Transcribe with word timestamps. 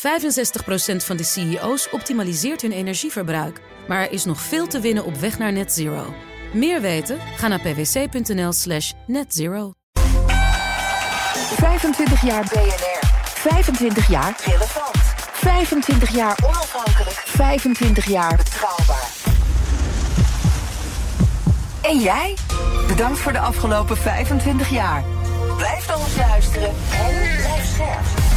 65% 0.00 0.02
van 0.96 1.16
de 1.16 1.24
CEO's 1.24 1.88
optimaliseert 1.90 2.62
hun 2.62 2.72
energieverbruik. 2.72 3.60
Maar 3.88 4.00
er 4.00 4.12
is 4.12 4.24
nog 4.24 4.40
veel 4.40 4.66
te 4.66 4.80
winnen 4.80 5.04
op 5.04 5.16
weg 5.16 5.38
naar 5.38 5.52
net 5.52 5.72
zero. 5.72 6.14
Meer 6.52 6.80
weten? 6.80 7.18
Ga 7.36 7.48
naar 7.48 7.60
pwc.nl 7.60 8.52
slash 8.52 8.92
netzero. 9.06 9.72
25 11.56 12.24
jaar 12.24 12.44
BNR. 12.44 12.98
25 13.24 14.08
jaar 14.08 14.36
relevant. 14.44 14.96
25 15.32 16.14
jaar 16.14 16.38
onafhankelijk. 16.44 17.22
25 17.26 18.08
jaar 18.08 18.36
betrouwbaar. 18.36 19.08
En 21.82 21.98
jij? 21.98 22.36
Bedankt 22.86 23.18
voor 23.18 23.32
de 23.32 23.38
afgelopen 23.38 23.96
25 23.96 24.70
jaar. 24.70 25.04
Blijf 25.56 25.86
naar 25.86 25.98
ons 25.98 26.16
luisteren 26.16 26.68
en 26.68 27.36
blijf 27.36 27.66
scherp. 27.74 28.29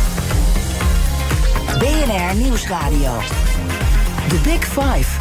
BNR 1.66 2.36
Nieuwsradio. 2.36 3.20
The 4.30 4.40
Big 4.44 4.66
Five. 4.66 5.20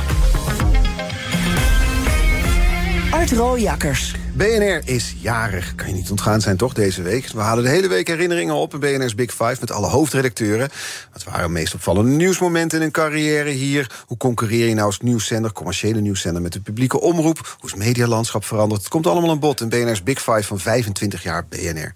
Art 3.11 3.33
Rooijakkers. 3.33 4.15
BNR 4.33 4.81
is 4.85 5.15
jarig. 5.19 5.75
Kan 5.75 5.89
je 5.89 5.95
niet 5.95 6.11
ontgaan 6.11 6.41
zijn, 6.41 6.57
toch, 6.57 6.73
deze 6.73 7.03
week? 7.03 7.27
We 7.27 7.41
halen 7.41 7.65
de 7.65 7.71
hele 7.71 7.89
week 7.89 8.07
herinneringen 8.07 8.55
op 8.55 8.75
in 8.75 8.81
BNR's 8.81 9.15
Big 9.15 9.31
Five... 9.31 9.57
met 9.61 9.71
alle 9.71 9.87
hoofdredacteuren. 9.87 10.69
Wat 11.13 11.25
waren 11.25 11.47
de 11.47 11.53
meest 11.53 11.75
opvallende 11.75 12.11
nieuwsmomenten 12.11 12.79
in 12.79 12.85
hun 12.85 12.93
carrière 12.93 13.51
hier? 13.51 14.03
Hoe 14.07 14.17
concurreer 14.17 14.69
je 14.69 14.75
nou 14.75 14.87
als 14.87 15.01
nieuwszender, 15.01 15.53
commerciële 15.53 16.01
nieuwszender... 16.01 16.43
met 16.43 16.53
de 16.53 16.61
publieke 16.61 17.01
omroep? 17.01 17.39
Hoe 17.59 17.71
is 17.71 17.77
het 17.77 17.85
medialandschap 17.85 18.45
veranderd? 18.45 18.81
Het 18.81 18.91
komt 18.91 19.07
allemaal 19.07 19.31
aan 19.31 19.41
bod 19.41 19.61
in 19.61 19.69
BNR's 19.69 20.03
Big 20.03 20.19
Five 20.19 20.43
van 20.43 20.59
25 20.59 21.23
jaar 21.23 21.47
BNR. 21.49 21.95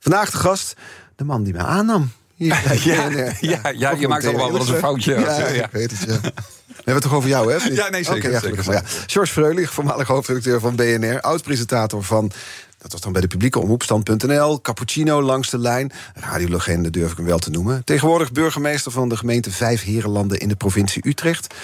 Vandaag 0.00 0.30
de 0.30 0.36
gast, 0.36 0.74
de 1.16 1.24
man 1.24 1.42
die 1.42 1.52
mij 1.52 1.62
aannam. 1.62 2.10
Hier 2.38 2.60
Ja, 2.84 3.32
ja, 3.40 3.60
ja, 3.74 3.90
je 3.90 4.08
maakt 4.08 4.26
allemaal 4.26 4.52
wel 4.52 4.60
eens 4.60 4.68
een 4.68 4.78
foutje. 4.78 5.18
Ja, 5.20 5.36
ik 5.36 5.68
weet 5.70 5.90
het, 5.90 6.00
ja. 6.00 6.30
We 6.66 6.84
hebben 6.94 6.94
het 6.94 7.02
toch 7.02 7.14
over 7.14 7.28
jou, 7.28 7.52
hè? 7.52 7.68
Ja, 7.68 7.88
nee, 7.88 8.04
zeker, 8.04 8.30
ja, 8.30 8.40
zeker. 8.40 8.82
George 9.06 9.32
Freulich, 9.32 9.72
voormalig 9.72 10.06
hoofdredacteur 10.06 10.60
van 10.60 10.76
BNR... 10.76 11.20
oud-presentator 11.20 12.04
van, 12.04 12.30
dat 12.78 12.92
was 12.92 13.00
dan 13.00 13.12
bij 13.12 13.20
de 13.20 13.26
publieke 13.26 13.58
omroep... 13.58 13.82
Stand.nl, 13.82 14.60
Cappuccino 14.60 15.22
langs 15.22 15.50
de 15.50 15.58
lijn... 15.58 15.92
radiolegende 16.14 16.90
durf 16.90 17.10
ik 17.10 17.16
hem 17.16 17.26
wel 17.26 17.38
te 17.38 17.50
noemen. 17.50 17.84
Tegenwoordig 17.84 18.32
burgemeester 18.32 18.92
van 18.92 19.08
de 19.08 19.16
gemeente 19.16 19.50
Vijf 19.50 19.82
Herenlanden... 19.82 20.38
in 20.38 20.48
de 20.48 20.56
provincie 20.56 21.08
Utrecht. 21.08 21.54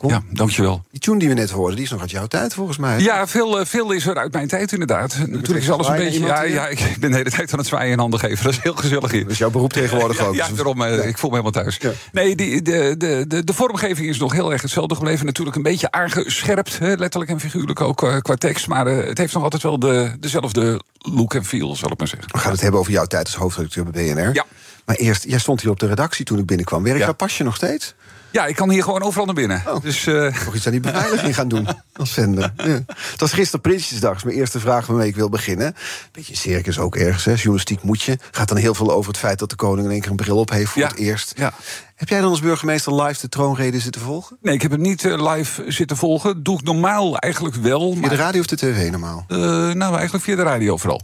Ja, 0.00 0.22
dankjewel. 0.30 0.84
Die 0.90 1.00
tune 1.00 1.18
die 1.18 1.28
we 1.28 1.34
net 1.34 1.50
hoorden, 1.50 1.74
die 1.76 1.84
is 1.84 1.90
nog 1.90 2.00
uit 2.00 2.10
jouw 2.10 2.26
tijd 2.26 2.54
volgens 2.54 2.78
mij. 2.78 3.00
Ja, 3.00 3.26
veel, 3.26 3.58
eh, 3.58 3.66
veel 3.66 3.92
is 3.92 4.06
er 4.06 4.16
uit 4.16 4.32
mijn 4.32 4.48
tijd 4.48 4.72
inderdaad. 4.72 5.16
Natuurlijk 5.26 5.64
is 5.64 5.70
alles 5.70 5.88
een 5.88 5.96
beetje... 5.96 6.20
Ja, 6.20 6.42
ja, 6.42 6.66
ik 6.66 6.96
ben 7.00 7.10
de 7.10 7.16
hele 7.16 7.30
tijd 7.30 7.52
aan 7.52 7.58
het 7.58 7.68
zwaaien 7.68 7.92
en 7.92 7.98
handen 7.98 8.20
geven. 8.20 8.44
Dat 8.44 8.52
is 8.52 8.58
heel 8.62 8.74
gezellig 8.74 9.10
hier. 9.10 9.22
Dat 9.22 9.30
is 9.30 9.38
jouw 9.38 9.50
beroep 9.50 9.72
tegenwoordig 9.72 10.18
ja, 10.20 10.24
ook. 10.24 10.34
Ja, 10.34 10.46
dus- 10.46 10.56
daarom, 10.56 10.82
eh, 10.82 11.06
ik 11.06 11.18
voel 11.18 11.30
me 11.30 11.36
helemaal 11.36 11.62
thuis. 11.62 11.76
Ja. 11.80 11.90
Nee, 12.12 12.36
die, 12.36 12.62
de, 12.62 12.94
de, 12.98 13.24
de, 13.28 13.44
de 13.44 13.54
vormgeving 13.54 14.08
is 14.08 14.18
nog 14.18 14.32
heel 14.32 14.52
erg 14.52 14.62
hetzelfde 14.62 14.94
gebleven. 14.94 15.26
Natuurlijk 15.26 15.56
een 15.56 15.62
beetje 15.62 15.90
aangescherpt, 15.90 16.78
letterlijk 16.80 17.30
en 17.30 17.40
figuurlijk 17.40 17.80
ook 17.80 18.02
eh, 18.02 18.16
qua 18.18 18.34
tekst. 18.34 18.66
Maar 18.66 18.86
het 18.86 19.18
heeft 19.18 19.34
nog 19.34 19.42
altijd 19.42 19.62
wel 19.62 19.78
de, 19.78 20.12
dezelfde 20.20 20.82
look 20.98 21.34
en 21.34 21.44
feel, 21.44 21.76
zal 21.76 21.90
ik 21.92 21.98
maar 21.98 22.08
zeggen. 22.08 22.28
We 22.32 22.38
gaan 22.38 22.52
het 22.52 22.60
hebben 22.60 22.80
over 22.80 22.92
jouw 22.92 23.04
tijd 23.06 23.26
als 23.26 23.34
hoofdredacteur 23.34 23.84
bij 23.90 24.14
BNR. 24.14 24.34
Ja. 24.34 24.44
Maar 24.84 24.96
eerst, 24.96 25.24
jij 25.24 25.38
stond 25.38 25.60
hier 25.60 25.70
op 25.70 25.80
de 25.80 25.86
redactie 25.86 26.24
toen 26.24 26.38
ik 26.38 26.46
binnenkwam. 26.46 26.82
Werk 26.82 26.98
Ja. 26.98 27.04
daar 27.04 27.14
pas 27.14 27.38
je 27.38 27.44
nog 27.44 27.56
steeds? 27.56 27.94
Ja, 28.34 28.46
ik 28.46 28.56
kan 28.56 28.70
hier 28.70 28.82
gewoon 28.82 29.02
overal 29.02 29.24
naar 29.26 29.34
binnen. 29.34 29.62
Oh. 29.66 29.82
Dus 29.82 30.06
eh, 30.06 30.44
nog 30.44 30.54
iets 30.54 30.66
aan 30.66 30.72
die 30.72 30.80
beveiliging 30.80 31.34
gaan 31.34 31.48
doen 31.48 31.68
als 31.96 32.12
zender. 32.12 32.52
Ja. 32.56 32.80
Het 32.86 33.20
was 33.20 33.32
gisteren 33.32 33.60
Prinsjesdag, 33.60 34.16
is 34.16 34.24
mijn 34.24 34.36
eerste 34.36 34.60
vraag 34.60 34.86
waarmee 34.86 35.08
ik 35.08 35.14
wil 35.16 35.28
beginnen. 35.28 35.74
Beetje 36.12 36.36
circus 36.36 36.78
ook 36.78 36.96
ergens, 36.96 37.24
hè. 37.24 37.32
journalistiek 37.32 37.82
moet 37.82 38.02
je. 38.02 38.18
Gaat 38.30 38.48
dan 38.48 38.56
heel 38.56 38.74
veel 38.74 38.92
over 38.92 39.08
het 39.10 39.20
feit 39.20 39.38
dat 39.38 39.50
de 39.50 39.56
koning 39.56 39.86
in 39.86 39.92
één 39.92 40.00
keer 40.00 40.10
een 40.10 40.16
bril 40.16 40.36
op 40.38 40.50
heeft 40.50 40.70
voor 40.70 40.82
Ja. 40.82 40.88
het 40.88 40.96
eerst. 40.96 41.32
Ja. 41.36 41.52
Heb 41.94 42.08
jij 42.08 42.20
dan 42.20 42.30
als 42.30 42.40
burgemeester 42.40 43.02
live 43.02 43.20
de 43.20 43.28
troonrede 43.28 43.80
zitten 43.80 44.00
volgen? 44.00 44.36
nee, 44.40 44.54
ik 44.54 44.62
heb 44.62 44.70
het 44.70 44.80
niet 44.80 45.04
eh, 45.04 45.32
live 45.34 45.64
zitten 45.66 45.96
volgen. 45.96 46.42
Doe 46.42 46.58
ik 46.58 46.64
normaal 46.64 47.18
eigenlijk 47.18 47.54
wel. 47.54 47.90
Via 47.92 48.00
Maar 48.00 48.10
de 48.10 48.16
radio 48.16 48.40
of 48.40 48.46
de 48.46 48.56
tv 48.56 48.90
normaal? 48.90 49.24
Eh, 49.28 49.38
nou, 49.72 49.94
eigenlijk 49.94 50.24
via 50.24 50.36
de 50.36 50.42
radio 50.42 50.76
vooral. 50.76 51.00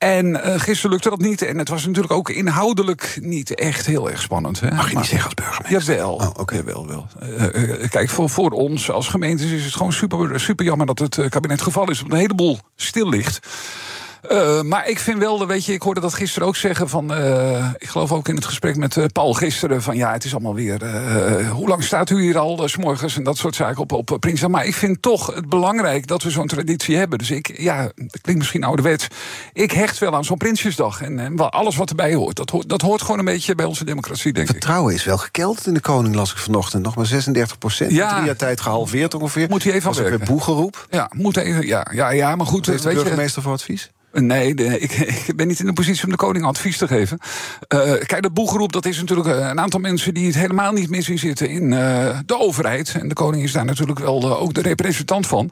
En 0.00 0.42
eh, 0.42 0.60
gisteren 0.60 0.90
lukte 0.90 1.10
dat 1.10 1.18
niet. 1.20 1.42
En 1.42 1.58
het 1.58 1.68
was 1.68 1.86
natuurlijk 1.86 2.12
ook 2.12 2.30
inhoudelijk 2.30 3.18
niet 3.22 3.54
echt 3.54 3.86
heel 3.86 4.10
erg 4.10 4.20
spannend. 4.22 4.60
Hè? 4.60 4.70
Mag 4.70 4.86
je 4.88 4.92
Maar- 4.92 5.02
niet 5.02 5.10
zeggen 5.10 5.24
als 5.24 5.34
burgemeester? 5.34 5.94
Jawel. 5.94 6.14
Oh, 6.14 6.28
oké. 6.36 6.54
Jawel, 6.54 6.86
wel. 6.86 7.06
Eh, 7.20 7.82
eh, 7.82 7.90
kijk, 7.90 8.10
voor, 8.10 8.30
voor 8.30 8.50
ons 8.50 8.90
als 8.90 9.08
gemeentes 9.08 9.50
is 9.50 9.64
het 9.64 9.74
gewoon 9.74 9.92
super, 9.92 10.40
super 10.40 10.64
jammer 10.64 10.86
dat 10.86 10.98
het 10.98 11.28
kabinet 11.28 11.62
gevallen 11.62 11.90
is. 11.90 11.98
Omdat 12.02 12.12
een 12.18 12.22
heleboel 12.22 12.58
stil 12.76 13.08
ligt. 13.08 13.46
Eh, 14.28 14.62
maar 14.62 14.88
ik 14.88 14.98
vind 14.98 15.18
wel, 15.18 15.46
weet 15.46 15.64
je, 15.64 15.72
ik 15.72 15.82
hoorde 15.82 16.00
dat 16.00 16.14
gisteren 16.14 16.48
ook 16.48 16.56
zeggen 16.56 16.88
van. 16.88 17.14
eh, 17.14 17.70
ik 17.78 17.88
geloof 17.88 18.12
ook 18.12 18.28
in 18.28 18.34
het 18.34 18.44
gesprek 18.44 18.76
met 18.76 18.96
eh, 18.96 19.04
Paul 19.12 19.32
gisteren. 19.32 19.82
van 19.82 19.96
ja, 19.96 20.12
het 20.12 20.24
is 20.24 20.32
allemaal 20.32 20.54
weer. 20.54 20.78
hoe 21.50 21.68
lang 21.68 21.84
staat 21.84 22.10
u 22.10 22.20
hier 22.22 22.38
al, 22.38 22.68
s 22.68 22.76
morgens 22.76 23.16
en 23.16 23.22
dat 23.22 23.36
soort 23.36 23.54
zaken 23.54 23.82
op, 23.82 23.92
op 23.92 24.16
Prinsdag. 24.20 24.50
Maar 24.50 24.66
ik 24.66 24.74
vind 24.74 25.02
toch 25.02 25.34
het 25.34 25.48
belangrijk 25.48 26.06
dat 26.06 26.22
we 26.22 26.30
zo'n 26.30 26.46
traditie 26.46 26.96
hebben. 26.96 27.18
Dus 27.18 27.30
ik, 27.30 27.58
ja, 27.58 27.82
dat 27.82 28.20
klinkt 28.20 28.40
misschien 28.40 28.64
ouderwets. 28.64 29.06
Ik 29.52 29.72
hecht 29.72 29.98
wel 29.98 30.14
aan 30.14 30.24
zo'n 30.24 30.36
Prinsjesdag. 30.36 31.02
En, 31.02 31.38
alles 31.50 31.76
wat 31.76 31.90
erbij 31.90 32.14
hoort. 32.14 32.36
Dat, 32.36 32.50
hoort. 32.50 32.68
dat 32.68 32.80
hoort 32.80 33.02
gewoon 33.02 33.18
een 33.18 33.24
beetje 33.24 33.54
bij 33.54 33.66
onze 33.66 33.84
democratie, 33.84 34.32
denk 34.32 34.46
ik. 34.46 34.52
Vertrouwen 34.52 34.94
is 34.94 35.04
wel 35.04 35.18
gekelderd 35.18 35.66
in 35.66 35.74
de 35.74 35.80
koning, 35.80 36.14
las 36.14 36.30
ik 36.32 36.38
vanochtend. 36.38 36.82
Nog 36.82 36.96
maar 36.96 37.06
36 37.06 37.58
procent. 37.58 37.90
Ja. 37.92 38.14
Drie 38.14 38.24
jaar 38.24 38.36
tijd 38.36 38.60
gehalveerd 38.60 39.14
ongeveer. 39.14 39.48
Moet 39.48 39.64
hij 39.64 39.72
even 39.72 39.88
Was 39.88 39.98
aan 39.98 40.04
ook 40.04 40.10
weer 40.10 40.26
boegeroep. 40.26 40.86
Ja, 40.90 41.10
moet 41.16 41.36
even, 41.36 41.66
ja, 41.66 41.86
ja, 41.92 42.10
ja, 42.10 42.36
maar 42.36 42.46
goed, 42.46 42.66
heeft 42.66 42.82
de 42.82 42.92
burgemeester 42.94 43.42
voor 43.42 43.52
advies? 43.52 43.90
Nee, 44.12 44.54
de- 44.54 44.78
ik, 44.78 44.92
ik 45.26 45.36
ben 45.36 45.46
niet 45.48 45.60
in 45.60 45.66
de 45.66 45.72
positie 45.72 46.04
om 46.04 46.10
de 46.10 46.16
koning 46.16 46.44
advies 46.44 46.76
te 46.78 46.86
geven. 46.86 47.18
Eh, 47.68 47.80
kijk, 47.80 48.22
dat 48.22 48.34
boelgroep 48.34 48.72
dat 48.72 48.86
is 48.86 48.98
natuurlijk 48.98 49.28
eh, 49.28 49.48
een 49.48 49.60
aantal 49.60 49.80
mensen 49.80 50.14
die 50.14 50.26
het 50.26 50.34
helemaal 50.34 50.72
niet 50.72 50.90
meer 50.90 51.02
zien 51.02 51.18
zitten 51.18 51.48
in 51.48 51.72
eh, 51.72 52.18
de 52.26 52.38
overheid. 52.38 52.94
En 53.00 53.08
de 53.08 53.14
koning 53.14 53.42
is 53.42 53.52
daar 53.52 53.64
natuurlijk 53.64 53.98
wel 53.98 54.38
ook 54.38 54.54
de 54.54 54.62
representant 54.62 55.26
van. 55.26 55.50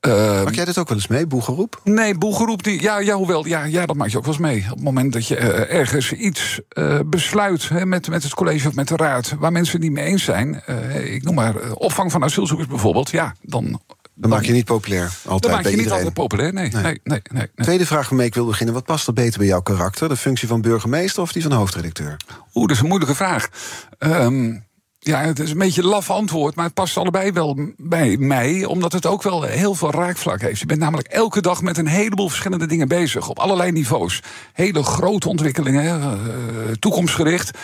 Eh, 0.00 0.42
Maak 0.44 0.54
jij 0.54 0.64
dat 0.64 0.78
ook 0.78 0.88
wel 0.88 0.96
eens 0.96 1.06
mee, 1.06 1.26
boegeroep? 1.26 1.80
Nee, 1.84 2.14
boelgeroep, 2.14 2.62
die, 2.62 2.82
ja, 2.82 2.98
ja, 2.98 3.14
hoewel, 3.14 3.46
ja, 3.46 3.64
ja, 3.64 3.86
dat 3.86 3.96
maak 3.96 4.08
je 4.08 4.16
ook 4.16 4.24
wel 4.24 4.32
eens 4.32 4.42
mee. 4.42 4.64
Op 4.70 4.74
het 4.76 4.84
moment 4.84 5.12
dat 5.12 5.26
je 5.26 5.36
ergens 5.36 6.12
iets 6.12 6.60
besluit 7.06 7.68
hè, 7.68 7.86
met, 7.86 8.08
met 8.08 8.22
het 8.22 8.34
college 8.34 8.68
of 8.68 8.74
met 8.74 8.88
de 8.88 8.96
raad... 8.96 9.34
waar 9.38 9.52
mensen 9.52 9.74
het 9.74 9.82
niet 9.82 9.92
mee 9.92 10.04
eens 10.04 10.24
zijn, 10.24 10.62
ik 11.04 11.22
noem 11.24 11.34
maar 11.34 11.54
opvang 11.74 12.12
van 12.12 12.24
asielzoekers 12.24 12.68
bijvoorbeeld... 12.68 13.10
ja, 13.10 13.34
dan, 13.42 13.80
Dan 14.20 14.30
maak 14.30 14.44
je 14.44 14.52
niet 14.52 14.64
populair. 14.64 15.10
Altijd 15.24 15.42
dan 15.42 15.50
maak 15.50 15.70
je 15.70 15.76
niet 15.76 15.90
altijd 15.90 16.12
populair. 16.12 16.52
Nee, 16.52 16.70
nee, 16.70 16.82
nee. 16.82 17.00
nee, 17.04 17.20
nee. 17.32 17.48
Tweede 17.54 17.86
vraag 17.86 18.08
waarmee 18.08 18.26
ik 18.26 18.34
wil 18.34 18.46
beginnen. 18.46 18.74
Wat 18.74 18.84
past 18.84 19.06
er 19.06 19.12
beter 19.12 19.38
bij 19.38 19.48
jouw 19.48 19.60
karakter? 19.60 20.08
De 20.08 20.16
functie 20.16 20.48
van 20.48 20.60
burgemeester 20.60 21.22
of 21.22 21.32
die 21.32 21.42
van 21.42 21.52
hoofdredacteur? 21.52 22.16
Oeh, 22.54 22.66
dat 22.66 22.76
is 22.76 22.82
een 22.82 22.88
moeilijke 22.88 23.14
vraag. 23.14 23.48
Ehm, 23.98 24.56
ja, 24.98 25.20
het 25.20 25.38
is 25.38 25.50
een 25.50 25.58
beetje 25.58 25.82
een 25.82 25.88
laf 25.88 26.10
antwoord, 26.10 26.54
maar 26.54 26.64
het 26.64 26.74
past 26.74 26.96
allebei 26.96 27.32
wel 27.32 27.58
bij 27.76 28.16
mij, 28.16 28.64
omdat 28.64 28.92
het 28.92 29.06
ook 29.06 29.22
wel 29.22 29.42
heel 29.42 29.74
veel 29.74 29.90
raakvlak 29.90 30.40
heeft. 30.40 30.60
Je 30.60 30.66
bent 30.66 30.80
namelijk 30.80 31.08
elke 31.08 31.40
dag 31.40 31.62
met 31.62 31.78
een 31.78 31.86
heleboel 31.86 32.28
verschillende 32.28 32.66
dingen 32.66 32.88
bezig, 32.88 33.28
op 33.28 33.38
allerlei 33.38 33.72
niveaus. 33.72 34.22
Hele 34.52 34.82
grote 34.82 35.28
ontwikkelingen, 35.28 36.00
eh, 36.00 36.72
toekomstgericht. 36.78 37.58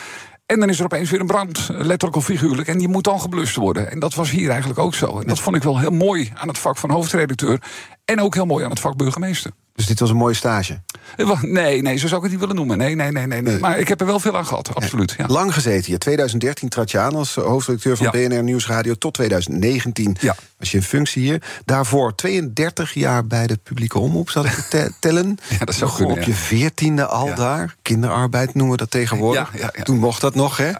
En 0.46 0.60
dan 0.60 0.68
is 0.68 0.78
er 0.78 0.84
opeens 0.84 1.10
weer 1.10 1.20
een 1.20 1.26
brand, 1.26 1.68
letterlijk 1.68 2.16
of 2.16 2.24
figuurlijk. 2.24 2.68
En 2.68 2.78
die 2.78 2.88
moet 2.88 3.04
dan 3.04 3.20
geblust 3.20 3.56
worden. 3.56 3.90
En 3.90 3.98
dat 3.98 4.14
was 4.14 4.30
hier 4.30 4.50
eigenlijk 4.50 4.78
ook 4.78 4.94
zo. 4.94 5.20
En 5.20 5.26
dat 5.26 5.40
vond 5.40 5.56
ik 5.56 5.62
wel 5.62 5.78
heel 5.78 5.90
mooi 5.90 6.32
aan 6.34 6.48
het 6.48 6.58
vak 6.58 6.76
van 6.76 6.90
hoofdredacteur. 6.90 7.62
En 8.04 8.20
ook 8.20 8.34
heel 8.34 8.46
mooi 8.46 8.64
aan 8.64 8.70
het 8.70 8.80
vak 8.80 8.96
burgemeester. 8.96 9.50
Dus 9.74 9.86
dit 9.86 10.00
was 10.00 10.10
een 10.10 10.16
mooie 10.16 10.34
stage. 10.34 10.80
Eh, 11.16 11.42
Nee, 11.42 11.82
nee, 11.82 11.96
zo 11.96 12.06
zou 12.06 12.16
ik 12.16 12.22
het 12.22 12.30
niet 12.30 12.40
willen 12.40 12.54
noemen. 12.56 12.78
Nee, 12.78 12.94
nee, 12.94 13.10
nee, 13.12 13.42
nee. 13.42 13.58
Maar 13.58 13.78
ik 13.78 13.88
heb 13.88 14.00
er 14.00 14.06
wel 14.06 14.20
veel 14.20 14.36
aan 14.36 14.46
gehad, 14.46 14.74
absoluut. 14.74 15.14
Ja. 15.18 15.26
Lang 15.26 15.54
gezeten 15.54 15.84
hier. 15.84 15.98
2013 15.98 16.68
trad 16.68 16.90
je 16.90 16.98
aan 16.98 17.14
als 17.14 17.36
eh, 17.36 17.44
hoofdredacteur 17.44 17.96
van 17.96 18.06
Ja. 18.12 18.28
BNR 18.28 18.42
Nieuwsradio. 18.42 18.94
Tot 18.94 19.14
2019 19.14 20.16
Ja. 20.20 20.36
was 20.58 20.70
je 20.70 20.76
in 20.76 20.82
functie 20.82 21.22
hier. 21.22 21.42
Daarvoor 21.64 22.14
32 22.14 22.94
jaar 22.94 23.26
bij 23.26 23.46
de 23.46 23.58
publieke 23.62 23.98
omroep, 23.98 24.30
zat 24.30 24.44
ik 24.44 24.50
te 24.52 24.68
te- 24.68 24.92
tellen. 25.00 25.38
Ja, 25.58 25.64
dat 25.64 25.74
zou 25.74 25.90
Begon 25.90 26.06
kunnen, 26.06 26.22
op 26.24 26.28
je 26.30 26.34
veertiende 26.34 27.06
al 27.06 27.34
daar. 27.34 27.74
Kinderarbeid 27.82 28.54
noemen 28.54 28.72
we 28.72 28.78
dat 28.78 28.90
tegenwoordig. 28.90 29.52
Ja, 29.52 29.58
ja, 29.60 29.70
ja. 29.76 29.82
Toen 29.82 29.98
mocht 29.98 30.20
dat 30.20 30.34
nog, 30.34 30.56
hè? 30.56 30.70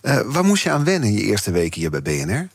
Eh, 0.00 0.20
waar 0.26 0.44
moest 0.44 0.62
je 0.62 0.70
aan 0.70 0.84
wennen 0.84 1.08
in 1.08 1.14
je 1.14 1.22
eerste 1.22 1.50
weken 1.50 1.80
hier 1.80 1.90
bij 1.90 2.02
BNR? 2.02 2.48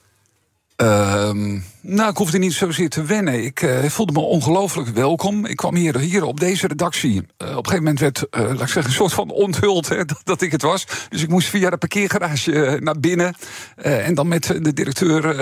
Ehm, 0.82 1.60
nou, 1.82 2.10
ik 2.10 2.18
hoefde 2.18 2.38
niet 2.38 2.54
zozeer 2.54 2.90
te 2.90 3.04
wennen. 3.04 3.44
Ik 3.44 3.62
eh, 3.62 3.84
voelde 3.84 4.12
me 4.12 4.20
ongelooflijk 4.20 4.90
welkom. 4.90 5.46
Ik 5.46 5.56
kwam 5.56 5.76
hier, 5.76 5.98
hier 5.98 6.24
op 6.24 6.40
deze 6.40 6.68
redactie. 6.68 7.22
Eh, 7.38 7.48
op 7.48 7.56
een 7.56 7.56
gegeven 7.56 7.78
moment 7.78 8.00
werd, 8.00 8.30
eh, 8.30 8.42
laat 8.42 8.52
ik 8.52 8.58
zeggen, 8.58 8.86
een 8.86 8.92
soort 8.92 9.14
van 9.14 9.30
onthuld 9.30 9.90
hè, 9.90 10.06
dat, 10.06 10.22
dat 10.24 10.42
ik 10.42 10.52
het 10.52 10.62
was. 10.62 10.86
Dus 11.10 11.22
ik 11.22 11.30
moest 11.30 11.48
via 11.48 11.70
de 11.70 11.78
parkeergarage 11.78 12.78
naar 12.82 13.00
binnen. 13.00 13.36
En 13.76 14.14
dan 14.14 14.28
met 14.28 14.44
de 14.62 14.74
directeur 14.74 15.36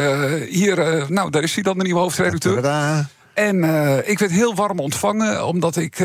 hier. 0.49 1.05
nou, 1.07 1.29
daar 1.29 1.43
is 1.43 1.53
hij 1.53 1.63
dan, 1.63 1.77
de 1.77 1.83
nieuwe 1.83 1.99
hoofdredacteur. 1.99 2.55
Tadaa. 2.55 3.07
En 3.33 3.63
ik 4.05 4.19
werd 4.19 4.31
heel 4.31 4.55
warm 4.55 4.79
ontvangen, 4.79 5.45
omdat 5.45 5.75
ik 5.75 5.95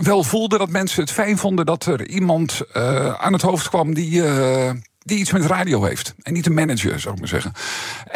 wel 0.00 0.24
voelde 0.24 0.58
dat 0.58 0.68
mensen 0.68 1.02
het 1.02 1.12
fijn 1.12 1.38
vonden 1.38 1.66
dat 1.66 1.86
er 1.86 2.08
iemand 2.08 2.60
aan 3.18 3.32
het 3.32 3.42
hoofd 3.42 3.68
kwam 3.68 3.94
die. 3.94 4.22
Eh, 5.00 5.08
die 5.08 5.18
iets 5.18 5.32
met 5.32 5.44
radio 5.44 5.84
heeft. 5.84 6.14
En 6.22 6.32
niet 6.32 6.46
een 6.46 6.54
manager, 6.54 7.00
zou 7.00 7.14
ik 7.14 7.20
maar 7.20 7.28
zeggen. 7.28 7.52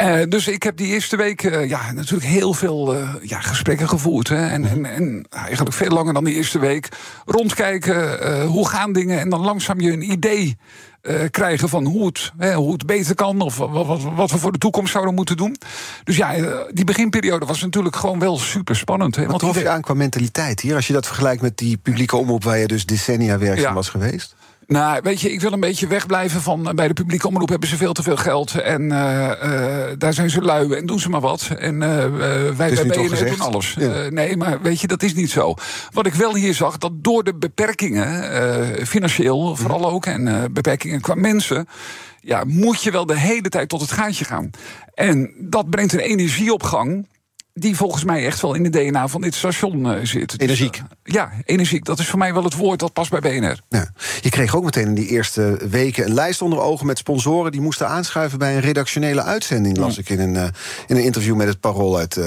Uh, 0.01 0.29
dus 0.29 0.47
ik 0.47 0.63
heb 0.63 0.77
die 0.77 0.87
eerste 0.87 1.17
week 1.17 1.43
uh, 1.43 1.69
ja, 1.69 1.91
natuurlijk 1.91 2.29
heel 2.29 2.53
veel 2.53 2.95
uh, 2.95 3.09
ja, 3.21 3.39
gesprekken 3.39 3.89
gevoerd. 3.89 4.27
Hè. 4.27 4.47
En, 4.47 4.65
en, 4.65 4.85
en, 4.85 5.25
eigenlijk 5.29 5.75
veel 5.75 5.89
langer 5.89 6.13
dan 6.13 6.23
die 6.23 6.35
eerste 6.35 6.59
week. 6.59 6.89
Rondkijken, 7.25 8.45
hoe 8.45 8.67
gaan 8.67 8.93
dingen. 8.93 9.19
En 9.19 9.29
dan 9.29 9.41
langzaam 9.41 9.79
je 9.79 9.91
een 9.91 10.11
idee 10.11 10.57
krijgen 11.31 11.69
van 11.69 11.85
hoe 11.85 12.05
het, 12.05 12.31
hè, 12.37 12.53
hoe 12.53 12.71
het 12.71 12.85
beter 12.85 13.15
kan. 13.15 13.41
Of 13.41 13.57
wat, 13.57 13.85
wat, 13.85 14.01
wat, 14.15 14.31
we 14.31 14.37
voor 14.37 14.51
de 14.51 14.57
toekomst 14.57 14.91
zouden 14.91 15.13
moeten 15.13 15.37
doen. 15.37 15.55
Dus 16.03 16.17
ja, 16.17 16.33
die 16.71 16.85
beginperiode 16.85 17.45
was 17.45 17.61
natuurlijk 17.61 17.95
gewoon 17.95 18.19
wel 18.19 18.37
super 18.37 18.75
spannend. 18.75 19.15
Wat 19.15 19.39
trof 19.39 19.59
je 19.59 19.69
aan 19.69 19.81
qua 19.81 19.93
mentaliteit 19.93 20.59
hier? 20.59 20.75
Als 20.75 20.87
je 20.87 20.93
dat 20.93 21.05
vergelijkt 21.07 21.41
met 21.41 21.57
die 21.57 21.77
publieke 21.77 22.15
omroep 22.15 22.43
waar 22.43 22.57
je 22.57 22.67
dus 22.67 22.85
decennia 22.85 23.37
werkzaam 23.37 23.67
ja. 23.67 23.73
was 23.73 23.89
geweest? 23.89 24.35
Nou, 24.67 24.99
weet 25.03 25.21
je, 25.21 25.31
ik 25.31 25.41
wil 25.41 25.51
een 25.51 25.59
beetje 25.59 25.87
wegblijven 25.87 26.41
van... 26.41 26.71
bij 26.75 26.87
de 26.87 26.93
publieke 26.93 27.27
omroep 27.27 27.49
hebben 27.49 27.69
ze 27.69 27.77
veel 27.77 27.93
te 27.93 28.03
veel 28.03 28.17
geld... 28.17 28.55
en 28.55 28.81
uh, 28.81 29.31
uh, 29.43 29.85
daar 29.97 30.13
zijn 30.13 30.29
ze 30.29 30.41
lui 30.41 30.73
en 30.73 30.85
doen 30.85 30.99
ze 30.99 31.09
maar 31.09 31.21
wat. 31.21 31.49
En 31.57 31.73
uh, 31.73 31.79
wij 32.55 32.55
bij 32.55 32.85
BNR 32.85 33.25
doen 33.25 33.39
alles. 33.39 33.75
Ja. 33.79 34.09
nee, 34.09 34.37
maar 34.37 34.61
weet 34.61 34.81
je, 34.81 34.87
dat 34.87 35.03
is 35.03 35.13
niet 35.13 35.31
zo. 35.31 35.53
Wat 35.91 36.05
ik 36.05 36.13
wel 36.13 36.35
hier 36.35 36.53
zag, 36.53 36.77
dat 36.77 36.91
door 36.95 37.23
de 37.23 37.35
beperkingen... 37.35 38.87
financieel 38.87 39.55
vooral 39.55 39.89
ook, 39.89 40.05
en 40.05 40.53
beperkingen 40.53 41.01
qua 41.01 41.15
mensen... 41.15 41.67
ja, 42.21 42.43
moet 42.47 42.83
je 42.83 42.91
wel 42.91 43.05
de 43.05 43.17
hele 43.17 43.49
tijd 43.49 43.69
tot 43.69 43.81
het 43.81 43.91
gaatje 43.91 44.25
gaan. 44.25 44.49
En 44.93 45.33
dat 45.39 45.69
brengt 45.69 45.93
een 45.93 45.99
energieopgang 45.99 47.07
die 47.57 47.75
volgens 47.75 48.03
mij 48.03 48.25
echt 48.25 48.41
wel 48.41 48.53
in 48.53 48.63
het 48.63 48.73
DNA 48.73 49.07
van 49.07 49.21
dit 49.21 49.35
station 49.35 49.85
uh, 49.85 49.99
zit. 50.03 50.29
Dus, 50.29 50.39
energiek. 50.39 50.73
Dus, 50.73 50.81
uh, 51.03 51.13
ja, 51.13 51.31
energiek. 51.45 51.85
Dat 51.85 51.99
is 51.99 52.07
voor 52.07 52.19
mij 52.19 52.33
wel 52.33 52.43
het 52.43 52.55
woord 52.55 52.79
dat 52.79 52.93
past 52.93 53.09
bij 53.09 53.19
BNR. 53.19 53.59
Ja. 53.69 53.89
Je 54.21 54.29
kreeg 54.29 54.55
ook 54.55 54.63
meteen 54.63 54.87
in 54.87 54.93
die 54.93 55.07
eerste 55.07 55.59
weken 55.69 56.05
een 56.05 56.13
lijst 56.13 56.41
onder 56.41 56.59
ogen 56.59 56.85
met 56.85 56.97
sponsoren 56.97 57.51
die 57.51 57.61
moesten 57.61 57.87
aanschuiven 57.87 58.39
bij 58.39 58.55
een 58.55 58.61
redactionele 58.61 59.21
uitzending. 59.23 59.77
Las 59.77 59.97
ik 59.97 60.09
in 60.09 60.19
een, 60.19 60.33
uh, 60.33 60.43
in 60.87 60.95
een 60.95 61.03
interview 61.03 61.35
met 61.35 61.47
het 61.47 61.59
Parool 61.59 61.97
uit 61.97 62.19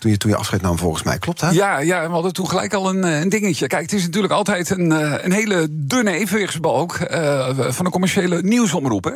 toen 0.00 0.10
je, 0.10 0.16
toen 0.16 0.30
je 0.30 0.36
afscheid 0.36 0.62
nam, 0.62 0.78
volgens 0.78 1.02
mij. 1.02 1.18
Klopt 1.18 1.40
dat? 1.40 1.54
Ja, 1.54 1.78
ja, 1.78 2.06
we 2.06 2.12
hadden 2.12 2.32
toen 2.32 2.48
gelijk 2.48 2.74
al 2.74 2.88
een, 2.88 3.02
een 3.02 3.28
dingetje. 3.28 3.66
Kijk, 3.66 3.82
het 3.82 3.92
is 3.92 4.04
natuurlijk 4.04 4.32
altijd 4.32 4.70
een, 4.70 4.90
een 5.24 5.32
hele 5.32 5.66
dunne 5.70 6.12
evenwichtsbalk 6.12 6.96
van 7.68 7.84
de 7.84 7.90
commerciële 7.90 8.42
nieuwsomroep. 8.42 9.04
Hè? 9.04 9.14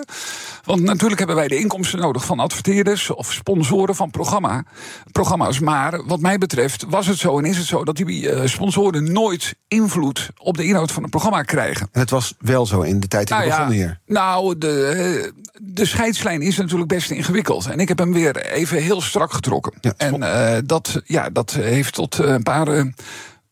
Want 0.64 0.82
natuurlijk 0.82 1.18
hebben 1.18 1.36
wij 1.36 1.48
de 1.48 1.58
inkomsten 1.58 1.98
nodig 1.98 2.24
van 2.24 2.40
adverteerders 2.40 3.10
of 3.10 3.32
sponsoren 3.32 3.94
van 3.94 4.10
programma, 4.10 4.64
programma's. 5.12 5.58
Maar 5.58 6.06
wat 6.06 6.20
mij 6.20 6.38
betreft 6.38 6.84
was 6.88 7.06
het 7.06 7.18
zo 7.18 7.38
en 7.38 7.44
is 7.44 7.56
het 7.56 7.66
zo 7.66 7.84
dat 7.84 7.96
die 7.96 8.32
uh, 8.32 8.40
sponsoren 8.44 9.12
nooit 9.12 9.54
invloed 9.68 10.30
op 10.36 10.56
de 10.56 10.64
inhoud 10.64 10.92
van 10.92 11.02
het 11.02 11.10
programma 11.10 11.42
krijgen. 11.42 11.88
En 11.92 12.00
het 12.00 12.10
was 12.10 12.34
wel 12.38 12.66
zo 12.66 12.80
in 12.80 13.00
de 13.00 13.08
tijd 13.08 13.26
die 13.26 13.36
nou, 13.36 13.48
we 13.48 13.54
begonnen 13.54 13.76
hier. 13.76 14.00
Nou, 14.06 14.58
de, 14.58 15.32
de 15.62 15.84
scheidslijn 15.84 16.42
is 16.42 16.56
natuurlijk 16.56 16.88
best 16.88 17.10
ingewikkeld. 17.10 17.66
En 17.66 17.78
ik 17.78 17.88
heb 17.88 17.98
hem 17.98 18.12
weer 18.12 18.36
even 18.36 18.82
heel 18.82 19.00
strak 19.00 19.32
getrokken. 19.32 19.72
Ja, 19.80 19.94
en 19.96 20.20
uh, 20.20 20.56
dat, 20.64 20.73
ja, 21.04 21.30
dat 21.30 21.50
heeft 21.50 21.94
tot 21.94 22.18
een 22.18 22.42
paar. 22.42 22.68
Uh, 22.68 22.84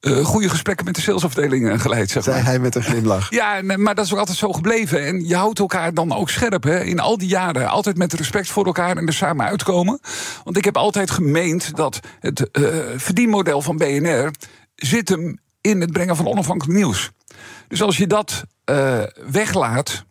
uh, 0.02 0.24
goede 0.24 0.48
gesprekken 0.48 0.84
met 0.84 0.94
de 0.94 1.00
salesafdeling 1.00 1.82
geleid. 1.82 2.10
Zeg 2.10 2.26
maar. 2.26 2.34
Zei 2.34 2.46
hij 2.46 2.58
met 2.58 2.74
een 2.74 2.82
glimlach. 2.82 3.30
Ja, 3.30 3.60
maar 3.62 3.94
dat 3.94 4.04
is 4.04 4.12
ook 4.12 4.18
altijd 4.18 4.38
zo 4.38 4.52
gebleven. 4.52 5.06
En 5.06 5.26
je 5.26 5.36
houdt 5.36 5.58
elkaar 5.58 5.94
dan 5.94 6.12
ook 6.12 6.30
scherp 6.30 6.62
hè, 6.62 6.80
in 6.80 7.00
al 7.00 7.18
die 7.18 7.28
jaren. 7.28 7.68
Altijd 7.68 7.96
met 7.96 8.12
respect 8.12 8.48
voor 8.48 8.66
elkaar 8.66 8.96
en 8.96 9.06
er 9.06 9.12
samen 9.12 9.46
uitkomen. 9.46 10.00
Want 10.44 10.56
ik 10.56 10.64
heb 10.64 10.76
altijd 10.76 11.10
gemeend 11.10 11.76
dat 11.76 12.00
het 12.20 12.48
uh, 12.52 12.66
verdienmodel 12.96 13.62
van 13.62 13.76
BNR 13.76 14.30
zit 14.74 15.08
hem 15.08 15.38
in 15.60 15.80
het 15.80 15.92
brengen 15.92 16.16
van 16.16 16.26
onafhankelijk 16.26 16.78
nieuws. 16.78 17.10
Dus 17.68 17.82
als 17.82 17.96
je 17.96 18.06
dat 18.06 18.44
uh, 18.70 19.02
weglaat, 19.30 20.04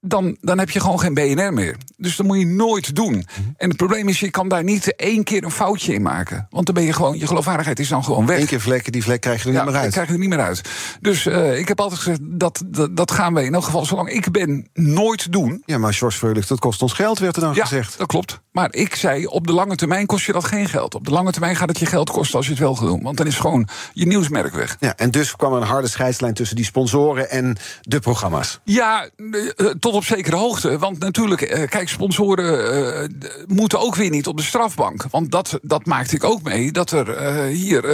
dan, 0.00 0.36
dan 0.40 0.58
heb 0.58 0.70
je 0.70 0.80
gewoon 0.80 1.00
geen 1.00 1.14
BNR 1.14 1.52
meer. 1.52 1.76
Dus 1.96 2.16
dat 2.16 2.26
moet 2.26 2.38
je 2.38 2.46
nooit 2.46 2.94
doen. 2.94 3.12
Mhm. 3.12 3.48
En 3.56 3.68
het 3.68 3.76
probleem 3.76 4.08
is, 4.08 4.20
je 4.20 4.30
kan 4.30 4.48
daar 4.48 4.64
niet 4.64 4.96
één 4.96 5.24
keer 5.24 5.44
een 5.44 5.50
foutje 5.50 5.94
in 5.94 6.02
maken. 6.02 6.46
Want 6.50 6.66
dan 6.66 6.74
ben 6.74 6.84
je 6.84 6.92
gewoon, 6.92 7.18
je 7.18 7.26
geloofwaardigheid 7.26 7.78
is 7.78 7.88
dan 7.88 8.04
gewoon 8.04 8.26
weg. 8.26 8.38
Eén 8.38 8.46
keer 8.46 8.60
vlekken, 8.60 8.92
die 8.92 9.02
vlek 9.02 9.20
krijg 9.20 9.42
je 9.42 9.48
er 9.48 9.54
niet 9.54 9.64
meer 9.64 9.74
uit. 9.74 9.92
krijg 9.92 10.06
je 10.06 10.12
er 10.12 10.18
niet 10.18 10.28
meer 10.28 10.40
uit. 10.40 10.62
Dus 11.00 11.26
uh, 11.26 11.58
ik 11.58 11.68
heb 11.68 11.80
altijd 11.80 12.00
gezegd, 12.00 12.20
dat, 12.22 12.62
dat, 12.66 12.96
dat, 12.96 13.10
gaan 13.10 13.34
we 13.34 13.44
in 13.44 13.54
elk 13.54 13.64
geval, 13.64 13.84
zolang 13.84 14.08
ik 14.08 14.30
ben, 14.30 14.68
nooit 14.74 15.32
doen. 15.32 15.62
Ja, 15.66 15.78
maar 15.78 15.94
George 15.94 16.18
Freulich, 16.18 16.46
dat 16.46 16.58
kost 16.58 16.82
ons 16.82 16.92
geld, 16.92 17.18
werd 17.18 17.36
er 17.36 17.42
dan 17.42 17.54
ja, 17.54 17.62
gezegd. 17.62 17.98
dat 17.98 18.06
klopt. 18.06 18.40
Maar 18.52 18.74
ik 18.74 18.94
zei, 18.94 19.26
op 19.26 19.46
de 19.46 19.52
lange 19.52 19.76
termijn 19.76 20.06
kost 20.06 20.26
je 20.26 20.32
dat 20.32 20.44
geen 20.44 20.68
geld. 20.68 20.94
Op 20.94 21.04
de 21.04 21.10
lange 21.10 21.30
termijn 21.30 21.56
gaat 21.56 21.68
het 21.68 21.78
je 21.78 21.86
geld 21.86 22.10
kosten 22.10 22.36
als 22.36 22.46
je 22.46 22.52
het 22.52 22.60
wel 22.60 22.74
gaat 22.74 22.86
doen. 22.86 23.02
Want 23.02 23.16
dan 23.16 23.26
is 23.26 23.36
gewoon 23.36 23.68
je 23.92 24.06
nieuwsmerk 24.06 24.54
weg. 24.54 24.76
Ja, 24.80 24.96
en 24.96 25.10
dus 25.10 25.36
kwam 25.36 25.52
er 25.52 25.60
een 25.60 25.66
harde 25.66 25.88
scheidslijn 25.88 26.34
tussen 26.34 26.56
die 26.56 26.64
sponsoren 26.64 27.30
en 27.30 27.56
de 27.80 27.98
programma's. 27.98 28.60
Ja, 28.64 29.08
uh, 29.16 29.70
tot 29.90 30.00
op 30.00 30.16
zekere 30.16 30.36
hoogte. 30.36 30.78
Want 30.78 30.98
natuurlijk, 30.98 31.56
uh, 31.56 31.68
kijk, 31.68 31.88
sponsoren 31.88 32.74
uh, 33.02 33.44
moeten 33.46 33.80
ook 33.80 33.94
weer 33.94 34.10
niet 34.10 34.26
op 34.26 34.36
de 34.36 34.42
strafbank. 34.42 35.04
Want 35.10 35.30
dat, 35.30 35.58
dat 35.62 35.86
maakte 35.86 36.14
ik 36.14 36.24
ook 36.24 36.42
mee. 36.42 36.72
Dat 36.72 36.90
er 36.90 37.44
hier 37.46 37.84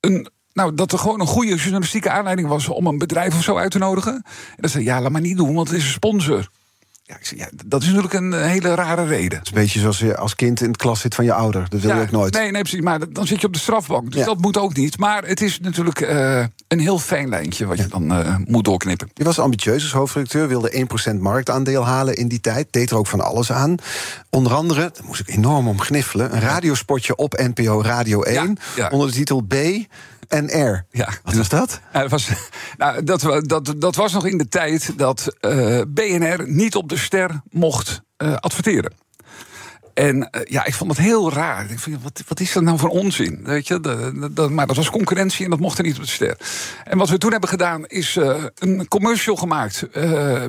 een 0.00 0.28
nou, 0.52 0.74
dat 0.74 0.92
er 0.92 0.98
gewoon 0.98 1.20
een 1.20 1.26
goede 1.26 1.54
journalistieke 1.54 2.10
aanleiding 2.10 2.48
was 2.48 2.68
om 2.68 2.86
een 2.86 2.98
bedrijf 2.98 3.34
of 3.34 3.42
zo 3.42 3.56
uit 3.56 3.70
te 3.70 3.78
nodigen. 3.78 4.14
En 4.14 4.56
dan 4.56 4.70
zei 4.70 4.84
ja, 4.84 5.00
laat 5.00 5.10
maar 5.10 5.20
niet 5.20 5.36
doen, 5.36 5.54
want 5.54 5.68
het 5.68 5.76
is 5.76 5.84
een 5.84 5.90
sponsor. 5.90 6.48
Ja, 7.02 7.16
ik 7.16 7.26
zeg, 7.26 7.38
ja, 7.38 7.48
dat 7.66 7.82
is 7.82 7.86
natuurlijk 7.86 8.14
een 8.14 8.32
hele 8.32 8.74
rare 8.74 9.04
reden. 9.04 9.38
Het 9.38 9.46
is 9.46 9.52
een 9.52 9.60
beetje 9.60 9.80
zoals 9.80 9.98
je 9.98 10.16
als 10.16 10.34
kind 10.34 10.60
in 10.60 10.68
het 10.68 10.76
klas 10.76 11.00
zit 11.00 11.14
van 11.14 11.24
je 11.24 11.32
ouder. 11.32 11.66
Dat 11.68 11.80
wil 11.80 11.90
ja, 11.90 11.96
je 11.96 12.02
ook 12.02 12.10
nooit. 12.10 12.34
Nee, 12.34 12.50
nee, 12.50 12.60
precies. 12.60 12.80
Maar 12.80 13.12
dan 13.12 13.26
zit 13.26 13.40
je 13.40 13.46
op 13.46 13.52
de 13.52 13.58
strafbank. 13.58 14.10
Dus 14.10 14.20
ja. 14.20 14.26
dat 14.26 14.40
moet 14.40 14.56
ook 14.56 14.76
niet. 14.76 14.98
Maar 14.98 15.24
het 15.24 15.40
is 15.40 15.60
natuurlijk 15.60 16.00
uh, 16.00 16.44
een 16.74 16.80
heel 16.84 16.98
fijn 16.98 17.28
lijntje 17.28 17.66
wat 17.66 17.78
je 17.78 17.86
dan 17.86 18.18
uh, 18.18 18.36
moet 18.44 18.64
doorknippen. 18.64 19.10
Je 19.14 19.24
was 19.24 19.38
ambitieus 19.38 19.82
als 19.82 19.92
hoofdredacteur. 19.92 20.48
Wilde 20.48 20.86
1% 21.12 21.20
marktaandeel 21.20 21.86
halen 21.86 22.16
in 22.16 22.28
die 22.28 22.40
tijd. 22.40 22.66
Deed 22.70 22.90
er 22.90 22.96
ook 22.96 23.06
van 23.06 23.20
alles 23.20 23.52
aan. 23.52 23.74
Onder 24.30 24.54
andere, 24.54 24.80
daar 24.80 25.04
moest 25.04 25.20
ik 25.20 25.28
enorm 25.28 25.68
om 25.68 25.80
gniffelen... 25.80 26.34
een 26.34 26.40
radiospotje 26.40 27.16
op 27.16 27.32
NPO 27.54 27.82
Radio 27.82 28.22
1. 28.22 28.56
Onder 28.90 29.06
de 29.06 29.12
titel 29.12 29.40
B... 29.40 29.54
NR. 30.28 30.84
Ja. 30.90 31.08
Wat 31.22 31.34
was 31.34 31.48
dat? 31.48 31.80
Ja, 31.92 32.00
dat, 32.00 32.10
was, 32.10 32.28
nou, 32.78 33.04
dat, 33.04 33.42
dat, 33.48 33.74
dat 33.76 33.94
was 33.94 34.12
nog 34.12 34.26
in 34.26 34.38
de 34.38 34.48
tijd 34.48 34.98
dat 34.98 35.36
uh, 35.40 35.80
BNR 35.88 36.44
niet 36.46 36.74
op 36.74 36.88
de 36.88 36.96
ster 36.96 37.40
mocht 37.50 38.02
uh, 38.18 38.34
adverteren. 38.34 38.92
En 39.94 40.16
uh, 40.16 40.42
ja, 40.44 40.64
ik 40.64 40.74
vond 40.74 40.90
het 40.90 41.00
heel 41.00 41.32
raar. 41.32 41.70
Ik 41.70 41.78
vind, 41.78 42.02
wat, 42.02 42.22
wat 42.28 42.40
is 42.40 42.52
dat 42.52 42.62
nou 42.62 42.78
voor 42.78 42.88
onzin? 42.88 43.40
Weet 43.42 43.68
je? 43.68 43.80
De, 43.80 44.30
de, 44.34 44.48
maar 44.48 44.66
dat 44.66 44.76
was 44.76 44.90
concurrentie 44.90 45.44
en 45.44 45.50
dat 45.50 45.60
mocht 45.60 45.78
er 45.78 45.84
niet 45.84 45.96
op 45.96 46.02
de 46.02 46.08
ster. 46.08 46.36
En 46.84 46.98
wat 46.98 47.08
we 47.08 47.18
toen 47.18 47.30
hebben 47.30 47.48
gedaan 47.48 47.86
is 47.86 48.18
een 48.54 48.88
commercial 48.88 49.36
gemaakt. 49.36 49.88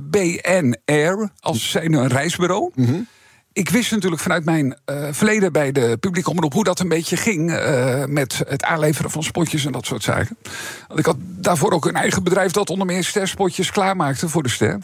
BNR, 0.04 1.30
als 1.40 1.70
zijn 1.72 1.94
een 1.94 2.08
reisbureau. 2.08 2.72
Mm 2.76 2.86
-hmm 2.86 3.08
ik 3.56 3.70
wist 3.70 3.92
natuurlijk 3.92 4.22
vanuit 4.22 4.46
mijn 4.46 4.78
uh, 4.86 5.08
verleden 5.12 5.52
bij 5.52 5.72
de 5.72 5.98
publieke 6.00 6.30
omroep 6.30 6.54
hoe 6.54 6.64
dat 6.64 6.80
een 6.80 6.88
beetje 6.88 7.18
ging 7.18 7.52
uh, 7.52 8.06
met 8.06 8.44
het 8.48 8.64
aanleveren 8.64 9.12
van 9.12 9.24
spotjes 9.24 9.66
en 9.66 9.72
dat 9.72 9.86
soort 9.86 10.04
zaken. 10.04 10.38
Want 10.88 11.00
ik 11.00 11.06
had 11.06 11.16
daarvoor 11.20 11.72
ook 11.72 11.86
een 11.86 11.96
eigen 11.96 12.24
bedrijf 12.24 12.52
dat 12.52 12.70
onder 12.70 12.88
meer 12.88 13.04
sterspotjes 13.04 13.72
klaarmaakte 13.72 14.30
voor 14.30 14.44
de 14.44 14.50
ster. 14.50 14.80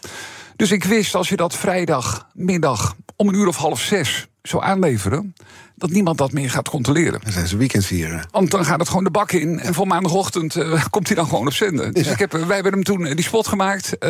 Dus 0.62 0.72
ik 0.72 0.84
wist 0.84 1.16
als 1.16 1.30
je 1.30 1.36
dat 1.36 1.56
vrijdagmiddag 1.56 2.95
om 3.16 3.28
een 3.28 3.35
uur 3.35 3.47
of 3.47 3.56
half 3.56 3.81
zes 3.81 4.28
zou 4.42 4.64
aanleveren, 4.64 5.33
dat 5.76 5.90
niemand 5.90 6.18
dat 6.18 6.31
meer 6.31 6.50
gaat 6.50 6.69
controleren. 6.69 7.19
Dan 7.24 7.31
zijn 7.31 7.47
ze 7.47 7.57
weekends 7.57 7.88
vieren. 7.88 8.28
Want 8.31 8.52
dan 8.52 8.66
gaat 8.66 8.80
het 8.80 8.88
gewoon 8.88 9.04
de 9.04 9.12
bak 9.12 9.31
in. 9.31 9.59
En 9.59 9.74
voor 9.74 9.88
maandagochtend 9.88 10.56
uh, 10.56 10.85
komt 10.90 11.07
hij 11.07 11.16
dan 11.16 11.28
gewoon 11.28 11.47
op 11.47 11.54
zenden. 11.54 11.94
Dus 11.94 12.07
ik 12.07 12.19
heb, 12.19 12.31
wij 12.31 12.56
hebben 12.56 12.71
hem 12.74 12.83
toen 12.83 13.04
die 13.04 13.24
spot 13.24 13.47
gemaakt. 13.47 13.95
Uh, 14.00 14.09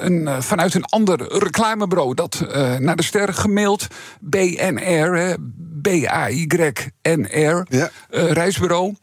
een, 0.00 0.42
vanuit 0.42 0.74
een 0.74 0.84
ander 0.84 1.38
reclamebureau. 1.38 2.14
Dat 2.14 2.42
uh, 2.42 2.76
naar 2.76 2.96
de 2.96 3.02
ster 3.02 3.34
gemaild. 3.34 3.86
BNR, 4.20 5.36
B-A-Y-N-R. 5.82 7.66
Ja. 7.68 7.90
reisbureau. 8.10 8.94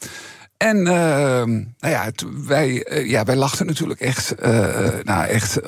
En 0.65 0.77
uh, 0.77 0.85
nou 0.85 1.67
ja, 1.79 2.11
wij, 2.45 2.85
uh, 2.89 3.09
ja, 3.09 3.23
wij 3.23 3.35
lachten 3.35 3.65
natuurlijk 3.65 3.99
echt, 3.99 4.33
uh, 4.45 4.87
nou 5.03 5.27
echt 5.27 5.59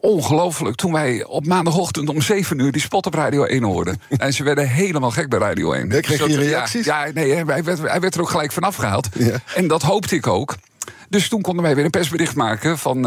ongelooflijk 0.00 0.76
toen 0.76 0.92
wij 0.92 1.24
op 1.24 1.46
maandagochtend 1.46 2.08
om 2.08 2.20
7 2.20 2.58
uur 2.58 2.72
die 2.72 2.80
spot 2.80 3.06
op 3.06 3.14
Radio 3.14 3.44
1 3.44 3.62
hoorden. 3.62 4.00
en 4.16 4.32
ze 4.32 4.44
werden 4.44 4.68
helemaal 4.68 5.10
gek 5.10 5.28
bij 5.28 5.38
Radio 5.38 5.72
1. 5.72 5.90
Ja, 5.90 6.00
kreeg 6.00 6.26
je 6.26 6.36
reacties? 6.36 6.84
Ja, 6.84 7.04
ja 7.04 7.12
nee, 7.12 7.34
hij 7.34 7.44
werd, 7.44 7.78
hij 7.78 8.00
werd 8.00 8.14
er 8.14 8.20
ook 8.20 8.30
gelijk 8.30 8.52
vanaf 8.52 8.76
gehaald. 8.76 9.08
Ja. 9.12 9.36
En 9.54 9.66
dat 9.66 9.82
hoopte 9.82 10.14
ik 10.14 10.26
ook. 10.26 10.56
Dus 11.08 11.28
toen 11.28 11.40
konden 11.40 11.62
wij 11.62 11.74
weer 11.74 11.84
een 11.84 11.90
persbericht 11.90 12.34
maken 12.34 12.78
van 12.78 12.96
uh, 12.96 13.04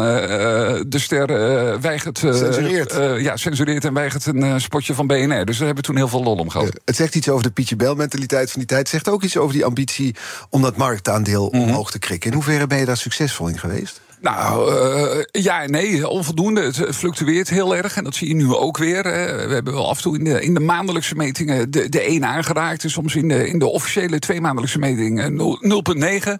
de 0.86 0.98
ster 0.98 1.30
uh, 1.30 1.76
weigert. 1.80 2.18
Censureert. 2.18 3.22
ja, 3.22 3.36
censureert 3.36 3.84
en 3.84 3.94
weigert 3.94 4.26
een 4.26 4.60
spotje 4.60 4.94
van 4.94 5.06
BNR. 5.06 5.44
Dus 5.44 5.58
daar 5.58 5.66
hebben 5.66 5.74
we 5.74 5.82
toen 5.82 5.96
heel 5.96 6.08
veel 6.08 6.22
lol 6.22 6.36
om 6.36 6.50
gehad. 6.50 6.80
het 6.84 6.96
zegt 6.96 7.14
iets 7.14 7.28
over 7.28 7.42
de 7.42 7.50
Pietje 7.50 7.76
Bel 7.76 7.94
mentaliteit 7.94 8.50
van 8.50 8.58
die 8.58 8.68
tijd. 8.68 8.80
Het 8.80 8.88
zegt 8.88 9.08
ook 9.08 9.22
iets 9.22 9.36
over 9.36 9.54
die 9.54 9.64
ambitie 9.64 10.14
om 10.50 10.62
dat 10.62 10.76
marktaandeel 10.76 11.48
-hmm. 11.50 11.60
omhoog 11.60 11.90
te 11.90 11.98
krikken. 11.98 12.30
In 12.30 12.36
hoeverre 12.36 12.66
ben 12.66 12.78
je 12.78 12.84
daar 12.84 12.96
succesvol 12.96 13.48
in 13.48 13.58
geweest? 13.58 14.00
Nou, 14.20 14.72
uh, 14.72 15.22
ja 15.30 15.62
en 15.62 15.70
nee, 15.70 16.08
onvoldoende. 16.08 16.60
Het 16.60 16.96
fluctueert 16.96 17.50
heel 17.50 17.76
erg 17.76 17.96
en 17.96 18.04
dat 18.04 18.14
zie 18.14 18.28
je 18.28 18.34
nu 18.34 18.54
ook 18.54 18.78
weer. 18.78 19.02
We 19.02 19.54
hebben 19.54 19.72
wel 19.74 19.88
af 19.88 19.96
en 19.96 20.02
toe 20.02 20.40
in 20.40 20.54
de, 20.54 20.60
maandelijkse 20.60 21.14
metingen 21.14 21.70
de, 21.70 21.88
de 21.88 22.00
1 22.00 22.24
aangeraakt. 22.24 22.84
En 22.84 22.90
soms 22.90 23.14
in 23.14 23.28
de, 23.28 23.48
in 23.48 23.58
de 23.58 23.66
officiële 23.66 24.18
twee 24.18 24.40
maandelijkse 24.40 24.78
meting 24.78 25.22
0,9. 26.24 26.32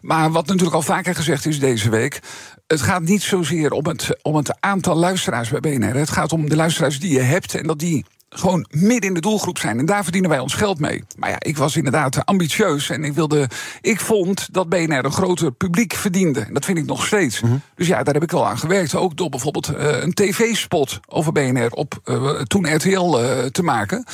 Maar 0.00 0.30
wat 0.30 0.46
natuurlijk 0.46 0.74
al 0.74 0.82
vaker 0.82 1.14
gezegd 1.14 1.46
is 1.46 1.58
deze 1.58 1.90
week... 1.90 2.20
het 2.66 2.82
gaat 2.82 3.02
niet 3.02 3.22
zozeer 3.22 3.70
om 3.70 3.86
het, 3.86 4.18
om 4.22 4.36
het 4.36 4.60
aantal 4.60 4.94
luisteraars 4.94 5.48
bij 5.48 5.60
BNR. 5.60 5.94
Het 5.94 6.10
gaat 6.10 6.32
om 6.32 6.48
de 6.48 6.56
luisteraars 6.56 7.00
die 7.00 7.12
je 7.12 7.20
hebt 7.20 7.54
en 7.54 7.66
dat 7.66 7.78
die 7.78 8.04
gewoon 8.34 8.66
midden 8.70 9.08
in 9.08 9.14
de 9.14 9.20
doelgroep 9.20 9.58
zijn. 9.58 9.78
En 9.78 9.86
daar 9.86 10.02
verdienen 10.02 10.30
wij 10.30 10.38
ons 10.38 10.54
geld 10.54 10.78
mee. 10.78 11.04
Maar 11.16 11.30
ja, 11.30 11.36
ik 11.38 11.56
was 11.56 11.76
inderdaad 11.76 12.26
ambitieus 12.26 12.90
en 12.90 13.04
ik 13.04 13.12
wilde. 13.12 13.48
Ik 13.80 14.00
vond 14.00 14.48
dat 14.52 14.68
BNR 14.68 15.04
een 15.04 15.12
groter 15.12 15.52
publiek 15.52 15.94
verdiende. 15.94 16.40
En 16.40 16.54
dat 16.54 16.64
vind 16.64 16.78
ik 16.78 16.86
nog 16.86 17.06
steeds. 17.06 17.40
Mhm. 17.40 17.56
Dus 17.74 17.86
ja, 17.86 18.02
daar 18.02 18.14
heb 18.14 18.22
ik 18.22 18.30
wel 18.30 18.46
aan 18.46 18.58
gewerkt. 18.58 18.94
Ook 18.94 19.16
door 19.16 19.28
bijvoorbeeld 19.28 19.70
uh, 19.70 19.76
een 20.02 20.14
tv-spot 20.14 21.00
over 21.08 21.32
BNR 21.32 21.70
op 21.70 22.00
uh, 22.04 22.40
toen 22.40 22.74
RTL 22.74 23.20
uh, 23.20 23.44
te 23.44 23.62
maken. 23.62 24.04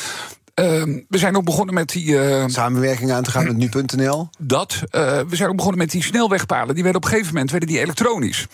Ehm, 0.55 0.99
we 1.09 1.19
zijn 1.19 1.37
ook 1.37 1.45
begonnen 1.45 1.75
met 1.75 1.89
die. 1.89 2.19
Samenwerking 2.47 3.13
aan 3.13 3.23
te 3.23 3.31
gaan 3.31 3.45
met 3.45 3.57
nu.nl? 3.57 4.29
Dat. 4.39 4.83
we 4.91 5.27
zijn 5.31 5.49
ook 5.49 5.57
begonnen 5.57 5.81
met 5.81 5.91
die 5.91 6.03
snelwegpalen. 6.03 6.75
Die 6.75 6.83
werden 6.83 7.03
op 7.03 7.05
een 7.05 7.11
gegeven 7.11 7.33
moment 7.33 7.51
werden 7.51 7.69
die 7.69 7.81
elektronisch. 7.81 8.47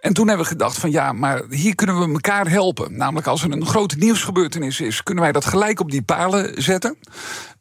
En 0.00 0.12
toen 0.12 0.28
hebben 0.28 0.44
we 0.44 0.52
gedacht 0.52 0.78
van 0.78 0.90
ja, 0.90 1.12
maar 1.12 1.42
hier 1.50 1.74
kunnen 1.74 1.98
we 1.98 2.12
elkaar 2.12 2.50
helpen. 2.50 2.96
Namelijk 2.96 3.26
als 3.26 3.42
er 3.42 3.52
een 3.52 3.66
grote 3.66 3.96
nieuwsgebeurtenis 3.98 4.80
is, 4.80 5.02
kunnen 5.02 5.24
wij 5.24 5.32
dat 5.32 5.44
gelijk 5.44 5.80
op 5.80 5.90
die 5.90 6.02
palen 6.02 6.62
zetten. 6.62 6.96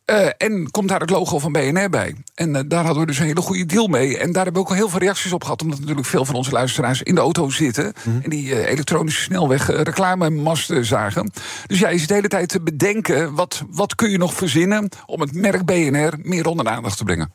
Uh, 0.05 0.27
en 0.37 0.71
komt 0.71 0.89
daar 0.89 0.99
het 0.99 1.09
logo 1.09 1.39
van 1.39 1.51
BNR 1.51 1.89
bij. 1.89 2.15
En 2.35 2.49
uh, 2.55 2.61
daar 2.65 2.83
hadden 2.83 3.01
we 3.01 3.07
dus 3.07 3.19
een 3.19 3.25
hele 3.25 3.41
goede 3.41 3.65
deal 3.65 3.87
mee. 3.87 4.17
En 4.17 4.31
daar 4.31 4.43
hebben 4.43 4.53
we 4.53 4.67
ook 4.67 4.69
al 4.69 4.75
heel 4.75 4.89
veel 4.89 4.99
reacties 4.99 5.31
op 5.31 5.43
gehad. 5.43 5.61
Omdat 5.61 5.79
natuurlijk 5.79 6.07
veel 6.07 6.25
van 6.25 6.35
onze 6.35 6.51
luisteraars 6.51 7.01
in 7.01 7.15
de 7.15 7.21
auto 7.21 7.49
zitten. 7.49 7.93
Mm 8.03 8.19
En 8.23 8.29
die 8.29 8.45
uh, 8.45 8.65
elektronische 8.65 9.21
snelweg 9.21 9.67
reclamemasten 9.67 10.85
zagen. 10.85 11.31
Dus 11.67 11.79
ja, 11.79 11.89
je 11.89 11.97
zit 11.97 12.07
de 12.07 12.13
hele 12.13 12.27
tijd 12.27 12.49
te 12.49 12.61
bedenken. 12.61 13.35
Wat, 13.35 13.63
wat 13.69 13.95
kun 13.95 14.09
je 14.09 14.17
nog 14.17 14.33
verzinnen 14.33 14.89
om 15.05 15.21
het 15.21 15.33
merk 15.33 15.65
BNR 15.65 16.13
meer 16.21 16.47
onder 16.47 16.65
de 16.65 16.71
aandacht 16.71 16.97
te 16.97 17.03
brengen? 17.03 17.33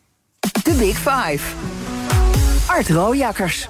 De 0.63 0.75
Big 0.79 0.97
Five. 0.97 1.55
Art 2.67 2.89
Rooijakkers. 2.89 3.69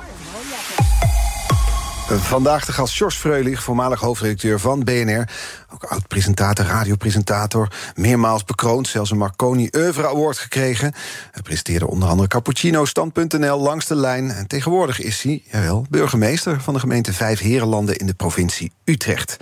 Vandaag 2.08 2.64
de 2.64 2.72
gast 2.72 2.94
Jos 2.94 3.16
Freulich, 3.16 3.62
voormalig 3.62 4.00
hoofdredacteur 4.00 4.60
van 4.60 4.84
BNR. 4.84 5.28
Ook 5.72 5.84
oud-presentator, 5.84 6.64
radiopresentator. 6.64 7.68
Meermaals 7.94 8.44
bekroond, 8.44 8.88
zelfs 8.88 9.10
een 9.10 9.18
Marconi 9.18 9.68
Oeuvre 9.76 10.06
Award 10.06 10.38
gekregen. 10.38 10.92
Hij 11.30 11.42
presenteerde 11.42 11.86
onder 11.86 12.08
andere 12.08 12.28
Cappuccino, 12.28 12.84
Stand.nl, 12.84 13.60
Langs 13.60 13.86
de 13.86 13.94
Lijn. 13.94 14.30
En 14.30 14.46
tegenwoordig 14.46 15.00
is 15.00 15.22
hij, 15.22 15.42
jawel, 15.52 15.86
burgemeester 15.90 16.60
van 16.60 16.74
de 16.74 16.80
gemeente 16.80 17.12
Vijf 17.12 17.40
Herenlanden 17.40 17.96
in 17.96 18.06
de 18.06 18.14
provincie 18.14 18.72
Utrecht. 18.84 19.36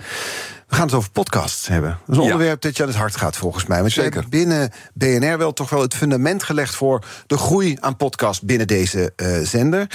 We 0.67 0.75
gaan 0.75 0.85
het 0.85 0.95
over 0.95 1.11
podcasts 1.11 1.67
hebben. 1.67 1.89
Dat 1.89 2.09
is 2.09 2.15
een 2.15 2.21
onderwerp 2.21 2.61
dat 2.61 2.77
je 2.77 2.83
aan 2.83 2.89
het 2.89 2.97
hart 2.97 3.15
gaat, 3.15 3.37
volgens 3.37 3.65
mij. 3.65 3.79
Want 3.79 3.91
Zeker. 3.91 4.25
binnen 4.29 4.71
BNR 4.93 5.37
wel 5.37 5.53
toch 5.53 5.69
wel 5.69 5.81
het 5.81 5.95
fundament 5.95 6.43
gelegd 6.43 6.75
voor 6.75 7.05
de 7.27 7.37
groei 7.37 7.77
aan 7.79 7.97
podcast 7.97 8.43
binnen 8.43 8.67
deze 8.67 9.13
uh, 9.15 9.37
zender. 9.45 9.87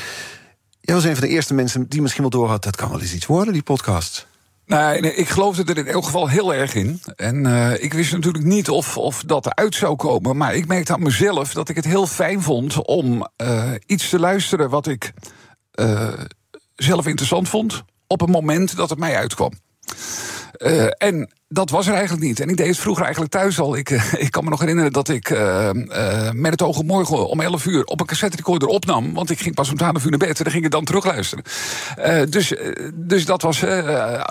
Jij 0.88 0.97
was 0.97 1.07
een 1.07 1.16
van 1.16 1.28
de 1.28 1.35
eerste 1.35 1.54
mensen 1.54 1.88
die 1.88 2.02
misschien 2.02 2.23
wel 2.23 2.30
door 2.30 2.49
had... 2.49 2.62
dat 2.62 2.76
kan 2.76 2.90
wel 2.90 3.00
eens 3.00 3.14
iets 3.14 3.26
worden, 3.26 3.52
die 3.52 3.62
podcast. 3.62 4.26
Nee, 4.66 5.14
ik 5.14 5.28
geloofde 5.28 5.64
er 5.64 5.78
in 5.78 5.87
elk 5.87 6.04
geval 6.04 6.28
heel 6.28 6.54
erg 6.54 6.75
in. 6.75 7.00
En 7.16 7.47
uh, 7.47 7.83
ik 7.83 7.92
wist 7.92 8.12
natuurlijk 8.12 8.45
niet 8.45 8.68
of, 8.68 8.97
of 8.97 9.23
dat 9.26 9.47
eruit 9.47 9.75
zou 9.75 9.97
komen. 9.97 10.37
Maar 10.37 10.54
ik 10.54 10.66
merkte 10.66 10.92
aan 10.92 11.02
mezelf 11.02 11.52
dat 11.52 11.68
ik 11.68 11.76
het 11.76 11.85
heel 11.85 12.07
fijn 12.07 12.42
vond 12.42 12.87
om 12.87 13.28
uh, 13.42 13.71
iets 13.87 14.09
te 14.09 14.18
luisteren 14.18 14.71
wat 14.71 14.87
ik 14.87 15.12
uh, 15.75 16.12
zelf 16.75 17.07
interessant 17.07 17.49
vond. 17.49 17.83
op 18.07 18.21
het 18.21 18.30
moment 18.30 18.76
dat 18.76 18.90
het 18.90 18.99
mij 18.99 19.16
uitkwam. 19.16 19.52
Uh, 20.58 20.86
en 20.98 21.30
dat 21.48 21.70
was 21.70 21.86
er 21.86 21.94
eigenlijk 21.94 22.22
niet. 22.22 22.40
En 22.40 22.48
ik 22.48 22.56
deed 22.56 22.66
het 22.66 22.78
vroeger 22.78 23.02
eigenlijk 23.04 23.32
thuis 23.32 23.60
al. 23.60 23.76
Ik, 23.76 23.90
uh, 23.90 24.12
ik 24.24 24.30
kan 24.30 24.44
me 24.44 24.50
nog 24.50 24.60
herinneren 24.60 24.92
dat 24.92 25.08
ik 25.08 25.30
uh, 25.30 25.70
met 26.32 26.50
het 26.50 26.62
oog 26.62 26.82
morgen 26.82 27.28
om 27.28 27.40
11 27.40 27.66
uur 27.66 27.84
op 27.84 28.00
een 28.00 28.06
cassette 28.06 28.36
recorder 28.36 28.68
opnam. 28.68 29.14
Want 29.14 29.30
ik 29.30 29.40
ging 29.40 29.54
pas 29.54 29.70
om 29.70 29.76
12 29.76 30.04
uur 30.04 30.10
naar 30.10 30.18
bed 30.18 30.38
en 30.38 30.44
dan 30.44 30.52
ging 30.52 30.64
ik 30.64 30.70
dan 30.70 30.84
terugluisteren. 30.84 31.44
dus, 32.30 32.54
dus 32.94 33.24
dat 33.24 33.42
was 33.42 33.64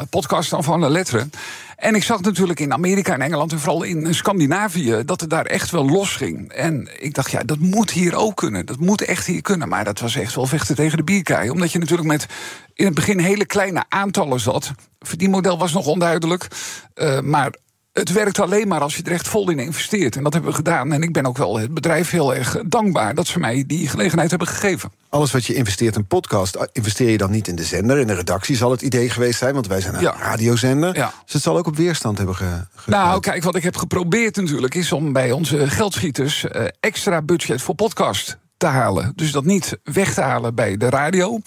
podcast 0.10 0.50
dan 0.50 0.64
van 0.64 0.92
letteren. 0.92 1.32
En 1.78 1.96
ik 1.96 2.04
zag 2.04 2.22
natuurlijk 2.22 2.60
in 2.60 2.74
Amerika 2.74 3.14
en 3.14 3.22
Engeland 3.22 3.52
en 3.52 3.60
vooral 3.60 3.84
in 3.84 4.16
Scandinavië 4.16 5.02
dat 5.06 5.22
het 5.22 5.30
daar 5.30 5.46
echt 5.46 5.72
wel 5.72 5.90
los 5.90 6.16
ging. 6.16 6.52
En 6.52 6.90
ik 7.00 7.14
dacht, 7.14 7.32
ja, 7.32 7.44
dat 7.44 7.60
moet 7.60 7.92
hier 7.92 8.16
ook 8.16 8.36
kunnen. 8.36 8.66
Dat 8.66 8.80
moet 8.80 9.02
echt 9.02 9.26
hier 9.26 9.42
kunnen. 9.42 9.70
Maar 9.70 9.84
dat 9.84 10.00
was 10.00 10.16
echt 10.16 10.36
wel 10.36 10.46
vechten 10.46 10.76
tegen 10.76 10.98
de 10.98 11.04
bierkaai. 11.04 11.50
Omdat 11.50 11.72
je 11.72 11.80
natuurlijk 11.80 12.08
met 12.08 12.26
in 12.74 12.86
het 12.86 12.94
begin 12.94 13.20
hele 13.20 13.46
kleine 13.46 13.84
aantallen 13.90 14.40
zat. 14.40 14.72
Verdienmodel 15.00 15.58
was 15.58 15.74
nog 15.74 15.86
onduidelijk. 15.86 16.48
Uh, 16.96 17.20
maar 17.20 17.54
het 17.98 18.12
werkt 18.12 18.40
alleen 18.40 18.68
maar 18.68 18.82
als 18.82 18.96
je 18.96 19.04
er 19.04 19.12
echt 19.12 19.28
vol 19.28 19.50
in 19.50 19.60
investeert. 19.60 20.16
En 20.16 20.24
dat 20.24 20.34
hebben 20.34 20.52
we 20.52 20.58
gedaan. 20.58 20.94
En 20.94 21.02
ik 21.02 21.14
ben 21.14 21.26
ook 21.26 21.38
wel 21.38 21.60
het 21.60 21.74
bedrijf 21.74 22.10
heel 22.10 22.36
erg 22.36 22.58
dankbaar 22.66 23.16
dat 23.16 23.28
ze 23.28 23.40
mij 23.40 23.64
die 23.68 23.88
gelegenheid 23.88 24.30
hebben 24.30 24.48
gegeven. 24.48 24.92
Alles 25.10 25.32
wat 25.32 25.46
je 25.46 25.54
investeert 25.54 25.96
in 25.96 26.06
podcast, 26.06 26.58
investeer 26.72 27.10
je 27.10 27.18
dan 27.18 27.32
niet 27.32 27.48
in 27.48 27.56
de 27.56 27.64
zender. 27.64 27.98
In 27.98 28.08
de 28.08 28.14
redactie 28.14 28.56
zal 28.56 28.72
het 28.72 28.82
idee 28.82 29.10
geweest 29.10 29.40
zijn, 29.40 29.54
want 29.54 29.68
wij 29.68 29.82
zijn 29.82 29.96
een 29.96 30.02
ja. 30.02 30.16
radiozender. 30.20 30.96
Ja. 30.96 31.14
Dus 31.24 31.34
het 31.34 31.42
zal 31.42 31.58
ook 31.58 31.68
op 31.68 31.76
weerstand 31.76 32.18
hebben 32.18 32.36
ge. 32.36 32.66
nou, 32.86 33.20
kijk, 33.20 33.44
wat 33.44 33.56
ik 33.56 33.64
heb 33.64 33.76
geprobeerd 33.76 34.36
natuurlijk 34.36 34.76
is 34.76 34.92
om 34.92 35.14
bij 35.14 35.32
onze 35.32 35.70
geldschieters 35.70 36.44
uh, 36.44 36.68
extra 36.80 37.22
budget 37.22 37.62
voor 37.62 37.76
podcast 37.76 38.38
te 38.58 38.66
halen. 38.66 39.14
Dus 39.16 39.32
dat 39.32 39.46
niet 39.46 39.78
weg 39.84 40.14
te 40.14 40.22
halen 40.22 40.56
bij 40.56 40.78
de 40.78 40.90
radio. 40.90 41.40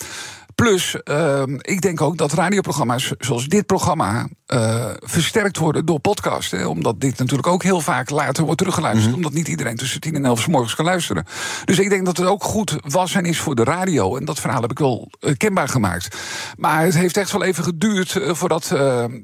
Plus, 0.60 0.96
uh, 1.04 1.42
ik 1.60 1.80
denk 1.80 2.00
ook 2.00 2.16
dat 2.16 2.32
radioprogramma's 2.32 3.12
zoals 3.18 3.46
dit 3.46 3.66
programma 3.66 4.28
uh, 4.54 4.90
versterkt 4.98 5.56
worden 5.56 5.86
door 5.86 5.98
podcast. 6.00 6.50
Hè, 6.50 6.66
omdat 6.66 7.00
dit 7.00 7.18
natuurlijk 7.18 7.48
ook 7.48 7.62
heel 7.62 7.80
vaak 7.80 8.10
later 8.10 8.44
wordt 8.44 8.58
teruggeluisterd. 8.58 9.06
Mm 9.06 9.12
-hmm. 9.12 9.24
Omdat 9.24 9.38
niet 9.38 9.48
iedereen 9.48 9.76
tussen 9.76 10.00
10 10.00 10.14
en 10.14 10.24
11 10.24 10.40
s 10.40 10.46
morgens 10.46 10.74
kan 10.74 10.84
luisteren. 10.84 11.24
Dus 11.64 11.78
ik 11.78 11.88
denk 11.88 12.06
dat 12.06 12.16
het 12.16 12.26
ook 12.26 12.44
goed 12.44 12.76
was 12.80 13.14
en 13.14 13.24
is 13.24 13.38
voor 13.38 13.54
de 13.54 13.64
radio. 13.64 14.16
En 14.16 14.24
dat 14.24 14.40
verhaal 14.40 14.60
heb 14.60 14.70
ik 14.70 14.78
wel 14.78 15.10
uh, 15.20 15.34
kenbaar 15.36 15.68
gemaakt. 15.68 16.16
Maar 16.56 16.84
het 16.84 16.94
heeft 16.94 17.16
echt 17.16 17.32
wel 17.32 17.44
even 17.44 17.64
geduurd 17.64 18.14
uh, 18.14 18.34
voordat 18.34 18.66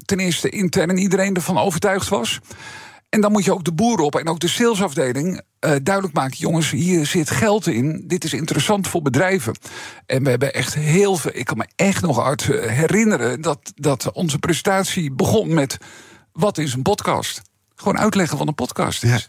ten 0.05 0.19
eerste 0.19 0.49
intern 0.49 0.97
iedereen 0.97 1.35
ervan 1.35 1.57
overtuigd 1.57 2.09
was. 2.09 2.39
En 3.09 3.21
dan 3.21 3.31
moet 3.31 3.43
je 3.45 3.53
ook 3.53 3.63
de 3.63 3.73
boeren 3.73 4.05
op 4.05 4.15
en 4.15 4.27
ook 4.27 4.39
de 4.39 4.47
salesafdeling 4.47 5.33
uh, 5.35 5.75
duidelijk 5.83 6.13
maken: 6.13 6.37
jongens, 6.37 6.71
hier 6.71 7.05
zit 7.05 7.29
geld 7.29 7.67
in. 7.67 8.03
Dit 8.07 8.23
is 8.23 8.33
interessant 8.33 8.87
voor 8.87 9.01
bedrijven. 9.01 9.55
En 10.05 10.23
we 10.23 10.29
hebben 10.29 10.53
echt 10.53 10.73
heel 10.73 11.17
veel. 11.17 11.31
Ik 11.33 11.45
kan 11.45 11.57
me 11.57 11.67
echt 11.75 12.01
nog 12.01 12.17
hard 12.17 12.43
herinneren 12.51 13.41
dat, 13.41 13.71
dat 13.75 14.11
onze 14.11 14.39
presentatie 14.39 15.11
begon 15.11 15.53
met: 15.53 15.77
wat 16.31 16.57
is 16.57 16.73
een 16.73 16.81
podcast? 16.81 17.41
Gewoon 17.75 17.97
uitleggen 17.97 18.37
wat 18.37 18.47
een 18.47 18.55
podcast 18.55 19.03
is. 19.03 19.09
Ja. 19.09 19.19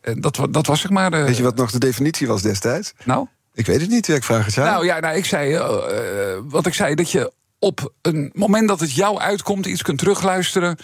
En 0.00 0.20
dat, 0.20 0.46
dat 0.50 0.66
was 0.66 0.80
zeg 0.80 0.90
maar. 0.90 1.14
Uh, 1.14 1.24
Weet 1.24 1.36
je 1.36 1.42
wat 1.42 1.56
nog 1.56 1.70
de 1.70 1.78
definitie 1.78 2.26
was 2.26 2.42
destijds? 2.42 2.92
Nou? 3.04 3.26
Ik 3.54 3.66
weet 3.66 3.80
het 3.80 3.90
niet, 3.90 4.08
ik 4.08 4.24
vraag 4.24 4.44
het 4.44 4.54
jou. 4.54 4.68
Nou 4.68 4.84
ja, 4.84 5.00
nou, 5.00 5.16
ik 5.16 5.24
zei, 5.24 5.54
uh, 5.54 6.38
wat 6.44 6.66
ik 6.66 6.74
zei, 6.74 6.94
dat 6.94 7.10
je 7.10 7.32
op 7.58 7.92
een 8.02 8.30
moment 8.34 8.68
dat 8.68 8.80
het 8.80 8.92
jou 8.92 9.18
uitkomt 9.18 9.66
iets 9.66 9.82
kunt 9.82 9.98
terugluisteren. 9.98 10.78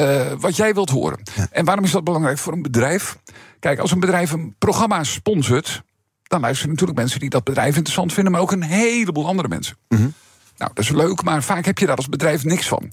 Uh, 0.00 0.32
wat 0.38 0.56
jij 0.56 0.74
wilt 0.74 0.90
horen. 0.90 1.20
Ja. 1.34 1.48
En 1.50 1.64
waarom 1.64 1.84
is 1.84 1.90
dat 1.90 2.04
belangrijk 2.04 2.38
voor 2.38 2.52
een 2.52 2.62
bedrijf? 2.62 3.18
Kijk, 3.58 3.78
als 3.78 3.90
een 3.90 4.00
bedrijf 4.00 4.30
een 4.30 4.54
programma 4.58 5.04
sponsort, 5.04 5.82
dan 6.22 6.40
luisteren 6.40 6.70
natuurlijk 6.70 6.98
mensen 6.98 7.20
die 7.20 7.30
dat 7.30 7.44
bedrijf 7.44 7.76
interessant 7.76 8.12
vinden, 8.12 8.32
maar 8.32 8.40
ook 8.40 8.52
een 8.52 8.62
heleboel 8.62 9.26
andere 9.26 9.48
mensen. 9.48 9.76
Mm 9.88 9.98
-hmm. 9.98 10.12
Nou, 10.56 10.70
dat 10.74 10.84
is 10.84 10.90
leuk, 10.90 11.22
maar 11.22 11.42
vaak 11.42 11.64
heb 11.64 11.78
je 11.78 11.86
daar 11.86 11.96
als 11.96 12.08
bedrijf 12.08 12.44
niks 12.44 12.68
van. 12.68 12.90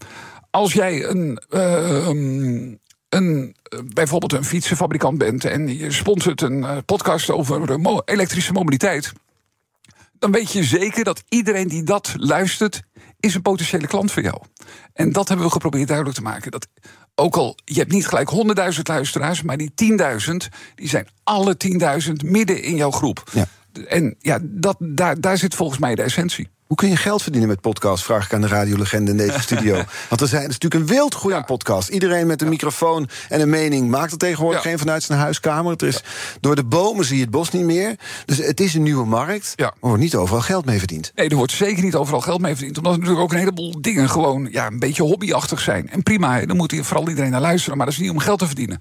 Als 0.50 0.74
jij 0.74 1.05
een, 1.05 1.41
uh, 1.50 2.08
een, 3.10 3.55
bijvoorbeeld 3.93 4.34
een 4.34 4.46
fietsenfabrikant 4.46 5.17
bent 5.17 5.46
en 5.46 5.77
je 5.77 5.91
sponsort 5.91 6.41
een 6.41 6.86
podcast 6.86 7.29
over 7.29 7.79
mo 7.79 8.01
elektrische 8.05 8.53
mobiliteit, 8.53 9.13
dan 10.20 10.31
weet 10.31 10.51
je 10.51 10.63
zeker 10.63 11.03
dat 11.03 11.24
iedereen 11.29 11.67
die 11.67 11.84
dat 11.84 12.13
luistert, 12.17 12.81
is 13.22 13.36
een 13.36 13.42
potentiële 13.42 13.88
klant 13.88 14.12
voor 14.12 14.24
jou. 14.24 14.42
En 14.94 15.12
dat 15.12 15.28
hebben 15.28 15.46
we 15.46 15.51
geprobeerd 15.51 15.88
duidelijk 15.88 16.18
te 16.18 16.24
maken. 16.24 16.51
Dat 16.51 16.68
ook 17.16 17.36
al, 17.36 17.58
je 17.66 17.80
hebt 17.80 17.92
niet 17.92 18.08
gelijk 18.08 18.32
100.000 18.75 18.82
luisteraars, 18.84 19.42
maar 19.42 19.58
die 19.58 19.72
10.000, 20.30 20.36
die 20.75 20.90
zijn 20.90 21.08
alle 21.24 21.56
10.000 22.08 22.12
midden 22.25 22.63
in 22.63 22.75
jouw 22.75 22.92
groep. 22.92 23.30
Ja. 23.34 23.46
En 23.88 24.16
ja, 24.20 24.40
dat, 24.42 24.75
daar, 24.80 25.22
daar 25.22 25.38
zit 25.38 25.56
volgens 25.56 25.80
mij 25.80 25.96
de 25.96 26.01
essentie. 26.01 26.50
Hoe 26.72 26.80
kun 26.80 26.90
je 26.90 26.96
geld 26.96 27.22
verdienen 27.22 27.50
met 27.50 27.62
podcasts? 27.62 28.06
Vraag 28.06 28.25
ik 28.25 28.34
aan 28.34 28.42
de 28.42 28.48
radiolegende 28.48 29.12
in 29.12 29.18
deze 29.18 29.42
studio. 29.48 29.84
Want 30.10 30.22
er 30.22 30.28
zijn, 30.28 30.42
is 30.42 30.58
natuurlijk 30.58 30.82
een 30.82 30.88
wildgroei 30.88 31.36
aan 31.36 31.46
podcasts. 31.46 31.90
Iedereen 31.90 32.28
met 32.28 32.42
een 32.42 32.48
ja. 32.48 32.54
microfoon 32.54 33.10
en 33.30 33.42
een 33.42 33.50
mening 33.50 33.90
maakt 33.90 34.12
er 34.12 34.18
tegenwoordig 34.18 34.63
ja. 34.63 34.70
geen 34.70 34.80
vanuit 34.80 35.04
zijn 35.04 35.20
huiskamer. 35.20 35.72
Het 35.72 35.82
is, 35.82 36.04
Door 36.40 36.56
de 36.56 36.63
bomen 36.63 37.06
zie 37.06 37.16
je 37.16 37.22
het 37.22 37.32
bos 37.32 37.51
niet 37.51 37.63
meer. 37.63 37.96
Dus 38.25 38.38
het 38.38 38.60
is 38.60 38.74
een 38.74 38.84
nieuwe 38.84 39.06
markt. 39.06 39.54
Er 39.56 39.72
wordt 39.80 40.01
niet 40.01 40.16
overal 40.16 40.42
geld 40.42 40.66
mee 40.66 40.78
verdiend. 40.78 41.12
Nee, 41.16 41.30
er 41.30 41.36
wordt 41.36 41.51
zeker 41.51 41.84
niet 41.84 41.96
overal 41.96 42.22
geld 42.22 42.42
mee 42.42 42.56
verdiend. 42.56 42.78
Omdat 42.78 42.94
er 42.94 43.00
natuurlijk 43.00 43.25
ook 43.25 43.34
een 43.34 43.40
heleboel 43.40 43.82
dingen 43.82 44.10
gewoon 44.10 44.48
ja, 44.51 44.68
een 44.68 44.80
beetje 44.80 45.04
hobbyachtig 45.04 45.60
zijn. 45.60 45.90
En 45.90 46.04
prima, 46.04 46.46
dan 46.46 46.58
moet 46.58 46.72
hier 46.72 46.86
vooral 46.86 47.10
iedereen 47.10 47.32
naar 47.32 47.42
luisteren. 47.42 47.78
Maar 47.78 47.86
dat 47.86 47.96
is 47.96 48.01
niet 48.01 48.12
om 48.12 48.20
geld 48.20 48.40
te 48.40 48.48
verdienen. 48.48 48.78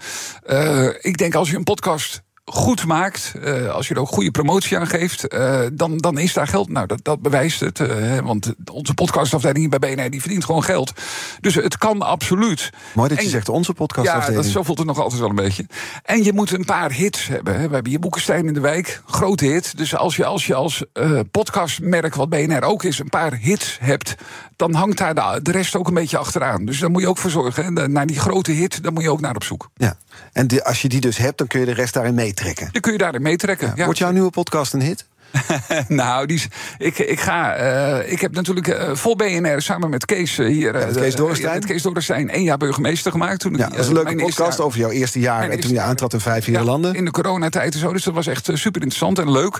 Uh, 0.47 0.89
ik 1.01 1.19
denk 1.19 1.35
als 1.35 1.51
je 1.51 1.57
een 1.57 1.65
podcast 1.65 2.23
goed 2.53 2.87
maakt, 2.87 3.33
eh, 3.43 3.69
als 3.69 3.89
je 3.89 3.95
er 3.95 4.01
ook 4.01 4.09
goede 4.09 4.31
promotie 4.31 4.79
aan 4.79 4.87
geeft, 4.87 5.29
eh, 5.29 5.61
dan, 5.73 5.97
dan 5.99 6.19
is 6.19 6.33
daar 6.33 6.47
geld. 6.47 6.69
Nou, 6.69 6.87
dat, 6.87 6.99
dat 7.03 7.23
bewijst 7.23 7.61
het. 7.61 7.81
eh, 7.81 8.19
want 8.19 8.55
onze 8.73 8.95
podcastafdeling 8.95 9.71
bij 9.71 9.79
BNR 9.95 10.11
die 10.11 10.21
verdient 10.21 10.45
gewoon 10.45 10.65
geld. 10.65 10.93
Dus 11.41 11.55
het 11.55 11.79
kan 11.79 12.03
absoluut. 12.03 12.71
Mooi 12.95 13.09
dat 13.09 13.19
je 13.19 13.25
En- 13.25 13.31
zegt 13.31 13.49
onze 13.49 13.73
podcast. 13.73 14.07
Ja, 14.07 14.31
dat, 14.31 14.47
zo 14.47 14.63
voelt 14.63 14.79
het 14.79 14.87
nog 14.87 14.99
altijd 15.01 15.21
wel 15.21 15.29
een 15.29 15.35
beetje. 15.35 15.67
En 16.05 16.25
je 16.25 16.33
moet 16.33 16.51
een 16.53 16.65
paar 16.65 16.93
hits 16.93 17.27
hebben. 17.29 17.53
Hè. 17.61 17.67
We 17.69 17.73
hebben 17.75 17.91
hier 17.91 18.01
Boekenstein 18.01 18.47
in 18.47 18.55
de 18.55 18.61
Wijk, 18.61 19.03
grote 19.07 19.45
hit. 19.45 19.77
Dus 19.77 19.97
als 19.97 20.17
je 20.17 20.25
als, 20.25 20.47
je 20.47 20.55
als 20.55 20.85
podcastmerk, 21.31 22.15
wat 22.15 22.29
BNR 22.29 22.63
ook 22.63 22.85
is, 22.85 22.99
een 22.99 23.09
paar 23.09 23.35
hits 23.35 23.79
hebt... 23.81 24.15
dan 24.57 24.75
hangt 24.75 24.99
daar 24.99 25.15
de, 25.15 25.41
de 25.43 25.51
rest 25.53 25.77
ook 25.77 25.89
een 25.89 25.95
beetje 25.95 26.19
achteraan. 26.19 26.65
Dus 26.65 26.79
daar 26.79 26.91
moet 26.91 27.03
je 27.03 27.09
ook 27.09 27.19
voor 27.19 27.31
zorgen. 27.31 27.65
Hè. 27.77 27.89
Naar 27.89 28.07
die 28.07 28.19
grote 28.21 28.53
hit, 28.53 28.83
daar 28.83 28.93
moet 28.93 29.03
je 29.03 29.11
ook 29.11 29.21
naar 29.21 29.35
op 29.35 29.45
zoek. 29.45 29.71
Ja. 29.77 29.97
En 30.33 30.63
als 30.65 30.83
je 30.83 30.89
die 30.89 31.01
dus 31.01 31.17
hebt, 31.17 31.39
dan 31.39 31.47
kun 31.47 31.61
je 31.61 31.67
de 31.67 31.73
rest 31.73 31.95
daarin 31.95 32.15
meetrekken. 32.45 32.69
Dan 32.73 32.81
kun 32.81 32.93
je 32.93 32.99
daarin 32.99 33.23
meetrekken. 33.23 33.73
Ja. 33.77 33.85
Wordt 33.85 33.99
jouw 33.99 34.11
nieuwe 34.11 34.31
podcast 34.31 34.73
een 34.73 34.81
hit? 34.83 35.05
nou, 35.89 36.27
die, 36.27 36.37
is- 36.37 36.49
ik, 36.79 36.99
ik, 36.99 37.21
ga, 37.21 37.55
eh, 37.55 38.13
ik 38.13 38.21
heb 38.21 38.35
natuurlijk 38.35 38.69
eh, 38.69 38.95
vol 38.95 39.17
BNR 39.17 39.61
samen 39.63 39.91
met 39.91 40.05
Kees 40.05 40.39
eh, 40.39 40.47
hier... 40.47 40.73
met 40.73 40.97
Kees 40.97 41.15
Dorrestein? 41.15 41.55
met 41.55 41.65
Kees 41.67 41.83
Dorrestein 41.83 42.31
één 42.31 42.43
jaar 42.43 42.57
burgemeester 42.57 43.11
gemaakt. 43.13 43.41
Toen 43.41 43.57
Ja, 43.57 43.69
dat 43.69 43.79
is 43.79 43.87
een 43.87 43.93
leuke 43.93 44.15
podcast 44.17 44.57
jaar- 44.59 44.67
over 44.67 44.79
jouw 44.79 44.91
eerste 44.91 45.21
jaar. 45.21 45.49
En 45.51 45.61
toen 45.61 45.71
je 45.71 45.77
jaar. 45.77 45.87
aantrad 45.87 46.13
in 46.13 46.21
vijf 46.21 46.45
vierde 46.45 46.59
Ja, 46.61 46.65
landen. 46.67 46.95
In 46.95 47.05
de 47.05 47.11
coronatijd 47.11 47.75
en 47.75 47.81
zo. 47.81 47.93
Dus 47.93 48.05
dat 48.05 48.15
was 48.15 48.27
echt 48.27 48.45
super 48.53 48.83
interessant 48.83 49.19
en 49.19 49.31
leuk. 49.31 49.59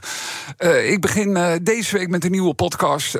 Ik 0.85 1.01
begin 1.01 1.59
deze 1.63 1.99
week 1.99 2.09
met 2.09 2.25
een 2.25 2.31
nieuwe 2.31 2.55
podcast. 2.55 3.19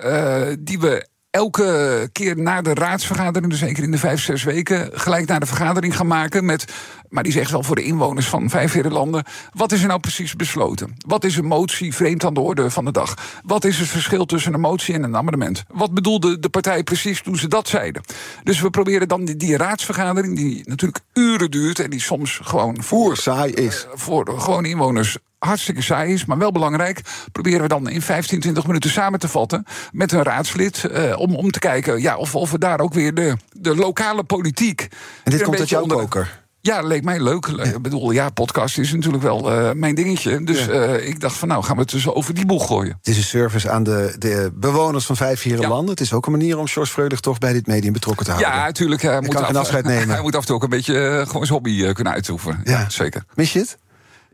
die 0.59 0.79
we 0.81 1.07
elke 1.31 2.09
keer 2.13 2.37
na 2.37 2.63
de 2.63 2.75
raadsvergadering, 2.75 3.51
dus 3.51 3.61
keer 3.61 3.83
in 3.83 3.91
de 3.91 3.99
vijf, 3.99 4.23
zes 4.23 4.43
weken, 4.43 4.91
gelijk 4.93 5.27
naar 5.27 5.41
de 5.41 5.47
vergadering 5.47 5.97
gaan 5.97 6.07
maken. 6.07 6.45
Met, 6.45 6.65
maar 7.09 7.23
die 7.23 7.33
zegt 7.33 7.51
wel 7.51 7.63
voor 7.63 7.77
de 7.77 7.83
inwoners 7.83 8.27
van 8.27 8.51
vijf 8.51 8.85
landen. 8.85 9.25
Wat 9.53 9.73
is 9.73 9.81
er 9.83 9.89
nou 9.89 10.01
precies 10.01 10.37
besloten? 10.37 10.95
Wat 11.07 11.25
is 11.25 11.37
een 11.37 11.45
motie 11.45 11.95
vreemd 11.95 12.25
aan 12.25 12.35
de 12.35 12.41
orde 12.41 12.71
van 12.71 12.85
de 12.85 12.93
dag? 12.93 13.41
Wat 13.45 13.65
is 13.65 13.79
het 13.79 13.89
verschil 13.89 14.27
tussen 14.27 14.55
een 14.55 14.61
motie 14.61 14.95
en 14.95 15.03
een 15.03 15.17
amendement? 15.17 15.65
Wat 15.69 15.95
bedoelde 15.95 16.39
de 16.39 16.49
partij 16.49 16.83
precies 16.83 17.23
toen 17.23 17.37
ze 17.37 17.49
dat 17.49 17.69
zeiden? 17.69 18.03
Dus 18.43 18.61
we 18.61 18.71
proberen 18.71 19.09
dan 19.09 19.25
die, 19.25 19.37
die 19.37 19.57
raadsvergadering, 19.57 20.37
die 20.37 20.63
natuurlijk 20.65 21.01
uren 21.13 21.51
duurt 21.51 21.79
en 21.79 21.91
die 21.91 22.01
soms 22.01 22.41
gewoon 22.43 22.83
Voer 22.83 23.17
saai 23.17 23.53
is. 23.53 23.87
voor 23.95 24.25
de 24.25 24.41
gewone 24.41 24.69
inwoners 24.69 25.19
hartstikke 25.47 25.83
saai 25.83 26.13
is, 26.13 26.25
maar 26.25 26.39
wel 26.39 26.53
belangrijk. 26.53 27.01
Proberen 27.33 27.61
we 27.63 27.69
dan 27.69 27.89
in 27.89 28.03
15, 28.03 28.41
20 28.41 28.67
minuten 28.67 28.91
samen 28.91 29.19
te 29.19 29.29
vatten 29.29 29.65
met 29.93 30.13
een 30.13 30.23
raadslid. 30.23 30.85
eh, 30.85 31.19
om, 31.19 31.35
om 31.37 31.51
te 31.51 31.59
kijken 31.59 32.01
ja, 32.01 32.17
of, 32.17 32.35
of 32.35 32.51
we 32.51 32.59
daar 32.59 32.81
ook 32.81 32.95
weer 32.95 33.15
de, 33.15 33.37
de 33.53 33.75
lokale 33.77 34.23
politiek. 34.25 34.89
En 35.25 35.31
dit 35.33 35.43
komt 35.43 35.59
uit 35.59 35.69
jouw 35.69 35.83
onder- 35.83 35.97
koker. 35.97 36.39
Ja, 36.63 36.81
leek 36.83 37.05
mij 37.05 37.21
leuk. 37.21 37.47
Ik 37.47 37.83
bedoel, 37.83 38.11
ja, 38.11 38.31
podcast 38.31 38.79
is 38.79 38.93
natuurlijk 38.93 39.23
wel 39.23 39.53
eh, 39.53 39.71
mijn 39.73 39.95
dingetje. 39.95 40.45
Dus 40.45 40.65
Ja. 40.65 40.71
eh, 40.73 41.09
ik 41.09 41.21
dacht 41.21 41.37
van 41.37 41.49
nou, 41.49 41.63
gaan 41.65 41.75
we 41.77 41.81
het 41.83 41.91
dus 41.91 42.09
over 42.09 42.35
die 42.35 42.47
boeg 42.47 42.67
gooien. 42.67 42.95
Het 42.99 43.09
is 43.09 43.17
een 43.17 43.23
service 43.23 43.71
aan 43.71 43.83
de, 43.83 44.15
de 44.19 44.51
bewoners 44.55 45.07
van 45.07 45.17
vijf 45.17 45.41
vierde 45.41 45.63
Ja. 45.63 45.69
landen. 45.69 45.91
Het 45.91 46.01
is 46.01 46.13
ook 46.13 46.27
een 46.27 46.33
manier 46.33 46.59
om 46.59 46.67
George 46.69 46.93
Freudig 46.93 47.21
toch 47.21 47.39
bij 47.39 47.53
dit 47.53 47.67
medium 47.67 47.93
betrokken 47.93 48.25
te 48.27 48.31
houden. 48.33 48.53
Ja, 48.53 48.65
natuurlijk. 48.65 49.03
Hij 49.03 49.21
moet, 49.21 49.35
kan 49.35 49.45
geen 49.45 49.55
af, 49.55 49.61
afscheid 49.61 49.85
nemen. 49.85 50.09
hij 50.15 50.23
moet 50.23 50.35
af 50.35 50.41
en 50.41 50.47
toe 50.47 50.57
ook 50.57 50.63
een 50.63 50.69
beetje 50.69 51.25
gewoon 51.27 51.47
zijn 51.47 51.59
hobby 51.59 51.93
kunnen 51.93 52.13
uitoefenen. 52.13 52.61
Ja. 52.65 52.79
Ja. 52.79 52.91
zeker. 52.91 53.25
Mis 53.35 53.53
je 53.53 53.59
het? 53.59 53.79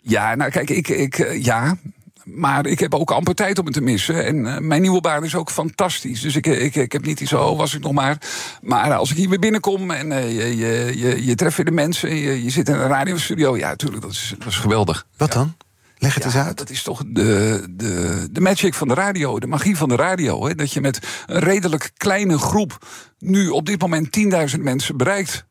Ja, 0.08 0.34
nou 0.34 0.50
kijk, 0.50 0.70
ik, 0.70 0.88
ik 0.88 1.18
eh, 1.18 1.42
ja. 1.42 1.76
Maar 2.24 2.66
ik 2.66 2.80
heb 2.80 2.94
ook 2.94 3.10
amper 3.10 3.34
tijd 3.34 3.58
om 3.58 3.64
het 3.64 3.74
te 3.74 3.80
missen. 3.80 4.24
En 4.24 4.46
eh, 4.46 4.58
mijn 4.58 4.80
nieuwe 4.80 5.00
baan 5.00 5.24
is 5.24 5.34
ook 5.34 5.50
fantastisch. 5.50 6.20
Dus 6.20 6.36
ik, 6.36 6.46
ik, 6.46 6.74
ik 6.74 6.92
heb 6.92 7.04
niet 7.04 7.20
iets, 7.20 7.32
oh, 7.32 7.56
was 7.58 7.74
ik 7.74 7.82
nog 7.82 7.92
maar. 7.92 8.18
Maar 8.62 8.94
als 8.94 9.10
ik 9.10 9.16
hier 9.16 9.28
weer 9.28 9.38
binnenkom 9.38 9.90
en 9.90 10.12
eh, 10.12 10.36
je, 10.36 10.56
je, 10.56 10.92
je, 10.98 11.24
je 11.24 11.34
treft 11.34 11.56
weer 11.56 11.66
de 11.66 11.72
mensen... 11.72 12.08
en 12.08 12.16
je, 12.16 12.44
je 12.44 12.50
zit 12.50 12.68
in 12.68 12.74
een 12.74 12.88
radiostudio, 12.88 13.56
ja, 13.56 13.68
natuurlijk, 13.68 14.02
dat 14.02 14.10
is, 14.10 14.34
dat 14.38 14.48
is 14.48 14.56
geweldig. 14.56 15.06
Wat 15.16 15.32
Ja. 15.32 15.38
dan? 15.38 15.54
Leg 15.98 16.14
het 16.14 16.24
eens 16.24 16.36
uit. 16.36 16.58
dat 16.58 16.70
is 16.70 16.82
toch 16.82 17.02
de, 17.06 17.64
de, 17.70 18.28
de 18.30 18.40
magic 18.40 18.74
van 18.74 18.88
de 18.88 18.94
radio, 18.94 19.38
de 19.38 19.46
magie 19.46 19.76
van 19.76 19.88
de 19.88 19.96
radio. 19.96 20.46
Hè? 20.46 20.54
Dat 20.54 20.72
je 20.72 20.80
met 20.80 20.98
een 21.26 21.40
redelijk 21.40 21.90
kleine 21.96 22.38
groep 22.38 22.86
nu 23.18 23.48
op 23.48 23.66
dit 23.66 23.80
moment 23.80 24.18
10.000 24.56 24.60
mensen 24.60 24.96
bereikt. 24.96 25.44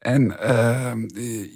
En 0.00 0.40
eh, 0.40 0.92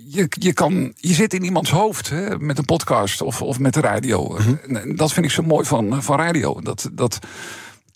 je, 0.09 0.27
je, 0.39 0.53
kan, 0.53 0.93
je 0.97 1.13
zit 1.15 1.35
in 1.35 1.45
iemands 1.45 1.71
hoofd 1.71 2.11
hè, 2.11 2.39
met 2.39 2.59
een 2.59 2.65
podcast 2.65 3.23
of, 3.23 3.43
of 3.43 3.59
met 3.59 3.75
de 3.75 3.81
radio. 3.81 4.37
En, 4.37 4.61
en 4.83 4.97
dat 4.97 5.13
vind 5.13 5.27
ik 5.27 5.33
zo 5.33 5.43
mooi 5.43 5.65
van, 5.67 6.03
van 6.03 6.19
radio. 6.19 6.61
Dat, 6.61 6.89
dat 6.93 7.19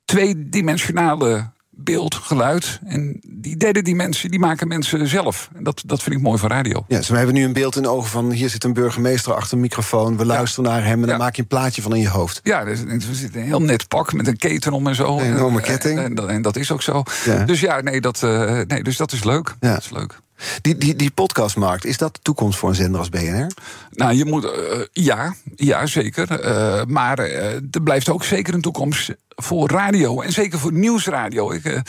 tweedimensionale 0.05 1.51
beeld, 1.71 2.15
geluid. 2.15 2.81
En 2.87 3.21
die 3.27 3.57
derde 3.57 3.83
dimensie, 3.83 4.31
die 4.31 4.39
maken 4.39 4.69
mensen 4.69 5.09
zelf. 5.09 5.51
En 5.55 5.63
dat, 5.65 5.83
dat 5.87 6.03
vind 6.03 6.15
ik 6.17 6.23
mooi 6.23 6.39
van 6.39 6.49
radio. 6.51 6.85
Ja, 6.89 6.97
dus 6.97 7.09
we 7.09 7.17
hebben 7.17 7.35
nu 7.35 7.45
een 7.45 7.53
beeld 7.53 7.77
in 7.77 7.87
ogen 7.87 8.11
van... 8.11 8.31
hier 8.31 8.49
zit 8.51 8.65
een 8.65 8.73
burgemeester 8.73 9.35
achter 9.35 9.55
een 9.55 9.61
microfoon. 9.61 10.17
We 10.17 10.25
luisteren 10.27 10.71
naar 10.71 10.85
hem 10.85 11.03
en 11.03 11.09
dan 11.09 11.19
maak 11.19 11.35
je 11.37 11.43
een 11.43 11.49
plaatje 11.49 11.83
van 11.83 11.95
in 11.95 12.01
je 12.01 12.09
hoofd. 12.09 12.41
Ja, 12.43 12.65
dus, 12.65 12.83
we 12.83 13.15
zitten 13.15 13.41
een 13.41 13.47
heel 13.47 13.63
net 13.63 13.89
pak 13.89 14.13
met 14.13 14.27
een 14.27 14.37
keten 14.37 14.73
om 14.73 14.87
en 14.87 14.95
zo. 14.95 15.19
Een 15.19 15.35
enorme 15.35 15.59
En, 15.59 15.65
ketting. 15.65 15.99
En, 15.99 16.05
en, 16.05 16.15
dat- 16.15 16.29
en 16.29 16.43
dat 16.43 16.57
is 16.57 16.73
ook 16.73 16.83
zo. 16.83 17.03
Ja. 17.25 17.45
Dus 17.45 17.61
ja, 17.61 17.81
nee, 17.81 18.01
dat, 18.01 18.23
eh, 18.23 18.61
nee, 18.67 18.83
dus 18.83 18.97
dat 18.97 19.13
is 19.13 19.25
leuk. 19.25 19.55
Ja. 19.61 19.73
Dat 19.73 19.83
is 19.83 19.91
leuk. 19.91 20.19
Die, 20.61 20.77
die, 20.79 20.97
die 20.97 21.11
podcastmarkt, 21.11 21.85
is 21.85 21.97
dat 21.97 22.15
de 22.15 22.21
toekomst 22.23 22.59
voor 22.59 22.69
een 22.69 22.75
zender 22.75 22.99
als 23.01 23.09
BNR? 23.09 23.47
Nou, 23.91 24.15
je 24.15 24.25
moet. 24.25 24.45
eh, 24.45 24.81
ja, 24.93 25.35
ja, 25.57 25.87
zeker. 25.87 26.41
Eh, 26.41 26.85
maar 26.85 27.19
eh, 27.19 27.55
er 27.55 27.83
blijft 27.83 28.09
ook 28.09 28.25
zeker 28.25 28.55
een 28.55 28.61
toekomst 28.61 29.11
voor 29.29 29.71
radio. 29.71 30.21
En 30.21 30.33
zeker 30.33 30.59
voor 30.59 30.73
nieuwsradio. 30.73 31.53
Ik. 31.53 31.83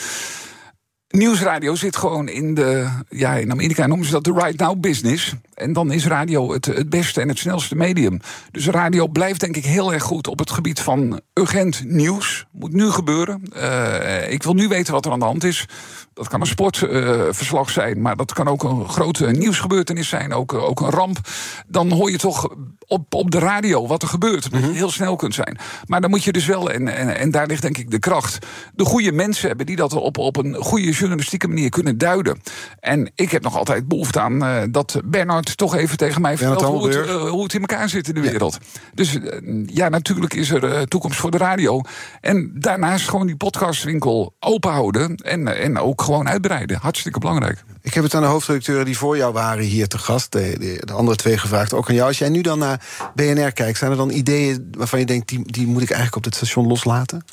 Nieuwsradio 1.10 1.74
zit 1.74 1.96
gewoon 1.96 2.28
in 2.28 2.54
de. 2.54 2.88
Ja, 3.08 3.34
in 3.34 3.50
Amerika 3.50 3.86
noemen 3.86 4.06
ze 4.06 4.12
dat 4.12 4.24
de 4.24 4.32
right 4.32 4.58
now 4.58 4.80
business. 4.80 5.34
En 5.54 5.72
dan 5.72 5.92
is 5.92 6.06
radio 6.06 6.52
het, 6.52 6.64
het 6.64 6.90
beste 6.90 7.20
en 7.20 7.28
het 7.28 7.38
snelste 7.38 7.76
medium. 7.76 8.20
Dus 8.50 8.66
radio 8.66 9.06
blijft 9.06 9.40
denk 9.40 9.56
ik 9.56 9.64
heel 9.64 9.92
erg 9.92 10.02
goed 10.02 10.28
op 10.28 10.38
het 10.38 10.50
gebied 10.50 10.80
van 10.80 11.20
urgent 11.34 11.82
nieuws. 11.84 12.46
Moet 12.52 12.72
nu 12.72 12.90
gebeuren. 12.90 13.42
Eh, 13.52 14.32
ik 14.32 14.42
wil 14.42 14.54
nu 14.54 14.68
weten 14.68 14.92
wat 14.92 15.06
er 15.06 15.12
aan 15.12 15.18
de 15.18 15.24
hand 15.24 15.44
is. 15.44 15.66
Dat 16.14 16.28
kan 16.28 16.40
een 16.40 16.46
sportverslag 16.46 17.70
zijn, 17.70 18.00
maar 18.00 18.16
dat 18.16 18.32
kan 18.32 18.48
ook 18.48 18.62
een 18.62 18.88
grote 18.88 19.26
nieuwsgebeurtenis 19.26 20.08
zijn. 20.08 20.32
Ook, 20.32 20.52
ook 20.52 20.80
een 20.80 20.90
ramp. 20.90 21.18
Dan 21.66 21.90
hoor 21.90 22.10
je 22.10 22.18
toch 22.18 22.48
op, 22.86 23.14
op 23.14 23.30
de 23.30 23.38
radio 23.38 23.86
wat 23.86 24.02
er 24.02 24.08
gebeurt. 24.08 24.50
Dat 24.50 24.60
je 24.60 24.72
heel 24.72 24.90
snel 24.90 25.16
kunt 25.16 25.34
zijn. 25.34 25.58
Maar 25.86 26.00
dan 26.00 26.10
moet 26.10 26.24
je 26.24 26.32
dus 26.32 26.46
wel, 26.46 26.70
en, 26.70 26.88
en, 26.88 27.16
en 27.16 27.30
daar 27.30 27.46
ligt 27.46 27.62
denk 27.62 27.78
ik 27.78 27.90
de 27.90 27.98
kracht. 27.98 28.46
De 28.74 28.84
goede 28.84 29.12
mensen 29.12 29.48
hebben 29.48 29.66
die 29.66 29.76
dat 29.76 29.92
op, 29.92 30.18
op 30.18 30.36
een 30.36 30.54
goede 30.54 30.94
journalistieke 31.00 31.48
manier 31.48 31.70
kunnen 31.70 31.98
duiden. 31.98 32.40
En 32.80 33.10
ik 33.14 33.30
heb 33.30 33.42
nog 33.42 33.56
altijd 33.56 33.88
behoefte 33.88 34.20
aan 34.20 34.44
eh, 34.44 34.62
dat 34.70 35.00
Bernard 35.04 35.56
toch 35.56 35.74
even 35.74 35.96
tegen 35.96 36.20
mij 36.20 36.36
vertelt 36.36 36.62
hoe 36.62 36.88
het, 36.88 37.06
eh, 37.06 37.28
hoe 37.28 37.42
het 37.42 37.54
in 37.54 37.60
elkaar 37.60 37.88
zit 37.88 38.08
in 38.08 38.14
de 38.14 38.20
wereld. 38.20 38.58
Dus 38.94 39.20
eh, 39.20 39.40
ja, 39.66 39.88
natuurlijk 39.88 40.34
is 40.34 40.50
er 40.50 40.88
toekomst 40.88 41.18
voor 41.18 41.30
de 41.30 41.36
radio. 41.36 41.82
En 42.20 42.52
daarnaast 42.54 43.08
gewoon 43.08 43.26
die 43.26 43.36
podcastwinkel 43.36 44.34
open 44.40 44.70
houden. 44.70 45.16
En, 45.16 45.58
en 45.58 45.78
ook 45.78 46.02
gewoon 46.02 46.28
uitbreiden. 46.28 46.78
Hartstikke 46.80 47.18
belangrijk. 47.18 47.64
Ik 47.82 47.94
heb 47.94 48.04
het 48.04 48.14
aan 48.14 48.22
de 48.22 48.28
hoofdredacteuren 48.28 48.84
die 48.84 48.98
voor 48.98 49.16
jou 49.16 49.32
waren 49.32 49.64
hier 49.64 49.88
te 49.88 49.98
gast... 49.98 50.32
de, 50.32 50.56
de, 50.58 50.82
de 50.86 50.92
andere 50.92 51.16
twee 51.16 51.38
gevraagd, 51.38 51.74
ook 51.74 51.88
aan 51.88 51.94
jou. 51.94 52.08
Als 52.08 52.18
jij 52.18 52.28
nu 52.28 52.40
dan 52.40 52.58
naar 52.58 52.86
BNR 53.14 53.52
kijkt, 53.52 53.78
zijn 53.78 53.90
er 53.90 53.96
dan 53.96 54.10
ideeën 54.10 54.68
waarvan 54.76 54.98
je 54.98 55.06
denkt... 55.06 55.28
die, 55.28 55.52
die 55.52 55.66
moet 55.66 55.82
ik 55.82 55.90
eigenlijk 55.90 56.16
op 56.16 56.22
dit 56.22 56.34
station 56.34 56.66
loslaten? 56.66 57.24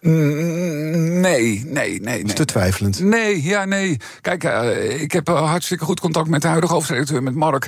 Nee, 0.00 1.62
nee, 1.66 2.00
nee. 2.00 2.22
Is 2.22 2.34
te 2.34 2.44
twijfelend? 2.44 3.00
Nee, 3.00 3.42
ja, 3.42 3.64
nee. 3.64 3.96
Kijk, 4.20 4.44
eh, 4.44 5.00
ik 5.00 5.12
heb 5.12 5.28
eh, 5.28 5.48
hartstikke 5.48 5.84
goed 5.84 6.00
contact 6.00 6.28
met 6.28 6.42
de 6.42 6.48
huidige 6.48 6.72
hoofdredacteur, 6.72 7.22
met 7.22 7.34
Mark. 7.34 7.66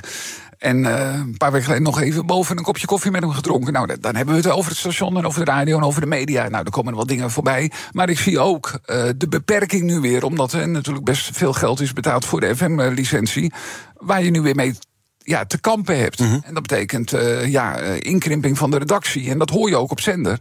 En 0.57 0.85
eh, 0.85 1.13
een 1.13 1.37
paar 1.37 1.51
weken 1.51 1.65
geleden 1.65 1.85
nog 1.85 2.01
even 2.01 2.25
boven 2.25 2.57
een 2.57 2.63
kopje 2.63 2.87
koffie 2.87 3.11
met 3.11 3.21
hem 3.21 3.31
gedronken. 3.31 3.73
Nou, 3.73 3.87
dan- 3.99 4.15
hebben 4.15 4.35
we 4.35 4.41
het 4.41 4.51
over 4.51 4.69
het 4.69 4.79
station 4.79 5.17
en 5.17 5.25
over 5.25 5.45
de 5.45 5.51
radio 5.51 5.77
en 5.77 5.83
over 5.83 6.01
de 6.01 6.07
media. 6.07 6.47
Nou, 6.49 6.63
er 6.65 6.71
komen 6.71 6.93
wat 6.93 7.07
dingen 7.07 7.31
voorbij. 7.31 7.71
Maar 7.91 8.09
ik 8.09 8.19
zie 8.19 8.39
ook 8.39 8.79
de 9.17 9.27
beperking 9.29 9.83
nu 9.83 9.99
weer, 9.99 10.23
omdat 10.23 10.53
er 10.53 10.69
natuurlijk 10.69 11.05
best 11.05 11.29
veel 11.37 11.53
geld 11.53 11.79
is 11.81 11.93
betaald 11.93 12.25
voor 12.25 12.39
de 12.39 12.55
FM-licentie. 12.55 13.53
Waar 13.97 14.23
je 14.23 14.31
nu 14.31 14.41
weer 14.41 14.55
mee 14.55 14.73
ja, 15.23 15.45
te 15.45 15.59
kampen 15.59 15.97
hebt. 15.97 16.19
En 16.19 16.53
dat 16.53 16.61
betekent 16.61 17.13
eh, 17.13 17.47
ja, 17.47 17.79
eh, 17.79 17.95
inkrimping 17.99 18.57
van 18.57 18.71
de 18.71 18.77
redactie. 18.77 19.29
En 19.29 19.37
dat 19.37 19.49
hoor 19.49 19.69
je 19.69 19.77
ook 19.77 19.91
op 19.91 20.01
zender. 20.01 20.39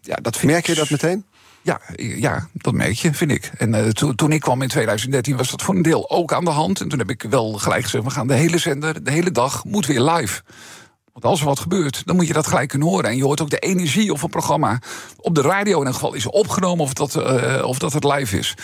Ja, 0.00 0.16
dat 0.22 0.36
vind 0.36 0.52
Merk 0.52 0.66
je 0.66 0.74
dat 0.74 0.90
meteen? 0.90 1.24
ja, 1.62 1.80
ja, 1.96 2.48
dat 2.52 2.74
merk 2.74 2.94
je, 2.94 3.14
vind 3.14 3.30
ik. 3.30 3.50
En 3.58 3.74
eh, 3.74 3.88
toen, 3.88 4.14
toen 4.14 4.32
ik 4.32 4.40
kwam 4.40 4.62
in 4.62 4.68
2013 4.68 5.36
was 5.36 5.50
dat 5.50 5.62
voor 5.62 5.74
een 5.74 5.82
deel 5.82 6.10
ook 6.10 6.32
aan 6.32 6.44
de 6.44 6.50
hand. 6.50 6.80
En 6.80 6.88
toen 6.88 6.98
heb 6.98 7.10
ik 7.10 7.22
wel 7.30 7.52
gelijk 7.52 7.82
gezegd, 7.82 8.04
we 8.04 8.10
gaan 8.10 8.26
de 8.26 8.34
hele 8.34 8.58
zender, 8.58 9.04
de 9.04 9.10
hele 9.10 9.30
dag, 9.30 9.64
moet 9.64 9.86
weer 9.86 10.00
live. 10.00 10.42
Want 11.12 11.24
als 11.24 11.40
er 11.40 11.46
wat 11.46 11.60
gebeurt, 11.60 12.02
dan 12.04 12.16
moet 12.16 12.26
je 12.26 12.32
dat 12.32 12.46
gelijk 12.46 12.68
kunnen 12.68 12.88
horen. 12.88 13.10
En 13.10 13.16
je 13.16 13.24
hoort 13.24 13.40
ook 13.40 13.50
de 13.50 13.58
energie 13.58 14.12
of 14.12 14.22
een 14.22 14.28
programma 14.28 14.78
op 15.16 15.34
de 15.34 15.40
radio 15.40 15.72
in 15.72 15.78
ieder 15.78 15.94
geval 15.94 16.14
is 16.14 16.26
opgenomen... 16.26 16.84
of 16.84 16.92
dat, 16.92 17.16
of 17.62 17.78
dat 17.78 17.92
het 17.92 18.04
live 18.04 18.38
is. 18.38 18.54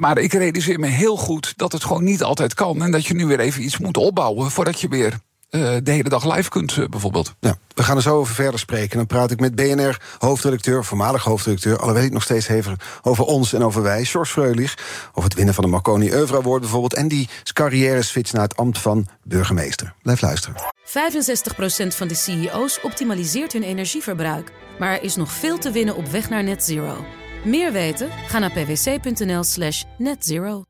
Maar 0.00 0.18
ik 0.18 0.32
realiseer 0.32 0.78
me 0.78 0.86
heel 0.86 1.16
goed 1.16 1.52
dat 1.56 1.72
het 1.72 1.84
gewoon 1.84 2.04
niet 2.04 2.22
altijd 2.22 2.54
kan. 2.54 2.82
En 2.82 2.90
dat 2.90 3.06
je 3.06 3.14
nu 3.14 3.26
weer 3.26 3.40
even 3.40 3.62
iets 3.62 3.78
moet 3.78 3.96
opbouwen 3.96 4.50
voordat 4.50 4.80
je 4.80 4.88
weer 4.88 5.18
eh, 5.50 5.76
de 5.82 5.90
hele 5.90 6.08
dag 6.08 6.34
live 6.36 6.48
kunt, 6.48 6.76
eh, 6.76 6.88
bijvoorbeeld. 6.88 7.34
Ja, 7.40 7.56
we 7.74 7.82
gaan 7.82 7.96
er 7.96 8.02
zo 8.02 8.16
over 8.16 8.34
verder 8.34 8.60
spreken. 8.60 8.96
Dan 8.96 9.06
praat 9.06 9.30
ik 9.30 9.40
met 9.40 9.54
BNR-hoofdredacteur, 9.54 10.84
voormalig 10.84 11.24
hoofdredacteur... 11.24 11.78
alhoewel 11.78 12.04
ik 12.04 12.12
nog 12.12 12.22
steeds 12.22 12.48
even 12.48 12.76
over 13.02 13.24
ons 13.24 13.52
en 13.52 13.64
over 13.64 13.82
wij, 13.82 14.04
George 14.04 14.32
Freulich... 14.32 14.78
over 15.08 15.28
het 15.28 15.34
winnen 15.34 15.54
van 15.54 15.64
de 15.64 15.70
Marconi 15.70 16.14
Oeuvre 16.14 16.36
Award 16.36 16.60
bijvoorbeeld... 16.60 16.94
en 16.94 17.08
die 17.08 17.28
carrière-switch 17.52 18.32
naar 18.32 18.42
het 18.42 18.56
ambt 18.56 18.78
van 18.78 19.08
burgemeester. 19.24 19.94
Blijf 20.02 20.20
luisteren. 20.20 20.56
65% 20.84 21.96
van 21.96 22.08
de 22.08 22.14
CEO's 22.14 22.78
optimaliseert 22.82 23.52
hun 23.52 23.62
energieverbruik. 23.62 24.52
Maar 24.78 24.92
er 24.92 25.02
is 25.02 25.16
nog 25.16 25.32
veel 25.32 25.58
te 25.58 25.70
winnen 25.70 25.96
op 25.96 26.06
weg 26.06 26.28
naar 26.28 26.44
net 26.44 26.64
zero. 26.64 27.04
Meer 27.44 27.72
weten? 27.72 28.10
Ga 28.26 28.38
naar 28.38 28.50
pwc.nl 28.50 29.44
slash 29.44 29.82
netzero. 29.98 30.64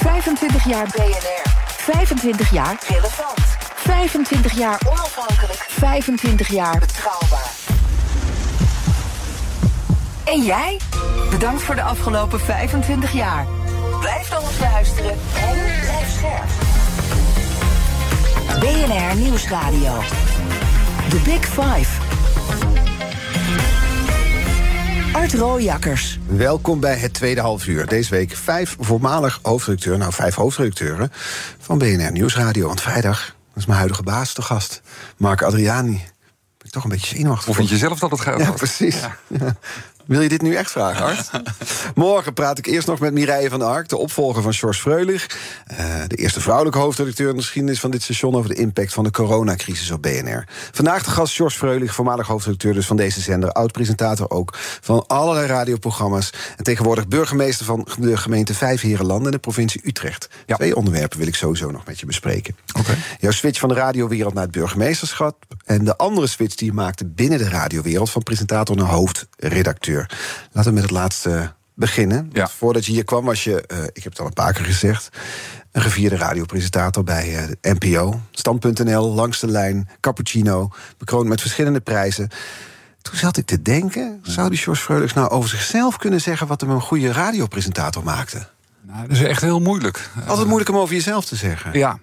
25 0.00 0.68
jaar 0.68 0.86
BNR. 0.86 1.42
25 1.66 2.52
jaar 2.52 2.78
relevant. 2.88 3.40
25 3.74 4.58
jaar 4.58 4.80
onafhankelijk. 4.86 5.64
25 5.68 6.48
jaar 6.48 6.78
betrouwbaar. 6.78 7.50
En 10.24 10.42
jij? 10.42 10.80
Bedankt 11.30 11.62
voor 11.62 11.74
de 11.74 11.82
afgelopen 11.82 12.40
25 12.40 13.12
jaar. 13.12 13.46
Blijf 14.00 14.30
naar 14.30 14.40
ons 14.40 14.58
luisteren 14.60 15.10
en 15.34 15.54
blijf 15.80 16.10
scherp. 16.16 16.50
BNR 18.60 19.16
Nieuwsradio. 19.16 20.00
The 21.08 21.20
Big 21.24 21.44
Five. 21.46 22.08
Art 25.12 25.34
Rooijakkers. 25.34 26.18
Welkom 26.26 26.80
bij 26.80 26.96
het 26.96 27.14
tweede 27.14 27.40
half 27.40 27.66
uur. 27.66 27.86
Deze 27.86 28.10
week 28.10 28.36
vijf 28.36 28.76
voormalig 28.80 29.38
hoofdredacteuren, 29.42 30.00
nou 30.00 30.12
vijf 30.12 30.34
hoofdredacteuren 30.34 31.12
van 31.58 31.78
BNR 31.78 32.12
Nieuwsradio. 32.12 32.66
Want 32.66 32.80
vrijdag 32.80 33.36
dat 33.48 33.56
is 33.56 33.66
mijn 33.66 33.78
huidige 33.78 34.02
baas 34.02 34.32
te 34.32 34.42
gast, 34.42 34.82
Mark 35.16 35.42
Adriani. 35.42 36.02
Ben 36.58 36.66
ik 36.66 36.70
toch 36.70 36.84
een 36.84 36.90
beetje 36.90 37.16
zenuwachtig. 37.16 37.46
Hoe 37.46 37.54
vind 37.54 37.68
je 37.68 37.76
zelf 37.76 37.98
dat 37.98 38.10
het 38.10 38.20
gaat? 38.20 38.40
Ja, 38.40 38.50
precies. 38.50 39.00
Ja. 39.28 39.56
Wil 40.08 40.20
je 40.20 40.28
dit 40.28 40.42
nu 40.42 40.54
echt 40.54 40.70
vragen, 40.70 41.04
Art? 41.04 41.30
Morgen 41.94 42.32
praat 42.32 42.58
ik 42.58 42.66
eerst 42.66 42.86
nog 42.86 42.98
met 42.98 43.12
Mireille 43.12 43.48
van 43.48 43.62
Ark, 43.62 43.88
de 43.88 43.96
opvolger 43.96 44.42
van 44.42 44.52
George 44.52 44.80
Freulich. 44.80 45.26
Uh, 45.72 45.78
de 46.06 46.16
eerste 46.16 46.40
vrouwelijke 46.40 46.78
hoofdredacteur 46.78 47.28
in 47.28 47.36
de 47.36 47.42
geschiedenis 47.42 47.80
van 47.80 47.90
dit 47.90 48.02
station 48.02 48.34
over 48.34 48.48
de 48.48 48.54
impact 48.54 48.92
van 48.92 49.04
de 49.04 49.10
coronacrisis 49.10 49.90
op 49.90 50.02
BNR. 50.02 50.46
Vandaag 50.72 51.04
de 51.04 51.10
gast 51.10 51.34
George 51.34 51.56
Freulich, 51.56 51.94
voormalig 51.94 52.26
hoofdredacteur 52.26 52.74
dus 52.74 52.86
van 52.86 52.96
deze 52.96 53.20
zender, 53.20 53.52
oud-presentator 53.52 54.30
ook 54.30 54.54
van 54.80 55.06
allerlei 55.06 55.46
radioprogramma's. 55.46 56.32
En 56.56 56.64
tegenwoordig 56.64 57.08
burgemeester 57.08 57.66
van 57.66 57.88
de 57.98 58.16
gemeente 58.16 58.54
Vijfherenlanden 58.54 59.26
in 59.26 59.32
de 59.32 59.38
provincie 59.38 59.80
Utrecht. 59.84 60.28
Ja. 60.46 60.56
Twee 60.56 60.76
onderwerpen 60.76 61.18
wil 61.18 61.26
ik 61.26 61.34
sowieso 61.34 61.70
nog 61.70 61.86
met 61.86 62.00
je 62.00 62.06
bespreken. 62.06 62.56
Okay. 62.78 62.96
Jouw 63.20 63.30
switch 63.30 63.60
van 63.60 63.68
de 63.68 63.74
radiowereld 63.74 64.34
naar 64.34 64.42
het 64.42 64.52
burgemeesterschap. 64.52 65.44
En 65.64 65.84
de 65.84 65.96
andere 65.96 66.26
switch 66.26 66.54
die 66.54 66.66
je 66.66 66.74
maakte 66.74 67.06
binnen 67.06 67.38
de 67.38 67.48
radiowereld 67.48 68.10
van 68.10 68.22
presentator 68.22 68.76
naar 68.76 68.86
hoofdredacteur. 68.86 69.97
Laten 70.52 70.70
we 70.70 70.80
met 70.80 70.82
het 70.82 70.98
laatste 70.98 71.52
beginnen. 71.78 72.30
Ja. 72.32 72.48
Voordat 72.48 72.86
je 72.86 72.92
hier 72.92 73.04
kwam 73.04 73.24
was 73.24 73.44
je, 73.44 73.64
uh, 73.72 73.82
ik 73.92 74.02
heb 74.02 74.12
het 74.12 74.20
al 74.20 74.26
een 74.26 74.32
paar 74.32 74.52
keer 74.52 74.64
gezegd... 74.64 75.08
een 75.72 75.82
gevierde 75.82 76.16
radiopresentator 76.16 77.04
bij 77.04 77.48
uh, 77.62 77.72
NPO. 77.78 78.20
Stand.nl, 78.30 79.14
Langs 79.14 79.40
de 79.40 79.46
Lijn, 79.46 79.88
Cappuccino... 80.00 80.70
bekroond 80.98 81.28
met 81.28 81.40
verschillende 81.40 81.80
prijzen. 81.80 82.28
Toen 83.02 83.16
zat 83.16 83.36
ik 83.36 83.46
te 83.46 83.62
denken, 83.62 84.18
zou 84.22 84.48
die 84.48 84.58
George 84.58 84.82
Freulichs 84.82 85.14
nou 85.14 85.28
over 85.28 85.48
zichzelf 85.48 85.96
kunnen 85.96 86.20
zeggen... 86.20 86.46
wat 86.46 86.60
hem 86.60 86.70
een 86.70 86.80
goede 86.80 87.12
radiopresentator 87.12 88.04
maakte? 88.04 88.46
Nou, 88.82 89.08
dat 89.08 89.16
is 89.16 89.22
echt 89.22 89.40
heel 89.40 89.60
moeilijk. 89.60 90.10
Altijd 90.26 90.46
moeilijk 90.46 90.70
om 90.70 90.76
over 90.76 90.94
jezelf 90.94 91.24
te 91.24 91.36
zeggen. 91.36 91.78
Ja. 91.78 91.98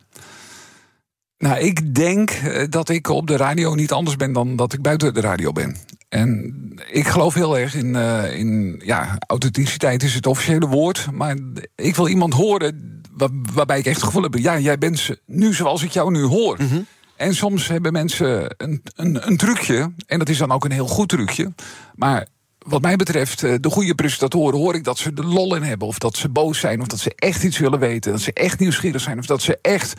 Nou, 1.38 1.60
ik 1.60 1.96
denk 1.96 2.32
dat 2.70 2.90
ik 2.90 3.08
op 3.08 3.28
de 3.28 3.38
radio 3.38 3.74
niet 3.74 3.92
anders 3.92 4.16
ben 4.16 4.34
dan 4.34 4.56
dat 4.56 4.74
ik 4.74 4.82
buiten 4.82 5.14
de 5.14 5.22
radio 5.22 5.52
ben. 5.52 5.76
En 6.16 6.54
ik 6.92 7.08
geloof 7.08 7.34
heel 7.34 7.58
erg 7.58 7.76
in, 7.76 7.96
uh, 7.96 8.40
in 8.40 8.82
ja, 8.86 9.18
authenticiteit 9.28 10.04
is 10.04 10.14
het 10.14 10.28
officiële 10.28 10.68
woord. 10.68 11.08
Maar 11.12 11.36
ik 11.76 11.96
wil 11.96 12.08
iemand 12.08 12.34
horen 12.34 13.02
waar, 13.12 13.30
waarbij 13.54 13.80
ik 13.80 13.86
echt 13.86 13.96
het 13.96 14.06
gevoel 14.06 14.24
heb... 14.24 14.36
ja, 14.36 14.60
jij 14.60 14.78
bent 14.78 15.10
nu 15.26 15.54
zoals 15.54 15.84
ik 15.84 15.92
jou 15.92 16.12
nu 16.12 16.24
hoor. 16.24 16.54
Mhm. 16.54 16.64
Mm 16.64 16.70
-hmm. 16.70 16.86
En 17.16 17.36
soms 17.36 17.68
hebben 17.68 17.94
mensen 17.94 18.54
een, 18.58 18.82
een, 18.96 19.28
een 19.28 19.38
trucje. 19.38 19.94
En 20.08 20.20
dat 20.20 20.30
is 20.30 20.38
dan 20.38 20.52
ook 20.52 20.66
een 20.66 20.72
heel 20.72 20.88
goed 20.88 21.10
trucje. 21.10 21.54
Maar 21.96 22.28
wat 22.60 22.82
mij 22.82 22.96
betreft, 22.96 23.40
de 23.40 23.70
goede 23.70 23.96
presentatoren 23.96 24.60
hoor 24.60 24.76
ik 24.76 24.84
dat 24.84 24.98
ze 24.98 25.14
de 25.14 25.26
lol 25.26 25.56
in 25.56 25.64
hebben. 25.64 25.88
Of 25.88 25.98
dat 25.98 26.18
ze 26.18 26.30
boos 26.30 26.60
zijn. 26.60 26.82
Of 26.82 26.88
dat 26.88 27.00
ze 27.00 27.14
echt 27.16 27.44
iets 27.44 27.58
willen 27.58 27.80
weten. 27.80 28.12
Dat 28.12 28.22
ze 28.22 28.34
echt 28.34 28.60
nieuwsgierig 28.60 29.02
zijn. 29.02 29.20
Of 29.20 29.26
dat 29.26 29.42
ze 29.42 29.60
echt 29.62 29.94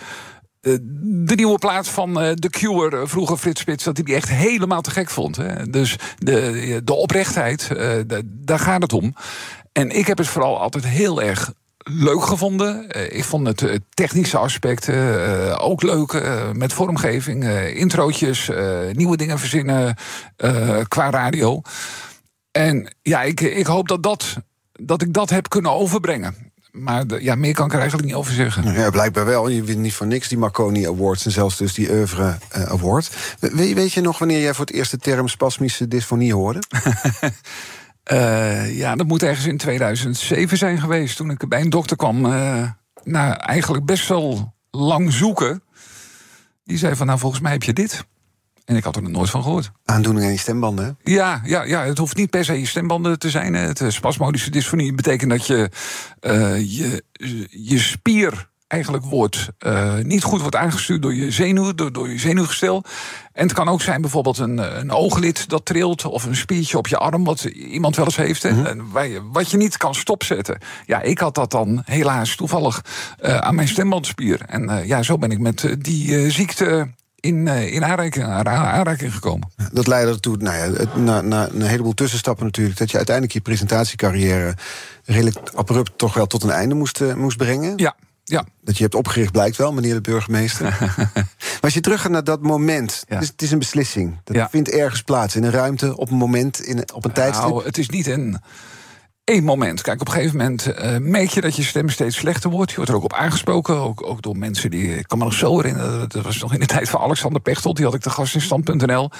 de 0.72 1.34
nieuwe 1.34 1.58
plaat 1.58 1.88
van 1.88 2.14
The 2.14 2.50
Cure, 2.50 3.06
vroeger 3.06 3.36
Frits 3.36 3.60
Spits, 3.60 3.84
dat 3.84 3.96
hij 3.96 4.04
die 4.04 4.14
echt 4.14 4.28
helemaal 4.28 4.80
te 4.80 4.90
gek 4.90 5.10
vond. 5.10 5.36
Hè. 5.36 5.70
Dus 5.70 5.96
de, 6.18 6.80
de 6.84 6.94
oprechtheid, 6.94 7.68
daar 8.24 8.58
gaat 8.58 8.82
het 8.82 8.92
om. 8.92 9.14
En 9.72 9.90
ik 9.90 10.06
heb 10.06 10.18
het 10.18 10.26
vooral 10.26 10.60
altijd 10.60 10.86
heel 10.86 11.22
erg 11.22 11.52
leuk 11.78 12.22
gevonden. 12.22 12.90
Ik 13.14 13.24
vond 13.24 13.46
het 13.46 13.80
technische 13.94 14.38
aspecten 14.38 15.58
ook 15.58 15.82
leuk. 15.82 16.22
Met 16.52 16.72
vormgeving, 16.72 17.44
introotjes, 17.74 18.50
nieuwe 18.92 19.16
dingen 19.16 19.38
verzinnen 19.38 19.96
qua 20.88 21.10
radio. 21.10 21.62
En 22.52 22.94
ja, 23.02 23.22
ik, 23.22 23.40
ik 23.40 23.66
hoop 23.66 23.88
dat, 23.88 24.02
dat, 24.02 24.36
dat 24.72 25.02
ik 25.02 25.12
dat 25.12 25.30
heb 25.30 25.48
kunnen 25.48 25.72
overbrengen 25.72 26.45
maar 26.76 27.06
de, 27.06 27.22
ja, 27.22 27.34
meer 27.34 27.54
kan 27.54 27.66
ik 27.66 27.72
er 27.72 27.78
eigenlijk 27.78 28.08
niet 28.08 28.18
over 28.18 28.32
zeggen. 28.32 28.72
Ja, 28.72 28.90
blijkbaar 28.90 29.24
wel. 29.24 29.48
Je 29.48 29.62
wint 29.62 29.78
niet 29.78 29.94
voor 29.94 30.06
niks 30.06 30.28
die 30.28 30.38
Marconi 30.38 30.86
Awards 30.86 31.24
en 31.24 31.30
zelfs 31.30 31.56
dus 31.56 31.74
die 31.74 31.90
Oeuvre 31.90 32.38
uh, 32.56 32.62
Award. 32.62 33.36
We, 33.40 33.74
weet 33.74 33.92
je 33.92 34.00
nog 34.00 34.18
wanneer 34.18 34.40
jij 34.40 34.54
voor 34.54 34.64
het 34.64 34.74
eerst 34.74 34.90
de 34.90 34.98
term 34.98 35.28
spasmische 35.28 35.88
dysfonie 35.88 36.34
hoorde? 36.34 36.62
uh, 38.12 38.76
ja, 38.82 38.94
dat 38.94 39.06
moet 39.06 39.22
ergens 39.22 39.46
in 39.46 39.56
2007 39.56 40.58
zijn 40.58 40.80
geweest. 40.80 41.16
Toen 41.16 41.30
ik 41.30 41.48
bij 41.48 41.60
een 41.60 41.70
dokter 41.70 41.96
kwam. 41.96 42.24
Uh, 42.24 42.70
nou, 43.04 43.34
eigenlijk 43.34 43.84
best 43.84 44.08
wel 44.08 44.54
lang 44.70 45.12
zoeken. 45.12 45.62
Die 46.64 46.78
zei 46.78 46.96
van, 46.96 47.06
nou, 47.06 47.18
volgens 47.18 47.40
mij 47.42 47.52
heb 47.52 47.62
je 47.62 47.72
dit. 47.72 48.04
En 48.66 48.76
ik 48.76 48.84
had 48.84 48.96
er 48.96 49.02
nog 49.02 49.12
nooit 49.12 49.30
van 49.30 49.42
gehoord. 49.42 49.70
Aandoening 49.84 50.26
aan 50.26 50.32
je 50.32 50.38
stembanden? 50.38 50.98
Ja, 51.02 51.40
ja, 51.44 51.62
ja, 51.62 51.84
het 51.84 51.98
hoeft 51.98 52.16
niet 52.16 52.30
per 52.30 52.44
se 52.44 52.60
je 52.60 52.66
stembanden 52.66 53.18
te 53.18 53.30
zijn. 53.30 53.54
Het 53.54 53.82
spasmodische 53.88 54.50
dysfonie 54.50 54.94
betekent 54.94 55.30
dat 55.30 55.46
je 55.46 55.70
uh, 56.20 56.76
je, 56.76 57.02
je 57.50 57.78
spier 57.78 58.48
eigenlijk 58.66 59.04
wordt 59.04 59.48
uh, 59.66 59.94
niet 59.94 60.22
goed 60.22 60.40
wordt 60.40 60.56
aangestuurd 60.56 61.02
door 61.02 61.14
je 61.14 61.30
zenuw, 61.30 61.74
door, 61.74 61.92
door 61.92 62.08
je 62.08 62.18
zenuwgestel. 62.18 62.84
En 63.32 63.42
het 63.42 63.52
kan 63.52 63.68
ook 63.68 63.82
zijn 63.82 64.00
bijvoorbeeld 64.00 64.38
een, 64.38 64.78
een 64.78 64.90
ooglid 64.90 65.48
dat 65.48 65.64
trilt... 65.64 66.04
of 66.04 66.24
een 66.24 66.36
spiertje 66.36 66.78
op 66.78 66.86
je 66.86 66.98
arm, 66.98 67.24
wat 67.24 67.44
iemand 67.44 67.96
wel 67.96 68.04
eens 68.04 68.16
heeft... 68.16 68.50
Mm 68.50 68.64
-hmm. 68.64 68.90
waar 68.90 69.06
je, 69.06 69.22
wat 69.32 69.50
je 69.50 69.56
niet 69.56 69.76
kan 69.76 69.94
stopzetten. 69.94 70.58
Ja, 70.86 71.02
ik 71.02 71.18
had 71.18 71.34
dat 71.34 71.50
dan 71.50 71.82
helaas 71.84 72.36
toevallig 72.36 72.84
uh, 73.20 73.36
aan 73.36 73.54
mijn 73.54 73.68
stembandspier. 73.68 74.40
En 74.46 74.62
uh, 74.62 74.86
ja, 74.86 75.02
zo 75.02 75.18
ben 75.18 75.30
ik 75.30 75.38
met 75.38 75.76
die 75.78 76.30
ziekte 76.30 76.88
in, 77.26 77.46
uh, 77.46 77.72
in 77.72 77.84
aanraking, 77.84 78.24
aanraking, 78.24 79.14
gekomen. 79.14 79.48
Dat 79.72 79.86
leidde 79.86 80.12
ertoe, 80.12 80.36
nou 80.36 80.56
ja, 80.56 80.78
het, 80.78 80.96
na, 80.96 81.20
na, 81.20 81.48
een 81.48 81.62
heleboel 81.62 81.94
tussenstappen 81.94 82.44
natuurlijk... 82.44 82.78
dat 82.78 82.90
je 82.90 82.96
uiteindelijk 82.96 83.34
je 83.34 83.40
presentatiecarrière... 83.40 84.54
redelijk 85.04 85.38
abrupt 85.54 85.98
toch 85.98 86.14
wel 86.14 86.26
tot 86.26 86.42
een 86.42 86.50
einde 86.50 86.74
moest, 86.74 87.00
uh, 87.00 87.14
moest 87.14 87.36
brengen. 87.36 87.72
Ja, 87.76 87.96
ja. 88.24 88.44
Dat 88.60 88.76
je 88.76 88.82
hebt 88.82 88.94
opgericht 88.94 89.32
blijkt 89.32 89.56
wel, 89.56 89.72
meneer 89.72 89.94
de 89.94 90.00
burgemeester. 90.00 90.64
maar 90.80 91.58
als 91.60 91.74
je 91.74 91.80
terug 91.80 92.00
gaat 92.00 92.10
naar 92.10 92.24
dat 92.24 92.42
moment, 92.42 93.04
ja. 93.08 93.14
het, 93.14 93.22
is, 93.22 93.28
het 93.28 93.42
is 93.42 93.50
een 93.50 93.58
beslissing. 93.58 94.20
Dat 94.24 94.36
ja. 94.36 94.48
vindt 94.50 94.70
ergens 94.70 95.02
plaats, 95.02 95.36
in 95.36 95.44
een 95.44 95.50
ruimte, 95.50 95.96
op 95.96 96.10
een 96.10 96.16
moment, 96.16 96.60
in, 96.60 96.92
op 96.94 97.04
een 97.04 97.12
tijdstip. 97.12 97.48
Nou, 97.48 97.64
het 97.64 97.78
is 97.78 97.88
niet 97.88 98.06
een 98.06 98.40
één 99.26 99.44
moment. 99.44 99.82
Kijk, 99.82 100.00
op 100.00 100.06
een 100.06 100.12
gegeven 100.12 100.36
moment 100.36 100.66
uh, 100.66 100.96
merk 100.98 101.28
je 101.28 101.40
dat 101.40 101.56
je 101.56 101.62
stem 101.62 101.88
steeds 101.88 102.16
slechter 102.16 102.50
wordt. 102.50 102.70
Je 102.70 102.76
wordt 102.76 102.90
er 102.90 102.96
ook 102.96 103.04
op 103.04 103.12
aangesproken, 103.12 103.74
ook, 103.74 104.06
ook 104.06 104.22
door 104.22 104.36
mensen 104.36 104.70
die... 104.70 104.98
Ik 104.98 105.08
kan 105.08 105.18
me 105.18 105.24
nog 105.24 105.32
zo 105.32 105.56
herinneren, 105.56 106.08
dat 106.08 106.24
was 106.24 106.38
nog 106.38 106.54
in 106.54 106.60
de 106.60 106.66
tijd 106.76 106.88
van 106.88 107.00
Alexander 107.00 107.40
Pechtel... 107.40 107.74
die 107.74 107.84
had 107.84 107.94
ik 107.94 108.02
de 108.02 108.10
gast 108.10 108.34
in 108.34 108.40
stand.nl. 108.40 109.10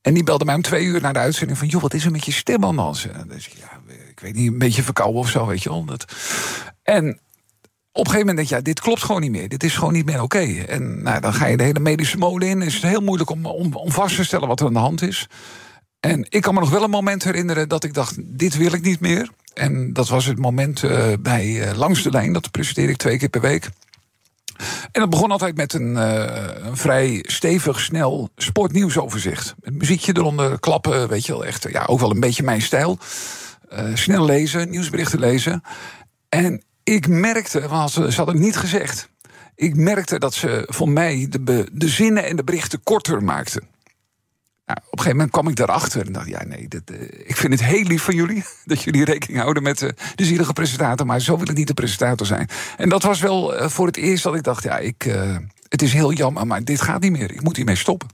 En 0.00 0.14
die 0.14 0.24
belde 0.24 0.44
mij 0.44 0.54
om 0.54 0.62
twee 0.62 0.84
uur 0.84 1.00
naar 1.00 1.12
de 1.12 1.18
uitzending 1.18 1.58
van... 1.58 1.68
joh, 1.68 1.82
wat 1.82 1.94
is 1.94 2.04
er 2.04 2.10
met 2.10 2.24
je 2.24 2.32
stem 2.32 2.60
de 2.60 3.26
Dus 3.28 3.46
ja, 3.46 3.80
ik 4.10 4.20
weet 4.20 4.34
niet, 4.34 4.52
een 4.52 4.58
beetje 4.58 4.82
verkouden 4.82 5.20
of 5.20 5.28
zo, 5.28 5.46
weet 5.46 5.62
je 5.62 5.68
wel. 5.68 5.84
Dat... 5.84 6.04
En 6.82 7.08
op 7.92 8.04
een 8.04 8.10
gegeven 8.10 8.18
moment 8.18 8.36
denk 8.36 8.48
je, 8.48 8.54
ja, 8.54 8.60
dit 8.60 8.80
klopt 8.80 9.02
gewoon 9.02 9.20
niet 9.20 9.30
meer. 9.30 9.48
Dit 9.48 9.64
is 9.64 9.76
gewoon 9.76 9.92
niet 9.92 10.06
meer 10.06 10.22
oké. 10.22 10.64
En 10.68 11.02
nou, 11.02 11.20
dan 11.20 11.34
ga 11.34 11.46
je 11.46 11.56
de 11.56 11.62
hele 11.62 11.80
medische 11.80 12.18
molen 12.18 12.48
in. 12.48 12.62
Is 12.62 12.74
het 12.74 12.82
heel 12.82 13.00
moeilijk 13.00 13.30
om, 13.30 13.46
om 13.46 13.92
vast 13.92 14.16
te 14.16 14.24
stellen 14.24 14.48
wat 14.48 14.60
er 14.60 14.66
aan 14.66 14.72
de 14.72 14.78
hand 14.78 15.02
is. 15.02 15.28
En 16.04 16.26
ik 16.28 16.42
kan 16.42 16.54
me 16.54 16.60
nog 16.60 16.70
wel 16.70 16.82
een 16.82 16.90
moment 16.90 17.24
herinneren 17.24 17.68
dat 17.68 17.84
ik 17.84 17.94
dacht, 17.94 18.14
dit 18.38 18.56
wil 18.56 18.72
ik 18.72 18.82
niet 18.82 19.00
meer. 19.00 19.30
En 19.54 19.92
dat 19.92 20.08
was 20.08 20.26
het 20.26 20.38
moment 20.38 20.82
uh, 20.82 21.12
bij 21.20 21.46
uh, 21.46 21.76
Langs 21.76 22.02
de 22.02 22.10
Lijn. 22.10 22.32
Dat 22.32 22.50
presenteer 22.50 22.88
ik 22.88 22.96
twee 22.96 23.18
keer 23.18 23.28
per 23.28 23.40
week. 23.40 23.68
En 24.92 25.00
dat 25.00 25.10
begon 25.10 25.30
altijd 25.30 25.56
met 25.56 25.72
een, 25.72 25.92
uh, 25.96 26.26
een 26.56 26.76
vrij 26.76 27.24
stevig, 27.26 27.80
snel 27.80 28.28
sportnieuwsoverzicht. 28.36 29.54
Met 29.60 29.74
muziekje 29.74 30.16
eronder, 30.16 30.60
klappen, 30.60 31.08
weet 31.08 31.26
je 31.26 31.32
wel, 31.32 31.44
echt. 31.44 31.66
Ja, 31.70 31.84
ook 31.84 32.00
wel 32.00 32.10
een 32.10 32.20
beetje 32.20 32.42
mijn 32.42 32.62
stijl. 32.62 32.98
snel 33.94 34.24
lezen, 34.24 34.70
nieuwsberichten 34.70 35.18
lezen. 35.18 35.62
En 36.28 36.62
ik 36.82 37.08
merkte, 37.08 37.68
want 37.68 37.90
ze 37.90 38.00
hadden 38.00 38.34
het 38.34 38.44
niet 38.44 38.56
gezegd. 38.56 39.08
ik 39.54 39.76
merkte 39.76 40.18
dat 40.18 40.34
ze 40.34 40.66
voor 40.70 40.88
mij 40.88 41.26
de, 41.30 41.68
de 41.72 41.88
zinnen 41.88 42.24
en 42.24 42.36
de 42.36 42.44
berichten 42.44 42.82
korter 42.82 43.22
maakten. 43.22 43.73
Nou, 44.66 44.78
op 44.78 44.84
een 44.84 44.98
gegeven 44.98 45.16
moment 45.16 45.30
kwam 45.30 45.48
ik 45.48 45.56
daarachter 45.56 46.06
en 46.06 46.12
dacht: 46.12 46.28
ja, 46.28 46.44
nee, 46.44 46.68
dat, 46.68 46.82
eh, 46.84 47.00
ik 47.28 47.36
vind 47.36 47.52
het 47.52 47.64
heel 47.64 47.82
lief 47.82 48.02
van 48.02 48.14
jullie 48.14 48.44
dat 48.64 48.82
jullie 48.82 49.04
rekening 49.04 49.40
houden 49.40 49.62
met 49.62 49.78
de, 49.78 49.94
de 50.14 50.24
zielige 50.24 50.52
presentator, 50.52 51.06
maar 51.06 51.20
zo 51.20 51.36
wil 51.36 51.48
ik 51.48 51.56
niet 51.56 51.66
de 51.66 51.74
presentator 51.74 52.26
zijn. 52.26 52.48
En 52.76 52.88
dat 52.88 53.02
was 53.02 53.20
wel 53.20 53.56
eh, 53.56 53.68
voor 53.68 53.86
het 53.86 53.96
eerst 53.96 54.22
dat 54.22 54.34
ik 54.34 54.42
dacht: 54.42 54.62
ja, 54.62 54.78
ik, 54.78 55.04
eh, 55.04 55.36
het 55.68 55.82
is 55.82 55.92
heel 55.92 56.12
jammer, 56.12 56.46
maar 56.46 56.64
dit 56.64 56.80
gaat 56.80 57.00
niet 57.00 57.12
meer. 57.12 57.32
Ik 57.32 57.42
moet 57.42 57.56
hiermee 57.56 57.76
stoppen. 57.76 58.08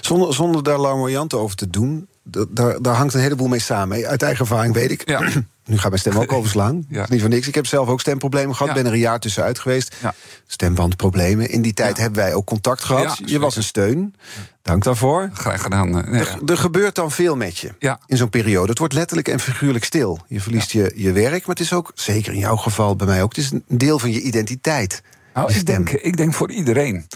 Zonder, 0.00 0.34
zonder 0.34 0.62
daar 0.62 0.78
larmoyant 0.78 1.34
over 1.34 1.56
te 1.56 1.70
doen, 1.70 2.08
daar, 2.48 2.82
daar 2.82 2.94
hangt 2.94 3.14
een 3.14 3.20
heleboel 3.20 3.48
mee 3.48 3.58
samen. 3.58 4.06
Uit 4.06 4.22
eigen 4.22 4.40
ervaring 4.40 4.74
weet 4.74 4.90
ik. 4.90 5.08
Ja. 5.08 5.28
Nu 5.64 5.78
gaat 5.78 5.88
mijn 5.88 6.00
stem 6.00 6.16
ook 6.16 6.32
overslaan. 6.38 6.84
Ja. 6.88 7.06
Niet 7.08 7.20
voor 7.20 7.28
niks. 7.30 7.48
Ik 7.48 7.54
heb 7.54 7.66
zelf 7.66 7.88
ook 7.88 8.00
stemproblemen 8.00 8.54
gehad. 8.54 8.68
Ja. 8.68 8.74
Ben 8.82 8.86
er 8.86 8.92
een 8.96 9.02
jaar 9.02 9.20
tussenuit 9.20 9.58
geweest. 9.58 9.96
Ja. 10.02 10.14
Stembandproblemen. 10.46 11.50
In 11.50 11.62
die 11.62 11.74
tijd 11.74 11.96
hebben 11.96 12.22
wij 12.22 12.34
ook 12.34 12.46
contact 12.46 12.84
gehad. 12.84 13.18
Ja, 13.18 13.26
je 13.26 13.38
was 13.38 13.56
een 13.56 13.62
steun. 13.62 14.14
Dank 14.62 14.82
daarvoor. 14.84 15.30
Graag 15.32 15.62
gedaan. 15.62 15.98
eh, 16.04 16.10
nee. 16.10 16.20
Er, 16.20 16.38
er 16.46 16.56
gebeurt 16.58 16.94
dan 16.94 17.10
veel 17.10 17.36
met 17.36 17.58
je 17.58 17.70
Ja. 17.78 17.98
in 18.06 18.16
zo'n 18.16 18.28
periode. 18.30 18.68
Het 18.68 18.78
wordt 18.78 18.94
letterlijk 18.94 19.28
en 19.28 19.40
figuurlijk 19.40 19.84
stil. 19.84 20.18
Je 20.28 20.40
verliest 20.40 20.70
je, 20.70 20.92
je 20.94 21.12
werk, 21.12 21.46
maar 21.46 21.56
het 21.56 21.60
is 21.64 21.72
ook, 21.72 21.92
zeker 21.94 22.32
in 22.32 22.38
jouw 22.38 22.56
geval, 22.56 22.96
bij 22.96 23.06
mij 23.06 23.22
ook, 23.22 23.36
het 23.36 23.44
is 23.44 23.50
een 23.50 23.64
deel 23.68 23.98
van 23.98 24.10
je 24.12 24.20
identiteit. 24.20 25.02
Nou, 25.34 25.52
ik 25.52 25.66
denk, 25.66 25.90
ik 25.90 26.16
denk 26.16 26.34
voor 26.34 26.50
iedereen. 26.50 27.06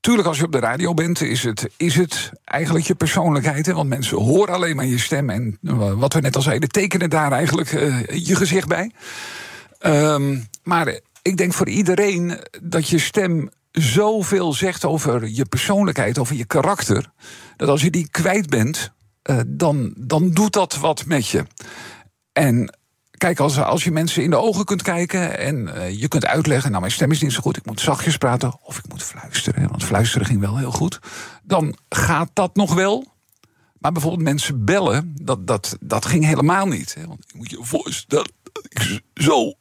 Tuurlijk, 0.00 0.28
als 0.28 0.38
je 0.38 0.44
op 0.44 0.52
de 0.52 0.58
radio 0.58 0.94
bent, 0.94 1.20
is 1.20 1.42
het, 1.42 1.68
is 1.76 1.94
het 1.94 2.30
eigenlijk 2.44 2.86
je 2.86 2.94
persoonlijkheid. 2.94 3.66
Hè? 3.66 3.72
Want 3.72 3.88
mensen 3.88 4.16
horen 4.16 4.54
alleen 4.54 4.76
maar 4.76 4.86
je 4.86 4.98
stem. 4.98 5.30
En 5.30 5.58
eh, 5.62 5.92
wat 5.92 6.12
we 6.12 6.20
net 6.20 6.36
al 6.36 6.42
zeiden, 6.42 6.68
tekenen 6.68 7.10
daar 7.10 7.32
eigenlijk 7.32 7.72
eh, 7.72 8.26
je 8.26 8.36
gezicht 8.36 8.68
bij. 8.68 8.90
Ehm, 9.78 10.38
maar 10.62 11.00
ik 11.22 11.36
denk 11.36 11.52
voor 11.52 11.68
iedereen 11.68 12.38
dat 12.62 12.88
je 12.88 12.98
stem 12.98 13.50
zoveel 13.72 14.52
zegt 14.52 14.84
over 14.84 15.28
je 15.28 15.44
persoonlijkheid, 15.44 16.18
over 16.18 16.36
je 16.36 16.44
karakter. 16.44 17.10
Dat 17.56 17.68
als 17.68 17.82
je 17.82 17.90
die 17.90 18.08
kwijt 18.10 18.48
bent, 18.50 18.92
eh, 19.22 19.38
dan, 19.46 19.94
dan 19.96 20.30
doet 20.30 20.52
dat 20.52 20.76
wat 20.76 21.06
met 21.06 21.28
je. 21.28 21.44
En 22.32 22.78
kijk, 23.18 23.40
als, 23.40 23.58
als 23.58 23.84
je 23.84 23.90
mensen 23.90 24.22
in 24.22 24.30
de 24.30 24.36
ogen 24.36 24.64
kunt 24.64 24.82
kijken 24.82 25.38
en 25.38 25.74
eh, 25.74 26.00
je 26.00 26.08
kunt 26.08 26.26
uitleggen, 26.26 26.68
nou 26.68 26.80
mijn 26.80 26.92
stem 26.92 27.10
is 27.10 27.20
niet 27.20 27.32
zo 27.32 27.40
goed, 27.40 27.56
ik 27.56 27.66
moet 27.66 27.80
zachtjes 27.80 28.16
praten 28.16 28.58
of 28.62 28.78
ik 28.78 28.88
moet 28.88 29.02
fluisteren, 29.02 29.68
want 29.68 29.84
fluisteren 29.84 30.26
ging 30.26 30.40
wel 30.40 30.58
heel 30.58 30.70
goed, 30.70 30.98
dan 31.42 31.76
gaat 31.88 32.30
dat 32.32 32.56
nog 32.56 32.74
wel. 32.74 33.16
Maar 33.78 33.92
bijvoorbeeld 33.92 34.22
mensen 34.22 34.64
bellen, 34.64 35.14
dat, 35.22 35.46
dat, 35.46 35.76
dat 35.80 36.06
ging 36.06 36.24
helemaal 36.24 36.66
niet. 36.66 36.94
Hè, 36.94 37.06
want 37.06 37.24
je 37.26 37.38
moet 37.38 37.50
je 37.50 37.58
voorstellen 37.60 38.30
dat 38.42 38.64
ik 38.68 39.00
zo 39.14 39.54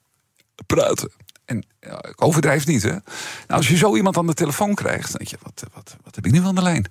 praten. 0.66 1.12
En 1.48 1.66
ja, 1.80 2.04
ik 2.10 2.24
overdrijf 2.24 2.66
niet, 2.66 2.84
hè. 2.84 2.90
Nou, 2.90 3.02
als 3.48 3.68
je 3.68 3.78
zo 3.78 3.96
iemand 3.96 4.18
aan 4.18 4.28
de 4.28 4.34
telefoon 4.34 4.76
krijgt, 4.76 5.12
dan 5.12 5.18
denk 5.18 5.30
je, 5.30 5.38
wat, 5.42 5.64
wat, 5.74 5.96
wat 6.04 6.16
heb 6.16 6.26
ik 6.26 6.32
nu 6.32 6.46
aan 6.46 6.56
de 6.56 6.62
lijn? 6.62 6.86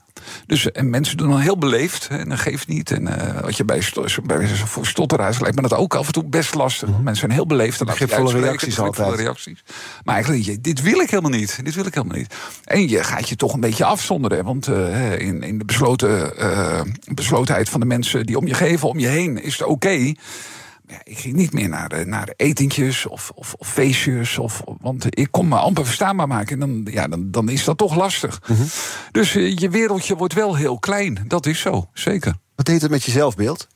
Dus, 0.47 0.73
en 0.73 0.91
mensen 0.91 1.17
doen 1.17 1.31
dan 1.31 1.41
heel 1.41 1.59
beleefd, 1.59 2.09
hè, 2.09 2.19
en 2.19 2.29
dat 2.29 2.39
geeft 2.39 2.69
niet. 2.69 2.91
En 2.91 3.07
eh, 3.07 3.41
wat 3.41 3.57
je 3.57 3.65
bij, 3.65 3.83
bij 4.25 4.49
voor 4.49 4.87
stotteraars 4.87 5.41
lijkt 5.41 5.57
me 5.57 5.63
dat 5.63 5.79
ook 5.79 5.95
af 5.95 6.07
en 6.07 6.13
toe 6.13 6.25
best 6.25 6.55
lastig. 6.55 6.89
want 6.89 7.03
Mensen 7.03 7.21
zijn 7.21 7.33
heel 7.33 7.47
beleefd 7.47 7.81
en 7.81 7.87
Begripvolle 7.87 8.41
reacties 8.41 8.79
altijd. 8.79 9.15
reacties. 9.15 9.65
Maar 10.05 10.15
eigenlijk, 10.15 10.65
dit 10.65 10.83
wil 10.83 11.01
ik 11.01 11.11
helemaal 11.11 11.39
niet. 11.39 11.65
Dit 11.65 11.75
wil 11.75 11.87
ik 11.87 11.95
helemaal 11.95 12.17
niet. 12.17 12.35
En 12.65 12.89
je 12.89 13.05
gaat 13.05 13.29
je 13.29 13.37
toch 13.37 13.53
een 13.53 13.61
beetje 13.61 13.85
afzonderen. 13.85 14.45
Want 14.45 14.67
eh, 14.67 15.19
in, 15.19 15.43
in 15.43 15.59
de 15.59 15.65
besloten, 15.65 16.39
eh, 16.39 16.81
beslotenheid 17.05 17.69
van 17.69 17.81
de 17.81 17.87
mensen 17.87 18.27
die 18.27 18.39
om 18.39 18.47
je 18.47 18.55
geven, 18.55 18.89
om 18.89 18.99
je 18.99 19.09
heen, 19.09 19.43
is 19.43 19.59
het 19.59 19.69
oké. 19.69 20.15
Ja, 20.89 21.01
ik 21.05 21.19
ging 21.19 21.35
niet 21.35 21.53
meer 21.53 21.69
naar, 21.69 22.07
naar 22.07 22.33
etentjes 22.37 23.07
of, 23.07 23.31
of, 23.35 23.55
of 23.55 23.69
feestjes. 23.69 24.39
Of, 24.39 24.63
want 24.81 25.19
ik 25.19 25.29
kon 25.31 25.49
me 25.49 25.57
amper 25.57 25.85
verstaanbaar 25.85 26.29
maken. 26.29 26.53
En 26.53 26.61
dan, 26.61 26.93
ja, 26.95 27.09
dan, 27.09 27.31
dan 27.31 27.49
is 27.49 27.65
dat 27.65 27.79
toch 27.79 27.97
lastig. 27.97 28.43
Dus 29.13 29.35
eh, 29.35 29.57
je 29.57 29.71
wereldje 29.71 30.17
wordt 30.17 30.35
wel 30.35 30.57
heel 30.57 30.79
klein. 30.79 31.25
Dat 31.27 31.47
is 31.47 31.61
zo, 31.61 31.89
zeker. 31.93 32.35
Wat 32.55 32.67
deed 32.67 32.83
het 32.83 32.91
met 32.91 33.05
je 33.05 33.11
zelfbeeld? 33.11 33.69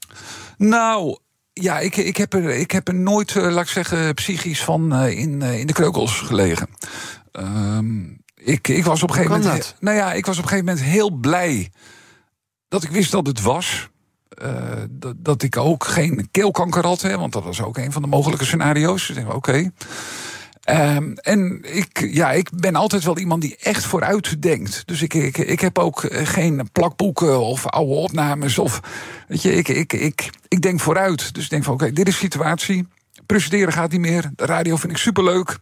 Nou, 0.56 1.18
ja, 1.52 1.78
ik, 1.78 1.96
ik, 1.96 2.16
heb, 2.16 2.34
er, 2.34 2.48
ik 2.48 2.70
heb 2.70 2.88
er 2.88 2.94
nooit, 2.94 3.36
eh, 3.36 3.50
laat 3.50 3.64
ik 3.64 3.70
zeggen, 3.70 4.14
psychisch 4.14 4.64
van 4.64 4.94
eh, 4.94 5.18
in, 5.18 5.42
in 5.42 5.66
de 5.66 5.72
kreukels 5.72 6.20
gelegen. 6.20 6.68
Ehm, 7.32 8.02
ik, 8.34 8.68
ik 8.68 8.84
was 8.84 9.02
op 9.02 9.08
een 9.08 9.14
gegeven 9.14 9.40
moment. 9.40 9.74
Nou 9.80 9.96
ja, 9.96 10.12
ik 10.12 10.26
was 10.26 10.36
op 10.36 10.42
een 10.42 10.48
gegeven 10.48 10.74
moment 10.74 10.92
heel 10.92 11.10
blij 11.10 11.70
dat 12.68 12.82
ik 12.82 12.90
wist 12.90 13.10
dat 13.10 13.26
het 13.26 13.40
was. 13.40 13.89
Eh, 14.30 14.82
dat, 15.16 15.42
ik 15.42 15.56
ook 15.56 15.84
geen 15.84 16.28
keelkanker 16.30 16.86
had, 16.86 17.02
hè, 17.02 17.18
want 17.18 17.32
dat 17.32 17.44
was 17.44 17.62
ook 17.62 17.76
een 17.76 17.92
van 17.92 18.02
de 18.02 18.08
mogelijke 18.08 18.44
scenario's. 18.44 19.06
Dus 19.06 19.16
ik 19.16 19.34
oké. 19.34 19.70
Ehm, 20.60 21.12
en 21.14 21.60
ik, 21.62 22.08
ja, 22.10 22.32
ik 22.32 22.50
ben 22.54 22.74
altijd 22.74 23.04
wel 23.04 23.18
iemand 23.18 23.42
die 23.42 23.56
echt 23.56 23.84
vooruit 23.84 24.42
denkt. 24.42 24.82
Dus 24.86 25.02
ik, 25.02 25.14
ik, 25.14 25.38
ik 25.38 25.60
heb 25.60 25.78
ook 25.78 26.04
eh, 26.04 26.26
geen 26.26 26.68
plakboeken 26.72 27.40
of 27.40 27.66
oude 27.66 27.94
opnames. 27.94 28.58
Of, 28.58 28.80
weet 29.28 29.42
je, 29.42 29.54
ik, 29.54 29.68
ik, 29.68 29.92
ik, 29.92 30.30
ik 30.48 30.62
denk 30.62 30.80
vooruit. 30.80 31.34
Dus 31.34 31.44
ik 31.44 31.50
denk 31.50 31.64
van 31.64 31.74
oké, 31.74 31.92
dit 31.92 32.08
is 32.08 32.16
situatie. 32.16 32.86
Presenteren 33.26 33.72
gaat 33.72 33.90
niet 33.90 34.00
meer. 34.00 34.30
De 34.36 34.46
radio 34.46 34.76
vind 34.76 34.92
ik 34.92 34.98
superleuk. 34.98 35.58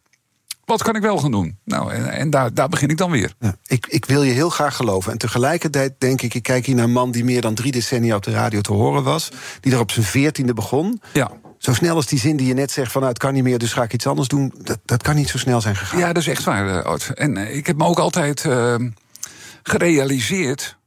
Wat 0.69 0.83
kan 0.83 0.97
ik 0.97 1.03
wel 1.03 1.19
gaan 1.19 1.31
doen? 1.31 1.59
Nou, 1.65 1.93
en, 1.93 2.11
en 2.11 2.31
daar, 2.31 2.55
daar 2.55 2.69
begin 2.69 2.89
ik 2.89 2.97
dan 2.97 3.11
weer. 3.11 3.35
Ja, 3.41 3.57
ik, 3.67 3.87
ik 3.87 4.05
wil 4.05 4.23
je 4.23 4.33
heel 4.33 4.51
graag 4.51 4.77
geloven. 4.77 5.13
En 5.13 5.19
tegelijkertijd 5.19 5.95
denk 5.99 6.23
ik, 6.23 6.35
ik 6.35 6.43
kijk 6.43 6.67
hier 6.67 6.75
naar 6.75 6.85
een 6.85 6.93
man 6.93 7.11
die 7.11 7.25
meer 7.25 7.41
dan 7.41 7.55
drie 7.55 7.73
decennia 7.73 8.17
op 8.17 8.23
de 8.23 8.31
radio 8.31 8.61
te 8.61 8.73
horen 8.73 9.03
was. 9.03 9.29
Die 9.61 9.73
er 9.73 9.81
op 9.81 9.91
zijn 9.91 10.07
veertiende 10.07 10.55
begon. 10.55 11.01
Ja. 11.13 11.31
Zo 11.59 11.75
snel 11.75 11.95
als 11.95 12.07
die 12.07 12.19
zin 12.19 12.37
die 12.37 12.47
je 12.47 12.55
net 12.55 12.71
zegt 12.71 12.93
van 12.93 13.01
nou, 13.01 13.13
het 13.13 13.23
kan 13.23 13.35
niet 13.35 13.43
meer, 13.43 13.59
dus 13.59 13.73
ga 13.73 13.83
ik 13.83 13.93
iets 13.93 14.07
anders 14.07 14.29
doen. 14.29 14.55
Dat, 14.63 14.79
dat 14.85 15.03
kan 15.03 15.15
niet 15.15 15.29
zo 15.29 15.39
snel 15.39 15.61
zijn 15.61 15.77
gegaan. 15.77 15.99
Ja, 15.99 16.13
dat 16.13 16.23
is 16.23 16.29
echt 16.29 16.45
waar, 16.45 16.79
eh, 16.79 16.85
Oud. 16.85 17.11
En 17.15 17.37
eh, 17.37 17.57
ik 17.57 17.67
heb 17.67 17.77
me 17.77 17.85
ook 17.85 17.99
altijd 17.99 18.45
eh, 18.45 18.75
gerealiseerd. 19.63 20.78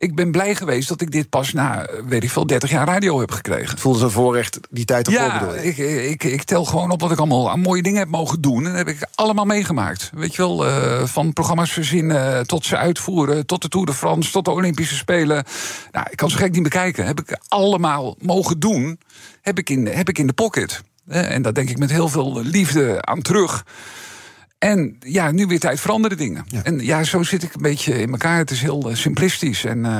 Ik 0.00 0.14
ben 0.14 0.30
blij 0.30 0.54
geweest 0.54 0.88
dat 0.88 1.00
ik 1.00 1.10
dit 1.10 1.28
pas 1.28 1.52
na, 1.52 1.88
weet 2.08 2.22
ik 2.22 2.30
veel, 2.30 2.46
30 2.46 2.70
jaar 2.70 2.86
radio 2.86 3.20
heb 3.20 3.30
gekregen. 3.30 3.70
Het 3.70 3.80
voelde 3.80 4.04
een 4.04 4.10
voorrecht 4.10 4.58
die 4.70 4.84
tijd 4.84 5.06
ervoor 5.06 5.22
Ja, 5.22 5.38
bedoel 5.38 5.64
ik, 5.64 5.76
ik, 6.10 6.24
ik 6.24 6.42
tel 6.42 6.64
gewoon 6.64 6.90
op 6.90 7.00
wat 7.00 7.10
ik 7.10 7.18
allemaal 7.18 7.50
aan 7.50 7.60
mooie 7.60 7.82
dingen 7.82 7.98
heb 7.98 8.08
mogen 8.08 8.40
doen. 8.40 8.56
En 8.66 8.72
dat 8.72 8.86
heb 8.86 8.88
ik 8.88 9.08
allemaal 9.14 9.44
meegemaakt. 9.44 10.10
Weet 10.14 10.34
je 10.34 10.42
wel, 10.42 10.66
eh, 10.66 11.04
van 11.04 11.32
programma's 11.32 11.72
verzinnen 11.72 12.46
tot 12.46 12.64
ze 12.66 12.76
uitvoeren... 12.76 13.46
tot 13.46 13.62
de 13.62 13.68
Tour 13.68 13.86
de 13.86 13.94
France, 13.94 14.30
tot 14.30 14.44
de 14.44 14.50
Olympische 14.50 14.94
Spelen. 14.94 15.44
Nou, 15.92 16.06
ik 16.10 16.16
kan 16.16 16.30
zo 16.30 16.36
gek 16.36 16.52
niet 16.52 16.62
bekijken. 16.62 17.06
Heb 17.06 17.20
ik 17.20 17.38
allemaal 17.48 18.16
mogen 18.18 18.60
doen, 18.60 18.98
heb 19.42 19.58
ik 19.58 19.70
in, 19.70 19.86
heb 19.86 20.08
ik 20.08 20.18
in 20.18 20.26
de 20.26 20.32
pocket. 20.32 20.82
Eh, 21.08 21.34
En 21.34 21.42
daar 21.42 21.54
denk 21.54 21.70
ik 21.70 21.78
met 21.78 21.90
heel 21.90 22.08
veel 22.08 22.40
liefde 22.42 23.02
aan 23.02 23.22
terug. 23.22 23.64
En 24.60 24.96
ja, 25.00 25.30
nu 25.30 25.46
weer 25.46 25.58
tijd 25.58 25.80
voor 25.80 25.90
andere 25.90 26.14
dingen. 26.14 26.44
En 26.62 26.78
ja, 26.78 27.04
zo 27.04 27.22
zit 27.22 27.42
ik 27.42 27.54
een 27.54 27.62
beetje 27.62 28.00
in 28.00 28.10
elkaar. 28.10 28.38
Het 28.38 28.50
is 28.50 28.60
heel 28.60 28.90
eh, 28.90 28.96
simplistisch. 28.96 29.64
En 29.64 29.84
eh, 29.84 29.92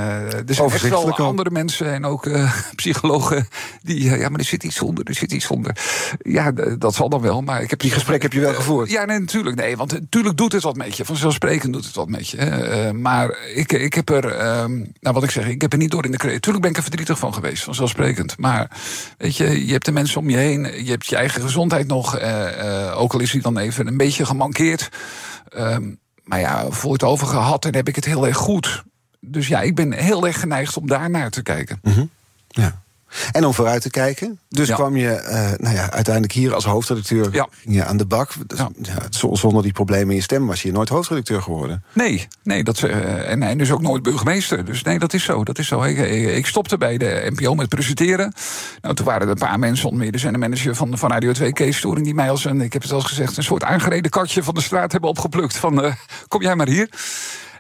er 0.49 0.55
zijn 0.55 0.71
echt 0.71 0.89
wel 0.89 1.17
andere 1.17 1.51
mensen 1.51 1.93
en 1.93 2.05
ook 2.05 2.27
eh, 2.27 2.53
psychologen 2.77 3.49
die... 3.83 4.05
ja, 4.05 4.29
maar 4.29 4.39
er 4.39 4.45
zit 4.45 4.65
iets 4.65 4.81
onder, 4.81 5.05
er 5.05 5.15
zit 5.15 5.33
iets 5.33 5.49
onder. 5.49 5.77
Ja, 6.19 6.53
dat 6.79 6.95
zal 6.95 7.09
dan 7.09 7.21
wel, 7.21 7.41
maar 7.43 7.63
ik 7.63 7.71
heb... 7.71 7.81
Die 7.81 7.91
gesprek 7.91 8.23
heb 8.23 8.33
je 8.33 8.41
wel 8.41 8.55
gevoerd. 8.55 8.91
Ja, 8.91 9.05
nee, 9.05 9.19
natuurlijk. 9.19 9.57
Nee, 9.57 9.77
want 9.77 9.93
natuurlijk 9.93 10.37
doet 10.37 10.53
het 10.53 10.63
wat 10.63 10.77
met 10.77 10.97
je. 10.97 11.05
Vanzelfsprekend 11.05 11.73
doet 11.73 11.85
het 11.85 11.95
wat 11.95 12.09
met 12.09 12.29
je. 12.29 12.37
hè. 12.37 12.93
Maar 12.93 13.39
ik, 13.55 13.73
ik 13.73 13.95
heb 13.95 14.09
er... 14.09 14.25
ehm, 14.25 14.77
nou, 15.01 15.15
wat 15.15 15.23
ik 15.23 15.31
zeg, 15.31 15.49
ik 15.49 15.61
heb 15.61 15.73
er 15.73 15.79
niet 15.79 15.91
door 15.91 16.05
in 16.05 16.11
de 16.11 16.17
kreeg. 16.17 16.41
Tuurlijk 16.41 16.63
ben 16.63 16.71
ik 16.71 16.77
er 16.77 16.83
verdrietig 16.83 17.19
van 17.19 17.35
geweest, 17.35 17.63
vanzelfsprekend. 17.63 18.39
Maar 18.39 18.71
weet 19.19 19.37
je, 19.37 19.67
je 19.67 19.73
hebt 19.73 19.85
de 19.85 19.93
mensen 19.93 20.21
om 20.21 20.31
je 20.31 20.37
heen. 20.37 20.85
Je 20.85 20.91
hebt 20.91 21.07
je 21.07 21.17
eigen 21.17 21.43
gezondheid 21.43 21.87
nog. 21.87 22.21
ook 22.95 23.13
al 23.13 23.21
is 23.21 23.31
die 23.31 23.43
dan 23.43 23.59
even 23.59 23.87
een 23.87 23.97
beetje 23.97 24.27
gemankeerd. 24.55 24.89
Ehm, 25.49 25.95
maar 26.25 26.41
ja, 26.41 26.71
voor 26.71 26.93
het 26.93 27.03
over 27.03 27.27
gehad 27.27 27.65
en 27.65 27.75
heb 27.75 27.89
ik 27.89 27.97
het 27.97 28.05
heel 28.05 28.27
erg 28.27 28.37
goed. 28.37 28.83
Dus 29.21 29.49
ja, 29.49 29.61
ik 29.61 29.75
ben 29.75 29.93
heel 29.93 30.27
erg 30.27 30.41
geneigd 30.41 30.77
om 30.77 30.87
daar 30.87 31.11
naar 31.11 31.31
te 31.31 31.43
kijken. 31.43 31.81
Ja. 32.49 32.83
En 33.33 33.45
om 33.47 33.55
vooruit 33.55 33.83
te 33.83 33.91
kijken. 33.91 34.39
Dus 34.49 34.69
Ja. 34.69 34.75
kwam 34.75 34.97
je 34.97 35.09
eh, 35.11 35.51
nou 35.57 35.75
ja, 35.75 35.91
uiteindelijk 35.91 36.33
hier 36.35 36.55
als 36.55 36.65
hoofdredacteur 36.65 37.29
Ja. 37.33 37.49
je 37.65 37.85
aan 37.85 37.97
de 37.97 38.07
bak. 38.07 38.33
Dus, 38.47 38.61
zonder 39.41 39.63
die 39.63 39.73
problemen 39.73 40.09
in 40.11 40.15
je 40.17 40.23
stem 40.23 40.47
was 40.47 40.63
je 40.63 40.73
nooit 40.73 40.89
hoofdredacteur 40.89 41.43
geworden. 41.43 41.85
Nee, 41.93 42.29
nee 42.43 42.65
dat, 42.65 42.83
eh, 42.83 43.31
en, 43.31 43.43
en 43.43 43.59
dus 43.59 43.71
ook 43.73 43.81
nooit 43.83 44.03
burgemeester. 44.03 44.65
Dus 44.65 44.83
nee, 44.83 44.99
dat 44.99 45.13
is 45.15 45.25
zo. 45.25 45.45
Dat 45.45 45.59
is 45.59 45.67
zo. 45.67 45.83
Ik, 45.83 45.99
ik- 45.99 46.47
stopte 46.47 46.79
bij 46.79 46.99
de 46.99 47.31
NPO 47.37 47.55
met 47.55 47.69
presenteren. 47.69 48.33
Nou, 48.81 48.95
toen 48.95 49.07
waren 49.07 49.23
er 49.23 49.29
een 49.29 49.39
paar 49.39 49.59
mensen, 49.59 49.85
onder 49.87 50.03
meer 50.03 50.13
de 50.13 50.19
zendermanager 50.19 50.75
van, 50.77 50.99
van 50.99 51.11
Radio 51.11 51.33
2, 51.33 51.53
Kees 51.53 51.77
Storing, 51.77 52.05
die 52.05 52.15
mij 52.15 52.31
als 52.31 52.45
een, 52.45 52.61
ik 52.61 52.73
heb 52.73 52.83
het 52.83 52.91
al 52.91 52.99
eens 52.99 53.07
gezegd, 53.09 53.37
een 53.37 53.43
soort 53.43 53.65
aangereden 53.65 54.11
katje 54.11 54.43
van 54.43 54.55
de 54.55 54.61
straat 54.61 54.93
hebben 54.93 55.11
opgeplukt. 55.11 55.57
Van, 55.57 55.85
eh, 55.85 55.93
kom 56.29 56.43
jij 56.43 56.57
maar 56.57 56.69
hier. 56.69 56.89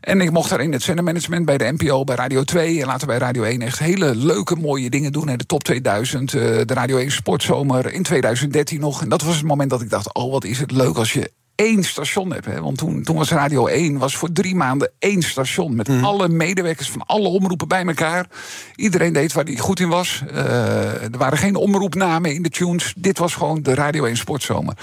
En 0.00 0.20
ik 0.20 0.30
mocht 0.30 0.50
daar 0.50 0.60
in 0.60 0.72
het 0.72 0.82
zendermanagement 0.82 1.44
bij 1.44 1.58
de 1.58 1.72
NPO, 1.76 2.04
bij 2.04 2.16
Radio 2.16 2.42
2 2.42 2.80
en 2.80 2.86
later 2.86 3.06
bij 3.06 3.18
Radio 3.18 3.42
1 3.42 3.62
echt 3.62 3.78
hele 3.78 4.14
leuke, 4.14 4.56
mooie 4.56 4.90
dingen 4.90 5.12
doen. 5.12 5.26
De 5.26 5.46
top 5.46 5.64
2000, 5.64 6.34
eh, 6.34 6.40
de 6.40 6.74
Radio 6.74 6.96
1 6.96 7.10
Sportzomer 7.10 7.92
in 7.92 8.02
2013 8.02 8.80
nog. 8.80 9.02
En 9.02 9.08
dat 9.08 9.22
was 9.22 9.36
het 9.36 9.44
moment 9.44 9.70
dat 9.70 9.80
ik 9.80 9.90
dacht, 9.90 10.14
oh 10.14 10.32
wat 10.32 10.44
is 10.44 10.58
het 10.58 10.70
leuk 10.70 10.96
als 10.96 11.12
je 11.12 11.30
één 11.54 11.84
station 11.84 12.32
hebt. 12.32 12.46
Hè? 12.46 12.60
Want 12.60 12.78
toen, 12.78 13.02
toen 13.02 13.16
was 13.16 13.30
Radio 13.30 13.66
1 13.66 13.98
was 13.98 14.16
voor 14.16 14.32
drie 14.32 14.54
maanden 14.54 14.90
één 14.98 15.22
station. 15.22 15.76
Met 15.76 15.88
alle 16.02 16.28
medewerkers 16.28 16.90
van 16.90 17.06
alle 17.06 17.28
omroepen 17.28 17.68
bij 17.68 17.86
elkaar. 17.86 18.26
Iedereen 18.74 19.12
deed 19.12 19.32
waar 19.32 19.44
hij 19.44 19.56
goed 19.56 19.80
in 19.80 19.88
was. 19.88 20.22
Eh, 20.30 21.02
er 21.02 21.18
waren 21.18 21.38
geen 21.38 21.56
omroepnamen 21.56 22.34
in 22.34 22.42
de 22.42 22.48
tunes. 22.48 22.94
Dit 22.96 23.18
was 23.18 23.34
gewoon 23.34 23.62
de 23.62 23.74
Radio 23.74 24.04
1 24.04 24.16
Sportzomer. 24.16 24.74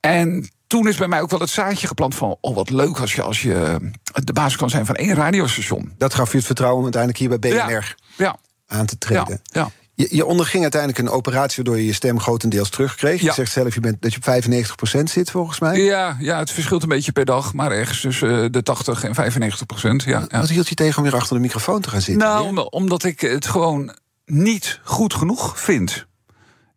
En 0.00 0.48
toen 0.66 0.88
is 0.88 0.96
bij 0.96 1.08
mij 1.08 1.20
ook 1.20 1.30
wel 1.30 1.40
het 1.40 1.50
zaadje 1.50 1.86
geplant 1.86 2.14
van... 2.14 2.36
oh, 2.40 2.54
wat 2.54 2.70
leuk 2.70 2.98
als 2.98 3.14
je, 3.14 3.22
als 3.22 3.42
je 3.42 3.78
de 4.24 4.32
baas 4.32 4.56
kan 4.56 4.70
zijn 4.70 4.86
van 4.86 4.94
één 4.94 5.14
radiostation. 5.14 5.94
Dat 5.98 6.14
gaf 6.14 6.30
je 6.30 6.36
het 6.36 6.46
vertrouwen 6.46 6.78
om 6.78 6.84
uiteindelijk 6.84 7.22
hier 7.22 7.38
bij 7.38 7.66
BNR 7.66 7.94
ja. 8.16 8.36
aan 8.66 8.86
te 8.86 8.98
treden. 8.98 9.40
Ja, 9.42 9.60
ja. 9.60 9.70
Je, 9.94 10.08
je, 10.10 10.26
onderging 10.26 10.62
uiteindelijk 10.62 11.00
een 11.00 11.10
operatie 11.10 11.56
waardoor 11.56 11.80
je 11.80 11.86
je 11.86 11.92
stem 11.92 12.20
grotendeels 12.20 12.70
terugkreeg. 12.70 13.20
Je 13.20 13.32
zegt 13.32 13.52
zelf 13.52 13.74
je 13.74 13.80
bent, 13.80 14.02
dat 14.02 14.12
je 14.14 14.18
op 14.18 14.98
95% 14.98 15.02
zit, 15.02 15.30
volgens 15.30 15.58
mij. 15.58 15.80
Ja, 15.80 16.16
ja, 16.20 16.38
het 16.38 16.50
verschilt 16.50 16.82
een 16.82 16.88
beetje 16.88 17.12
per 17.12 17.24
dag, 17.24 17.52
maar 17.54 17.70
ergens 17.70 18.00
tussen 18.00 18.52
de 18.52 18.62
80 18.62 19.04
en 19.04 19.14
95%. 19.14 19.16
Ja, 20.04 20.20
Wat, 20.20 20.32
wat 20.32 20.48
hield 20.48 20.68
je 20.68 20.74
tegen 20.74 20.96
om 20.96 21.02
weer 21.02 21.14
achter 21.14 21.36
de 21.36 21.42
microfoon 21.42 21.80
te 21.80 21.90
gaan 21.90 22.00
zitten? 22.00 22.28
Nou, 22.28 22.66
omdat 22.70 23.04
ik 23.04 23.20
het 23.20 23.46
gewoon 23.46 23.96
niet 24.24 24.80
goed 24.84 25.14
genoeg 25.14 25.60
vind. 25.60 26.06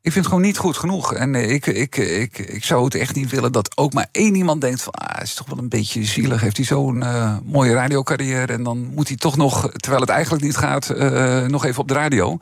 Ik 0.02 0.12
vind 0.12 0.26
het 0.26 0.34
gewoon 0.34 0.50
niet 0.50 0.58
goed 0.58 0.78
genoeg. 0.78 1.14
En 1.14 1.36
ik, 1.36 1.66
ik, 1.66 1.98
ik, 1.98 2.38
ik 2.38 2.64
zou 2.64 2.84
het 2.84 2.96
echt 2.96 3.16
niet 3.16 3.30
willen 3.30 3.52
dat 3.52 3.78
ook 3.78 3.94
maar 3.94 4.08
één 4.12 4.36
iemand 4.36 4.62
denkt 4.62 4.82
van... 4.82 4.94
ah, 4.94 5.18
het 5.18 5.28
is 5.28 5.34
toch 5.34 5.50
wel 5.50 5.58
een 5.58 5.70
beetje 5.70 6.04
zielig. 6.04 6.42
Heeft 6.42 6.58
hij 6.58 6.66
zo'n 6.66 7.02
uh, 7.02 7.38
mooie 7.44 7.74
radiocarrière... 7.74 8.54
en 8.54 8.64
dan 8.64 8.78
moet 8.78 9.08
hij 9.08 9.18
toch 9.18 9.38
nog, 9.38 9.72
terwijl 9.72 10.02
het 10.02 10.10
eigenlijk 10.10 10.44
niet 10.44 10.58
gaat... 10.58 10.94
Uh, 10.96 11.46
nog 11.46 11.66
even 11.66 11.82
op 11.82 11.88
de 11.88 11.94
radio. 11.94 12.40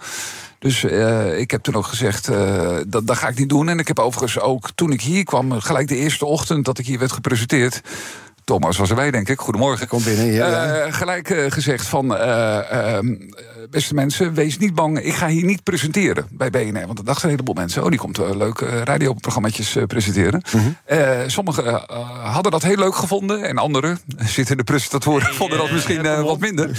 Dus 0.60 0.84
uh, 0.84 1.40
ik 1.40 1.52
heb 1.52 1.62
toen 1.62 1.76
ook 1.76 1.86
gezegd, 1.86 2.30
dat, 2.88 3.08
dat 3.08 3.18
ga 3.18 3.28
ik 3.28 3.38
niet 3.38 3.50
doen. 3.50 3.70
En 3.70 3.80
ik 3.80 3.88
heb 3.88 4.00
overigens 4.00 4.40
ook, 4.40 4.70
toen 4.76 4.92
ik 4.92 5.02
hier 5.02 5.24
kwam... 5.24 5.52
gelijk 5.52 5.88
de 5.88 5.98
eerste 5.98 6.26
ochtend 6.26 6.66
dat 6.66 6.80
ik 6.80 6.86
hier 6.86 7.00
werd 7.00 7.12
gepresenteerd... 7.12 7.82
Thomas 8.44 8.78
was 8.78 8.90
erbij, 8.90 9.12
denk 9.12 9.30
ik. 9.30 9.40
Goedemorgen. 9.40 9.88
Kom 9.88 10.04
binnen, 10.04 10.26
ja. 10.26 10.92
Gelijk 10.92 11.46
gezegd 11.48 11.86
van, 11.88 12.12
uh, 12.12 13.00
beste 13.70 13.94
mensen, 13.94 14.34
wees 14.34 14.58
niet 14.58 14.76
bang. 14.76 15.00
Ik 15.00 15.14
ga 15.14 15.28
hier 15.28 15.44
niet 15.44 15.64
presenteren 15.64 16.28
bij 16.32 16.50
BNR. 16.50 16.86
Want 16.86 16.96
dat 16.96 17.06
dachten 17.06 17.24
een 17.24 17.30
heleboel 17.30 17.54
mensen. 17.54 17.84
Oh, 17.84 17.90
die 17.90 18.00
komt 18.00 18.18
leuke 18.18 18.84
radioprogramma's 18.84 19.78
presenteren. 19.88 20.42
Mm 20.52 20.76
-hmm. 20.86 21.30
sommigen 21.30 21.84
hadden 22.24 22.52
dat 22.52 22.64
heel 22.64 22.76
leuk 22.76 22.96
gevonden. 22.96 23.44
En 23.44 23.58
anderen, 23.58 24.00
zitten 24.38 24.58
de 24.58 24.64
presentatoren, 24.64 25.34
vonden 25.34 25.58
dat 25.58 25.72
misschien 25.72 26.24
wat 26.24 26.40
minder. 26.40 26.70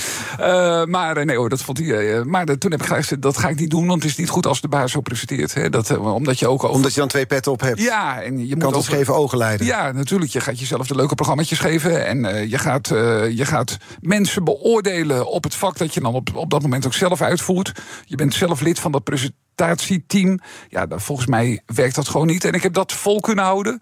maar 0.89 1.25
nee 1.25 1.37
hoor, 1.37 1.49
dat 1.49 1.63
vond 1.63 1.79
hij. 1.79 2.25
maar 2.25 2.45
toen 2.45 2.71
heb 2.71 2.81
ik 2.81 2.87
gelijk 2.87 3.03
gezegd, 3.03 3.23
dat 3.23 3.39
ga 3.39 3.49
ik 3.49 3.59
niet 3.59 3.71
doen. 3.71 3.87
Want 3.87 4.03
het 4.03 4.11
is 4.11 4.17
niet 4.17 4.29
goed 4.29 4.47
als 4.47 4.61
de 4.61 4.69
baas 4.69 4.93
zo 4.93 5.01
presenteert. 5.01 5.55
Hè. 5.55 5.71
Dat, 5.71 5.99
omdat 5.99 6.39
je 6.39 6.49
ook 6.49 6.65
over... 6.65 6.77
Omdat 6.77 6.95
je 6.95 7.01
dan 7.01 7.09
twee 7.09 7.27
petten 7.27 7.53
op 7.53 7.61
hebt. 7.61 7.81
Ja, 7.81 8.23
en 8.23 8.47
je 8.49 8.57
kan 8.57 8.73
moet 8.73 8.89
geven 8.89 9.15
ogen 9.15 9.39
leiden. 9.39 9.67
Ja, 9.67 9.93
natuurlijk. 9.93 10.31
Je 10.31 10.41
gaat 10.41 10.59
jezelf 10.59 10.87
de 10.87 10.95
leuke 10.95 11.15
programma's 11.15 11.49
geven. 11.57 12.07
En 12.07 12.25
uh, 12.25 12.51
je, 12.51 12.59
gaat, 12.59 12.91
uh, 12.91 13.31
je 13.31 13.45
gaat 13.45 13.77
mensen 14.01 14.45
beoordelen 14.45 15.27
op 15.27 15.45
het 15.45 15.55
vak 15.55 15.79
dat 15.79 15.95
je 15.95 16.01
dan 16.01 16.15
op, 16.15 16.29
op 16.35 16.51
dat 16.51 16.63
moment 16.63 16.78
ook 16.87 16.95
zelf 16.95 17.23
uitvoert. 17.23 17.73
Je 18.05 18.17
bent 18.17 18.35
zelf 18.35 18.61
lid 18.61 18.79
van 18.79 18.93
dat 18.93 19.05
presentatieteam. 19.05 20.39
Ja, 20.69 20.87
volgens 20.89 21.27
mij 21.27 21.63
werkt 21.67 21.95
dat 21.95 22.09
gewoon 22.09 22.27
niet. 22.27 22.45
En 22.45 22.53
ik 22.53 22.63
heb 22.63 22.73
dat 22.73 22.93
vol 22.93 23.21
kunnen 23.21 23.45
houden. 23.45 23.81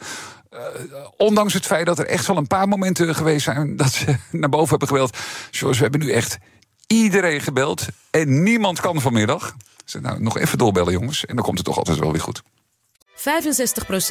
Uh, 0.52 0.60
ondanks 1.16 1.52
het 1.52 1.66
feit 1.66 1.86
dat 1.86 1.98
er 1.98 2.06
echt 2.06 2.26
wel 2.26 2.36
een 2.36 2.46
paar 2.46 2.68
momenten 2.68 3.14
geweest 3.14 3.44
zijn 3.44 3.76
dat 3.76 3.92
ze 3.92 4.16
naar 4.30 4.48
boven 4.48 4.70
hebben 4.70 4.88
gebeld. 4.88 5.16
Zoals 5.50 5.76
we 5.76 5.82
hebben 5.82 6.00
nu 6.00 6.10
echt 6.10 6.38
iedereen 6.86 7.40
gebeld. 7.40 7.86
En 8.10 8.42
niemand 8.42 8.80
kan 8.80 9.00
vanmiddag. 9.00 9.56
Zeg, 9.84 10.02
nou, 10.02 10.22
nog 10.22 10.38
even 10.38 10.58
doorbellen, 10.58 10.92
jongens. 10.92 11.24
En 11.24 11.34
dan 11.34 11.44
komt 11.44 11.58
het 11.58 11.66
toch 11.66 11.78
altijd 11.78 11.98
wel 11.98 12.12
weer 12.12 12.20
goed. 12.20 12.42
65% 13.16 13.18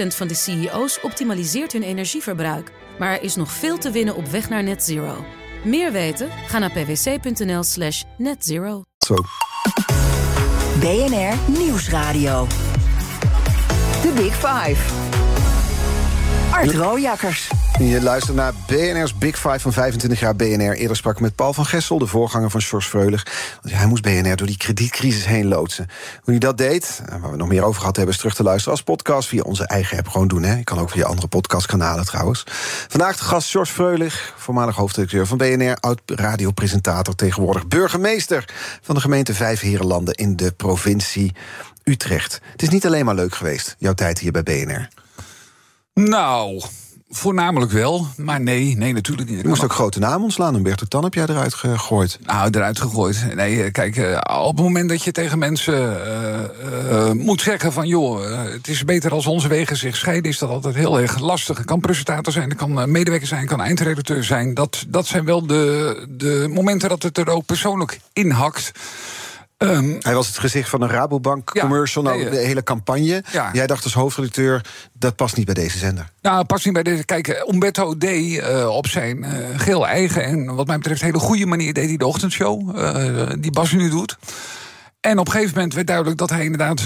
van 0.08 0.28
de 0.28 0.34
CEO's 0.34 1.00
optimaliseert 1.02 1.71
hun 1.71 1.84
energieverbruik. 1.84 2.71
Maar 3.00 3.12
er 3.12 3.24
is 3.24 3.36
nog 3.36 3.52
veel 3.52 3.78
te 3.78 3.91
winnen 3.91 4.15
op 4.15 4.28
weg 4.28 4.50
naar 4.50 4.63
net 4.63 4.84
zero. 4.84 5.26
Meer 5.65 5.91
weten? 5.91 6.30
Ga 6.47 6.60
naar 6.60 6.71
pwc.nl 6.71 7.63
slash 7.63 8.04
netzero. 8.17 8.84
Zo. 8.97 9.15
BNR 10.80 11.34
Nieuwsradio. 11.60 12.47
The 14.01 14.12
Big 14.15 14.34
Five. 14.34 14.93
Art 16.51 16.71
Rooijakkers. 16.71 17.64
Je 17.80 18.02
luistert 18.02 18.36
naar 18.36 18.54
BNR's 18.68 19.18
Big 19.18 19.36
Five 19.36 19.60
van 19.60 19.74
25 19.74 20.20
jaar 20.20 20.36
BNR. 20.36 20.74
Eerder 20.74 20.96
sprak 20.96 21.14
ik 21.14 21.20
met 21.20 21.36
Paul 21.36 21.54
van 21.54 21.66
Gessel, 21.66 22.00
de 22.00 22.08
voorganger 22.08 22.50
van 22.50 22.62
Sjors 22.62 22.86
Freulich. 22.86 23.26
Hij 23.62 23.86
moest 23.86 24.04
BNR 24.04 24.36
door 24.36 24.48
die 24.48 24.58
kredietcrisis 24.58 25.26
heen 25.26 25.48
loodsen. 25.48 25.88
Hoe 26.16 26.24
hij 26.34 26.40
dat 26.40 26.58
deed, 26.58 27.02
waar 27.20 27.32
we 27.32 27.38
nog 27.38 27.48
meer 27.48 27.64
over 27.64 27.80
gehad 27.80 27.96
hebben... 27.96 28.14
is 28.14 28.20
terug 28.20 28.36
te 28.36 28.44
luisteren 28.44 28.72
als 28.72 28.84
podcast 28.84 29.28
via 29.28 29.42
onze 29.42 29.68
eigen 29.68 29.98
app. 29.98 30.08
Gewoon 30.08 30.28
doen, 30.28 30.44
hè. 30.44 30.58
Je 30.58 30.64
kan 30.64 30.80
ook 30.80 30.90
via 30.90 31.06
andere 31.06 31.28
podcastkanalen 31.28 32.06
trouwens. 32.06 32.44
Vandaag 32.88 33.18
de 33.18 33.24
gast 33.24 33.48
Sjors 33.48 33.70
Freulich, 33.70 34.34
voormalig 34.38 34.76
hoofdredacteur 34.76 35.28
van 35.28 35.38
BNR... 35.38 35.76
oud-radiopresentator, 35.76 37.16
tegenwoordig 37.16 37.68
burgemeester... 37.68 38.46
van 38.82 38.96
de 38.96 39.02
gemeente 39.02 39.34
Vijfherenlanden 39.34 40.14
in 40.14 40.36
de 40.36 40.52
provincie 40.52 41.36
Utrecht. 41.84 42.42
Het 42.52 42.62
is 42.62 42.70
niet 42.70 42.86
alleen 42.86 43.06
maar 43.06 43.16
leuk 43.16 43.36
geweest, 43.36 43.76
jouw 43.78 43.94
tijd 43.94 44.20
hier 44.20 44.32
bij 44.32 44.44
BNR. 44.44 44.88
Nou, 45.94 46.64
Voornamelijk 47.10 47.72
wel, 47.72 48.08
maar 48.18 48.41
nee, 48.41 48.78
nee, 48.78 48.94
natuurlijk 48.94 49.30
niet. 49.30 49.41
Je 49.41 49.48
moest 49.48 49.63
ook 49.63 49.74
grote 49.74 50.00
namen 50.00 50.24
ontslaan. 50.24 50.54
Humberto 50.54 50.86
Tan 50.86 51.04
heb 51.04 51.13
jij 51.13 51.26
eruit 51.28 51.54
gegooid. 51.54 52.20
Nou, 52.26 52.50
eruit 52.52 52.80
gegooid. 52.80 53.36
Nee, 53.36 53.72
kijk, 53.72 53.98
op 54.30 54.56
het 54.56 54.65
moment 54.65 54.89
dat 54.89 55.04
je 55.04 55.12
tegen 55.12 55.39
mensen 55.39 55.74
uh, 55.74 56.89
uh, 56.91 57.12
moet 57.12 57.41
zeggen 57.41 57.74
van... 57.74 57.88
joh, 57.88 58.22
het 58.52 58.68
is 58.68 58.86
beter 58.86 59.12
als 59.12 59.26
onze 59.26 59.48
wegen 59.48 59.78
zich 59.78 59.96
scheiden... 59.96 60.32
is 60.32 60.38
dat 60.38 60.50
altijd 60.50 60.76
heel 60.76 61.00
erg 61.00 61.20
lastig. 61.20 61.58
Het 61.58 61.65
kan 61.65 61.80
presentator 61.80 62.34
zijn, 62.34 62.50
het 62.50 62.58
kan 62.58 62.91
medewerker 62.91 63.28
zijn... 63.28 63.46
kan 63.46 63.62
eindredacteur 63.62 64.24
zijn. 64.24 64.54
Dat, 64.54 64.86
dat 64.88 65.06
zijn 65.08 65.26
wel 65.26 65.48
de, 65.48 66.06
de 66.10 66.48
momenten 66.50 66.89
dat 66.89 67.04
het 67.04 67.18
er 67.18 67.30
ook 67.30 67.46
persoonlijk 67.46 68.00
inhakt... 68.13 68.72
Um, 69.58 69.98
Hij 70.00 70.13
was 70.13 70.28
het 70.28 70.38
gezicht 70.38 70.70
van 70.70 70.82
een 70.82 70.89
Rabobank 70.89 71.60
commercial, 71.60 72.04
nou, 72.04 72.30
de 72.30 72.38
hele 72.38 72.63
campagne. 72.63 73.24
Ja. 73.32 73.50
Jij 73.54 73.68
dacht 73.68 73.84
als 73.84 73.94
hoofdredacteur, 73.94 74.65
dat 74.94 75.15
past 75.15 75.38
niet 75.38 75.46
bij 75.46 75.54
deze 75.54 75.78
zender. 75.78 76.10
Nou, 76.22 76.46
past 76.46 76.65
niet 76.65 76.74
bij 76.74 76.84
deze. 76.84 77.06
Kijk, 77.06 77.46
Umberto 77.52 77.98
deed 77.98 78.32
uh, 78.32 78.68
op 78.68 78.88
zijn 78.88 79.18
uh, 79.18 79.30
geheel 79.56 79.88
eigen 79.88 80.24
en 80.24 80.56
wat 80.56 80.68
mij 80.68 80.78
betreft 80.78 81.02
hele 81.02 81.20
goede 81.20 81.46
manier 81.46 81.74
deed 81.74 81.88
hij 81.88 81.98
de 81.98 82.06
ochtendshow, 82.06 82.78
uh, 82.78 83.30
die 83.39 83.52
Bas 83.52 83.72
nu 83.72 83.89
doet. 83.89 84.18
En 85.06 85.20
op 85.20 85.26
een 85.26 85.32
gegeven 85.32 85.56
moment 85.56 85.74
werd 85.74 85.88
duidelijk 85.88 86.18
dat 86.18 86.30
hij 86.30 86.44
inderdaad 86.44 86.82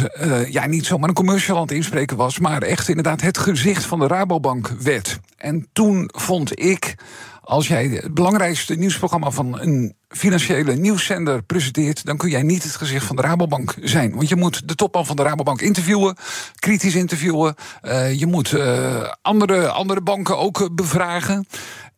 ja, 0.49 0.65
niet 0.65 0.86
zomaar 0.86 1.10
een 1.10 1.15
commercial 1.15 1.55
aan 1.55 1.62
het 1.62 1.71
inspreken 1.71 2.17
was, 2.17 2.39
maar 2.39 2.62
echt 2.62 2.89
inderdaad 2.89 3.21
het 3.21 3.38
gezicht 3.38 3.86
van 3.86 3.99
de 3.99 4.08
Rabobank 4.08 4.67
werd. 4.79 5.19
En 5.38 5.67
toen 5.73 6.10
vond 6.13 6.60
ik 6.60 6.95
als 7.41 7.67
jij 7.67 7.86
het 7.86 8.13
belangrijkste 8.13 8.75
nieuwsprogramma 8.75 9.32
van 9.32 9.60
een 9.60 9.95
financiële 10.10 10.75
nieuwszender 10.75 11.43
presenteert, 11.43 12.05
dan 12.05 12.17
kun 12.17 12.29
jij 12.29 12.43
niet 12.43 12.63
het 12.63 12.75
gezicht 12.75 13.05
van 13.05 13.15
de 13.15 13.21
Rabobank 13.21 13.75
zijn. 13.82 14.15
Want 14.15 14.29
je 14.29 14.36
moet 14.36 14.67
de 14.67 14.75
topman 14.75 15.05
van 15.05 15.15
de 15.15 15.23
Rabobank 15.23 15.62
interviewen, 15.62 16.15
kritisch 16.60 16.95
interviewen. 16.95 17.55
Uh, 17.84 18.13
je 18.13 18.25
moet 18.25 18.51
uh, 18.51 19.10
andere, 19.21 19.67
andere 19.67 20.01
banken 20.01 20.38
ook 20.38 20.75
bevragen. 20.75 21.47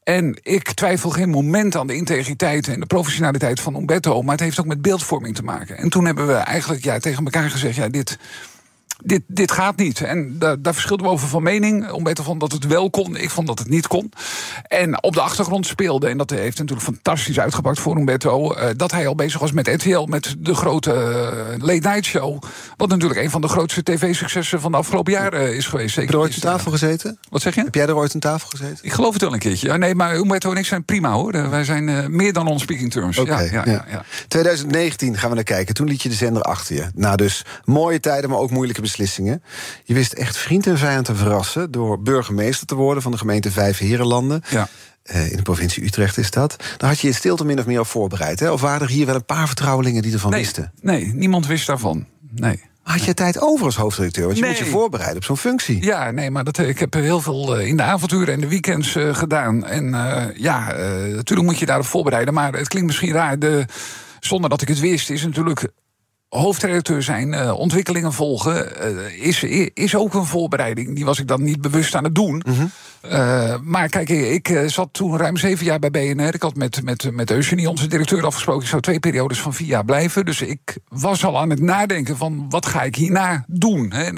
En 0.04 0.40
ik 0.42 0.72
twijfel 0.72 1.10
geen 1.10 1.30
moment 1.30 1.76
aan 1.76 1.88
de 1.88 1.96
integriteit 1.96 2.68
en 2.68 2.80
de 2.80 2.86
professionaliteit 2.86 3.60
van 3.60 3.76
Umberto, 3.76 4.22
maar 4.22 4.32
het 4.32 4.44
heeft 4.44 4.60
ook 4.60 4.66
met 4.66 4.82
beeldvorming 4.82 5.36
te 5.36 5.44
maken. 5.44 5.78
En 5.78 5.90
toen 5.90 6.06
hebben 6.06 6.28
we 6.28 6.34
eigenlijk 6.34 6.84
ja, 6.84 7.00
tegen 7.00 7.24
elkaar 7.24 7.50
gezegd: 7.50 7.76
ja, 7.76 7.90
dit 7.90 8.18
dit, 9.04 9.22
dit 9.28 9.52
gaat 9.52 9.78
niet. 9.78 10.02
En 10.02 10.36
daar, 10.40 10.62
daar 10.62 10.74
verschilden 10.74 11.06
we 11.06 11.12
over 11.12 11.28
van 11.28 11.44
mening. 11.44 11.96
Umberto 11.98 12.24
vond 12.24 12.40
dat 12.40 12.52
het 12.52 12.68
wel 12.68 12.90
kon, 12.90 13.16
ik 13.16 13.30
vond 13.30 13.48
dat 13.48 13.60
het 13.60 13.70
niet 13.70 13.88
kon. 13.88 14.12
En 14.68 15.04
op 15.04 15.14
de 15.14 15.22
achtergrond 15.22 15.66
speelde, 15.66 16.08
en 16.08 16.18
dat 16.18 16.30
heeft 16.30 16.58
natuurlijk 16.58 16.88
fantastisch 16.88 17.40
uitgepakt 17.40 17.80
voor 17.80 17.98
Umberto... 17.98 18.56
Uh, 18.56 18.70
dat 18.76 18.92
hij 18.92 19.08
al 19.08 19.16
bezig 19.16 19.40
was 19.40 19.52
met 19.52 19.68
RTL, 19.68 20.06
met 20.06 20.36
de 20.38 20.56
grote 20.56 20.92
uh, 20.92 21.66
Late 21.66 21.88
Night 21.90 22.06
Show. 22.06 22.44
Wat 22.78 22.90
natuurlijk 22.90 23.20
een 23.20 23.30
van 23.30 23.42
de 23.42 23.48
grootste 23.48 23.84
tv-successen 23.84 24.62
van 24.62 24.72
de 24.72 24.78
afgelopen 24.78 25.14
jaren 25.14 25.56
is 25.56 25.68
geweest. 25.68 25.94
Zeker 25.94 26.02
Heb 26.02 26.10
je 26.10 26.16
er 26.16 26.22
ooit 26.22 26.34
aan 26.34 26.52
tafel 26.52 26.72
gezeten? 26.72 27.20
Wat 27.30 27.42
zeg 27.42 27.56
je? 27.56 27.64
Heb 27.64 27.76
jij 27.76 27.88
er 27.88 27.96
ooit 27.96 28.14
aan 28.14 28.20
tafel 28.20 28.50
gezeten? 28.50 28.80
Ik 28.82 28.94
geloof 28.94 29.14
het 29.14 29.22
wel 29.22 29.34
een 29.34 29.40
keertje. 29.40 29.68
Ja, 29.68 29.78
nee, 29.78 29.96
maar 29.96 30.16
Umberto 30.16 30.52
en 30.52 30.58
ik 30.58 30.66
zijn 30.66 30.86
prima 30.86 31.12
hoor. 31.12 31.50
Wij 31.50 31.64
zijn 31.64 32.16
meer 32.16 32.34
dan 32.34 32.48
on 32.48 32.60
speaking 32.60 32.92
terms. 32.92 33.18
Okay, 33.18 33.50
ja, 33.52 33.66
ja, 33.66 33.86
ja, 33.90 34.04
2019 34.28 35.18
gaan 35.18 35.30
we 35.30 35.36
naar 35.36 35.44
kijken. 35.44 35.74
Toen 35.74 35.88
liet 35.88 36.02
je 36.02 36.10
de 36.10 36.16
zender 36.16 36.42
achter 36.42 36.76
je. 36.76 36.86
Na 36.96 37.16
dus 37.16 37.46
mooie 37.66 38.00
tijden, 38.00 38.30
maar 38.30 38.40
ook 38.40 38.52
moeilijke 38.52 38.82
beslissingen. 38.92 39.44
Je 39.84 39.94
wist 39.94 40.14
echt 40.14 40.38
vriend 40.38 40.68
en 40.68 40.78
vijand 40.78 41.06
te 41.06 41.16
verrassen 41.16 41.72
door 41.72 42.02
burgemeester 42.02 42.68
te 42.68 42.76
worden 42.76 43.04
van 43.04 43.12
de 43.12 43.18
gemeente 43.18 43.52
Vijf 43.52 43.78
Herenlanden. 43.78 44.42
Ja. 44.50 44.68
Uh, 45.12 45.32
in 45.32 45.38
de 45.38 45.42
provincie 45.42 45.84
Utrecht 45.84 46.18
is 46.18 46.32
dat. 46.32 46.56
Daar 46.78 46.90
had 46.90 47.00
je 47.00 47.08
je 47.08 47.14
stilte 47.14 47.46
min 47.46 47.60
of 47.60 47.66
meer 47.66 47.80
op 47.80 47.88
voorbereid. 47.88 48.40
Hè? 48.40 48.52
Of 48.52 48.62
waren 48.62 48.82
er 48.82 48.94
hier 48.94 49.06
wel 49.06 49.16
een 49.16 49.26
paar 49.26 49.48
vertrouwelingen 49.48 50.02
die 50.02 50.14
ervan 50.14 50.32
nee, 50.32 50.40
wisten? 50.40 50.72
Nee, 50.82 51.14
niemand 51.14 51.48
wist 51.48 51.68
daarvan. 51.68 52.06
Nee. 52.36 52.62
Had 52.82 53.04
je 53.04 53.14
tijd 53.14 53.42
over 53.42 53.66
als 53.66 53.76
hoofdredacteur? 53.76 54.26
Want 54.26 54.38
je 54.38 54.44
nee. 54.44 54.52
moet 54.52 54.62
je 54.62 54.72
voorbereiden 54.72 55.18
op 55.18 55.24
zo'n 55.24 55.38
functie. 55.38 55.84
Ja, 55.84 56.12
nee, 56.12 56.32
maar 56.32 56.44
dat, 56.44 56.58
ik 56.58 56.80
heb 56.80 56.94
heel 56.94 57.22
veel 57.22 57.60
in 57.60 57.78
de 57.78 57.84
avonturen 57.84 58.34
en 58.34 58.42
de 58.42 58.48
weekends 58.48 58.96
uh, 58.96 59.16
gedaan. 59.16 59.66
En 59.66 59.88
uh, 59.88 60.24
ja, 60.36 60.74
natuurlijk 61.16 61.48
moet 61.48 61.60
je 61.60 61.66
daarop 61.66 61.86
voorbereiden. 61.86 62.34
Maar 62.34 62.54
het 62.54 62.68
klinkt 62.68 62.88
misschien 62.88 63.12
raar. 63.12 63.40
De, 63.40 63.66
zonder 64.20 64.50
dat 64.50 64.62
ik 64.62 64.68
het 64.68 64.80
wist, 64.80 65.10
is 65.10 65.24
natuurlijk 65.24 65.72
hoofdredacteur 66.40 67.04
zijn, 67.04 67.34
uh, 67.34 67.58
ontwikkelingen 67.58 68.14
volgen, 68.14 68.68
uh, 68.94 69.28
is, 69.28 69.44
is 69.74 69.96
ook 69.96 70.14
een 70.14 70.26
voorbereiding. 70.26 70.96
Die 70.96 71.06
was 71.06 71.20
ik 71.20 71.28
dan 71.28 71.44
niet 71.44 71.62
bewust 71.62 71.96
aan 71.96 72.04
het 72.04 72.16
doen. 72.16 72.44
Mm 72.46 72.54
-hmm. 72.54 72.72
uh, 73.06 73.56
maar 73.64 73.90
kijk, 73.90 74.10
ik 74.10 74.64
zat 74.66 74.90
toen 74.92 75.18
ruim 75.18 75.38
zeven 75.38 75.66
jaar 75.66 75.80
bij 75.80 75.92
BNR. 75.92 76.34
Ik 76.34 76.42
had 76.42 76.56
met, 76.56 76.84
met, 76.84 77.12
met 77.12 77.32
Eugenie, 77.32 77.70
onze 77.70 77.88
directeur, 77.88 78.26
afgesproken... 78.26 78.62
ik 78.62 78.70
zou 78.70 78.82
twee 78.82 79.00
periodes 79.00 79.40
van 79.42 79.54
vier 79.54 79.68
jaar 79.68 79.86
blijven. 79.86 80.26
Dus 80.26 80.42
ik 80.42 80.78
was 80.88 81.26
al 81.26 81.40
aan 81.40 81.50
het 81.50 81.62
nadenken 81.62 82.18
van 82.18 82.46
wat 82.50 82.66
ga 82.66 82.84
ik 82.84 82.96
hierna 82.96 83.46
doen. 83.48 83.92
Hè? 83.92 84.10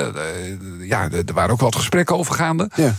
ja, 0.82 1.10
er 1.12 1.34
waren 1.34 1.52
ook 1.52 1.60
wat 1.60 1.76
gesprekken 1.76 2.18
over 2.18 2.36
gaande. 2.36 2.70
Ja. 2.76 2.96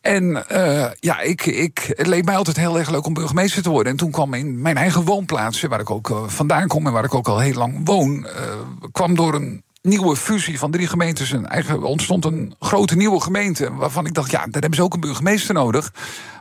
En 0.00 0.44
uh, 0.52 0.86
ja, 1.00 1.20
ik, 1.20 1.46
ik, 1.46 1.92
het 1.96 2.06
leek 2.06 2.24
mij 2.24 2.36
altijd 2.36 2.56
heel 2.56 2.78
erg 2.78 2.90
leuk 2.90 3.06
om 3.06 3.14
burgemeester 3.14 3.62
te 3.62 3.70
worden. 3.70 3.92
En 3.92 3.98
toen 3.98 4.10
kwam 4.10 4.34
in 4.34 4.60
mijn 4.60 4.76
eigen 4.76 5.04
woonplaats, 5.04 5.60
waar 5.60 5.80
ik 5.80 5.90
ook 5.90 6.10
uh, 6.10 6.22
vandaan 6.26 6.68
kom 6.68 6.86
en 6.86 6.92
waar 6.92 7.04
ik 7.04 7.14
ook 7.14 7.28
al 7.28 7.38
heel 7.38 7.54
lang 7.54 7.80
woon, 7.84 8.26
uh, 8.26 8.32
kwam 8.92 9.14
door 9.14 9.34
een 9.34 9.62
nieuwe 9.82 10.16
fusie 10.16 10.58
van 10.58 10.70
drie 10.70 10.86
gemeentes. 10.86 11.32
En 11.32 11.46
eigen, 11.46 11.82
ontstond 11.82 12.24
een 12.24 12.54
grote 12.60 12.96
nieuwe 12.96 13.20
gemeente. 13.20 13.74
Waarvan 13.74 14.06
ik 14.06 14.14
dacht, 14.14 14.30
ja, 14.30 14.38
daar 14.38 14.60
hebben 14.60 14.74
ze 14.74 14.82
ook 14.82 14.94
een 14.94 15.00
burgemeester 15.00 15.54
nodig. 15.54 15.92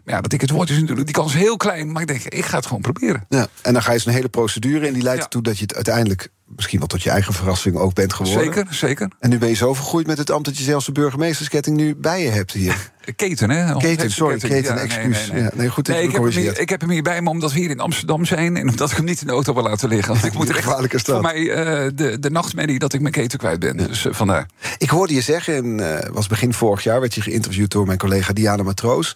Maar 0.03 0.15
ja, 0.15 0.21
dat 0.21 0.33
ik 0.33 0.41
het 0.41 0.49
woord 0.49 0.69
is 0.69 0.79
natuurlijk, 0.79 1.05
die 1.05 1.15
kans 1.15 1.33
is 1.33 1.39
heel 1.39 1.57
klein. 1.57 1.91
Maar 1.91 2.01
ik 2.01 2.07
denk, 2.07 2.23
ik 2.23 2.45
ga 2.45 2.57
het 2.57 2.65
gewoon 2.65 2.81
proberen. 2.81 3.25
Ja, 3.29 3.47
en 3.61 3.73
dan 3.73 3.83
ga 3.83 3.91
je 3.91 3.99
zo'n 3.99 4.13
hele 4.13 4.29
procedure 4.29 4.87
en 4.87 4.93
die 4.93 5.03
leidt 5.03 5.23
ertoe 5.23 5.41
dat 5.41 5.57
je 5.57 5.63
het 5.63 5.75
uiteindelijk 5.75 6.29
misschien 6.55 6.79
wel 6.79 6.87
tot 6.87 7.03
je 7.03 7.09
eigen 7.09 7.33
verrassing 7.33 7.75
ook 7.75 7.93
bent 7.93 8.13
geworden. 8.13 8.43
Zeker, 8.43 8.73
zeker. 8.73 9.09
En 9.19 9.29
nu 9.29 9.37
ben 9.37 9.49
je 9.49 9.55
zo 9.55 9.73
vergroeid 9.73 10.07
met 10.07 10.17
het 10.17 10.31
ambt 10.31 10.45
dat 10.45 10.57
je 10.57 10.63
zelfs 10.63 10.85
de 10.85 10.91
burgemeestersketting 10.91 11.75
nu 11.75 11.95
bij 11.95 12.23
je 12.23 12.29
hebt 12.29 12.51
hier. 12.51 12.91
Keten, 13.15 13.49
hè? 13.49 13.77
Keten, 13.77 14.11
sorry, 14.11 14.37
keten, 14.37 14.75
ja, 14.75 14.81
excuus. 14.81 15.17
Nee, 15.17 15.31
nee, 15.31 15.31
nee. 15.31 15.43
Ja, 15.43 15.49
nee 15.53 15.69
goed, 15.69 15.87
nee, 15.87 16.03
ik, 16.03 16.11
heb 16.11 16.23
hem 16.23 16.31
hier, 16.31 16.59
ik 16.59 16.69
heb 16.69 16.81
hem 16.81 16.89
hier 16.89 17.01
bij 17.01 17.21
me 17.21 17.29
omdat 17.29 17.53
we 17.53 17.59
hier 17.59 17.69
in 17.69 17.79
Amsterdam 17.79 18.25
zijn... 18.25 18.57
en 18.57 18.69
omdat 18.69 18.91
ik 18.91 18.95
hem 18.95 19.05
niet 19.05 19.21
in 19.21 19.27
de 19.27 19.33
auto 19.33 19.53
wil 19.53 19.63
laten 19.63 19.89
liggen. 19.89 20.13
Want 20.13 20.25
ik 20.25 20.33
moet 20.33 20.49
echt 20.55 21.01
voor 21.01 21.21
mij 21.21 21.37
uh, 21.37 21.89
de, 21.95 22.19
de 22.19 22.29
nachtmerrie 22.29 22.79
dat 22.79 22.93
ik 22.93 23.01
mijn 23.01 23.13
keten 23.13 23.39
kwijt 23.39 23.59
ben. 23.59 23.77
Dus 23.77 24.05
uh, 24.05 24.13
vandaar. 24.13 24.45
Ik 24.77 24.89
hoorde 24.89 25.13
je 25.13 25.21
zeggen, 25.21 25.55
en 25.55 25.79
uh, 25.79 26.13
was 26.13 26.27
begin 26.27 26.53
vorig 26.53 26.83
jaar... 26.83 26.99
werd 26.99 27.15
je 27.15 27.21
geïnterviewd 27.21 27.71
door 27.71 27.85
mijn 27.85 27.97
collega 27.97 28.33
Diana 28.33 28.63
Matroos... 28.63 29.15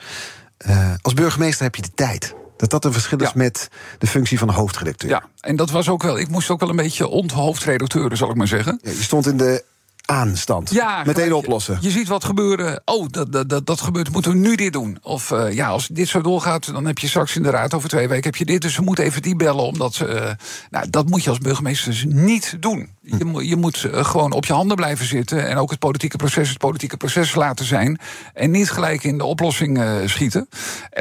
als 1.01 1.13
burgemeester 1.13 1.63
heb 1.63 1.75
je 1.75 1.81
de 1.81 1.93
tijd. 1.95 2.35
Dat 2.63 2.71
dat 2.71 2.85
een 2.85 2.93
verschil 2.93 3.17
is 3.17 3.27
ja. 3.27 3.33
met 3.35 3.69
de 3.97 4.07
functie 4.07 4.37
van 4.37 4.47
de 4.47 4.53
hoofdredacteur. 4.53 5.09
Ja, 5.09 5.23
en 5.39 5.55
dat 5.55 5.69
was 5.69 5.89
ook 5.89 6.03
wel. 6.03 6.19
Ik 6.19 6.27
moest 6.27 6.49
ook 6.49 6.59
wel 6.59 6.69
een 6.69 6.75
beetje 6.75 7.07
onthoofdredacteur, 7.07 8.17
zal 8.17 8.29
ik 8.29 8.35
maar 8.35 8.47
zeggen. 8.47 8.79
Ja, 8.81 8.91
je 8.91 9.03
stond 9.03 9.27
in 9.27 9.37
de 9.37 9.63
aanstand. 10.05 10.69
Ja, 10.71 11.03
Meteen 11.05 11.33
oplossen. 11.33 11.77
Je 11.81 11.89
ziet 11.89 12.07
wat 12.07 12.23
gebeuren. 12.23 12.81
Oh, 12.85 13.07
dat, 13.09 13.31
dat, 13.31 13.49
dat, 13.49 13.65
dat 13.65 13.81
gebeurt. 13.81 14.11
Moeten 14.11 14.31
we 14.31 14.37
nu 14.37 14.55
dit 14.55 14.73
doen? 14.73 14.97
Of 15.01 15.31
uh, 15.31 15.53
ja, 15.53 15.67
als 15.67 15.87
dit 15.87 16.07
zo 16.07 16.21
doorgaat, 16.21 16.65
dan 16.65 16.85
heb 16.85 16.97
je 16.97 17.07
straks 17.07 17.35
in 17.35 17.43
de 17.43 17.49
raad 17.49 17.73
over 17.73 17.89
twee 17.89 18.07
weken 18.07 18.23
heb 18.23 18.35
je 18.35 18.45
dit. 18.45 18.61
Dus 18.61 18.75
we 18.75 18.83
moeten 18.83 19.03
even 19.03 19.21
die 19.21 19.35
bellen. 19.35 19.65
Omdat 19.65 19.93
ze. 19.93 20.07
Uh, 20.07 20.31
nou, 20.69 20.89
dat 20.89 21.09
moet 21.09 21.23
je 21.23 21.29
als 21.29 21.39
burgemeester 21.39 21.91
dus 21.91 22.05
niet 22.07 22.57
doen. 22.59 22.89
Je, 23.05 23.47
je 23.47 23.55
moet 23.55 23.83
uh, 23.83 24.05
gewoon 24.05 24.31
op 24.31 24.45
je 24.45 24.53
handen 24.53 24.75
blijven 24.75 25.05
zitten. 25.05 25.47
En 25.47 25.57
ook 25.57 25.69
het 25.69 25.79
politieke 25.79 26.17
proces 26.17 26.49
het 26.49 26.57
politieke 26.57 26.97
proces 26.97 27.35
laten 27.35 27.65
zijn. 27.65 27.99
En 28.33 28.51
niet 28.51 28.71
gelijk 28.71 29.03
in 29.03 29.17
de 29.17 29.25
oplossing 29.25 29.81
schieten. 30.05 30.49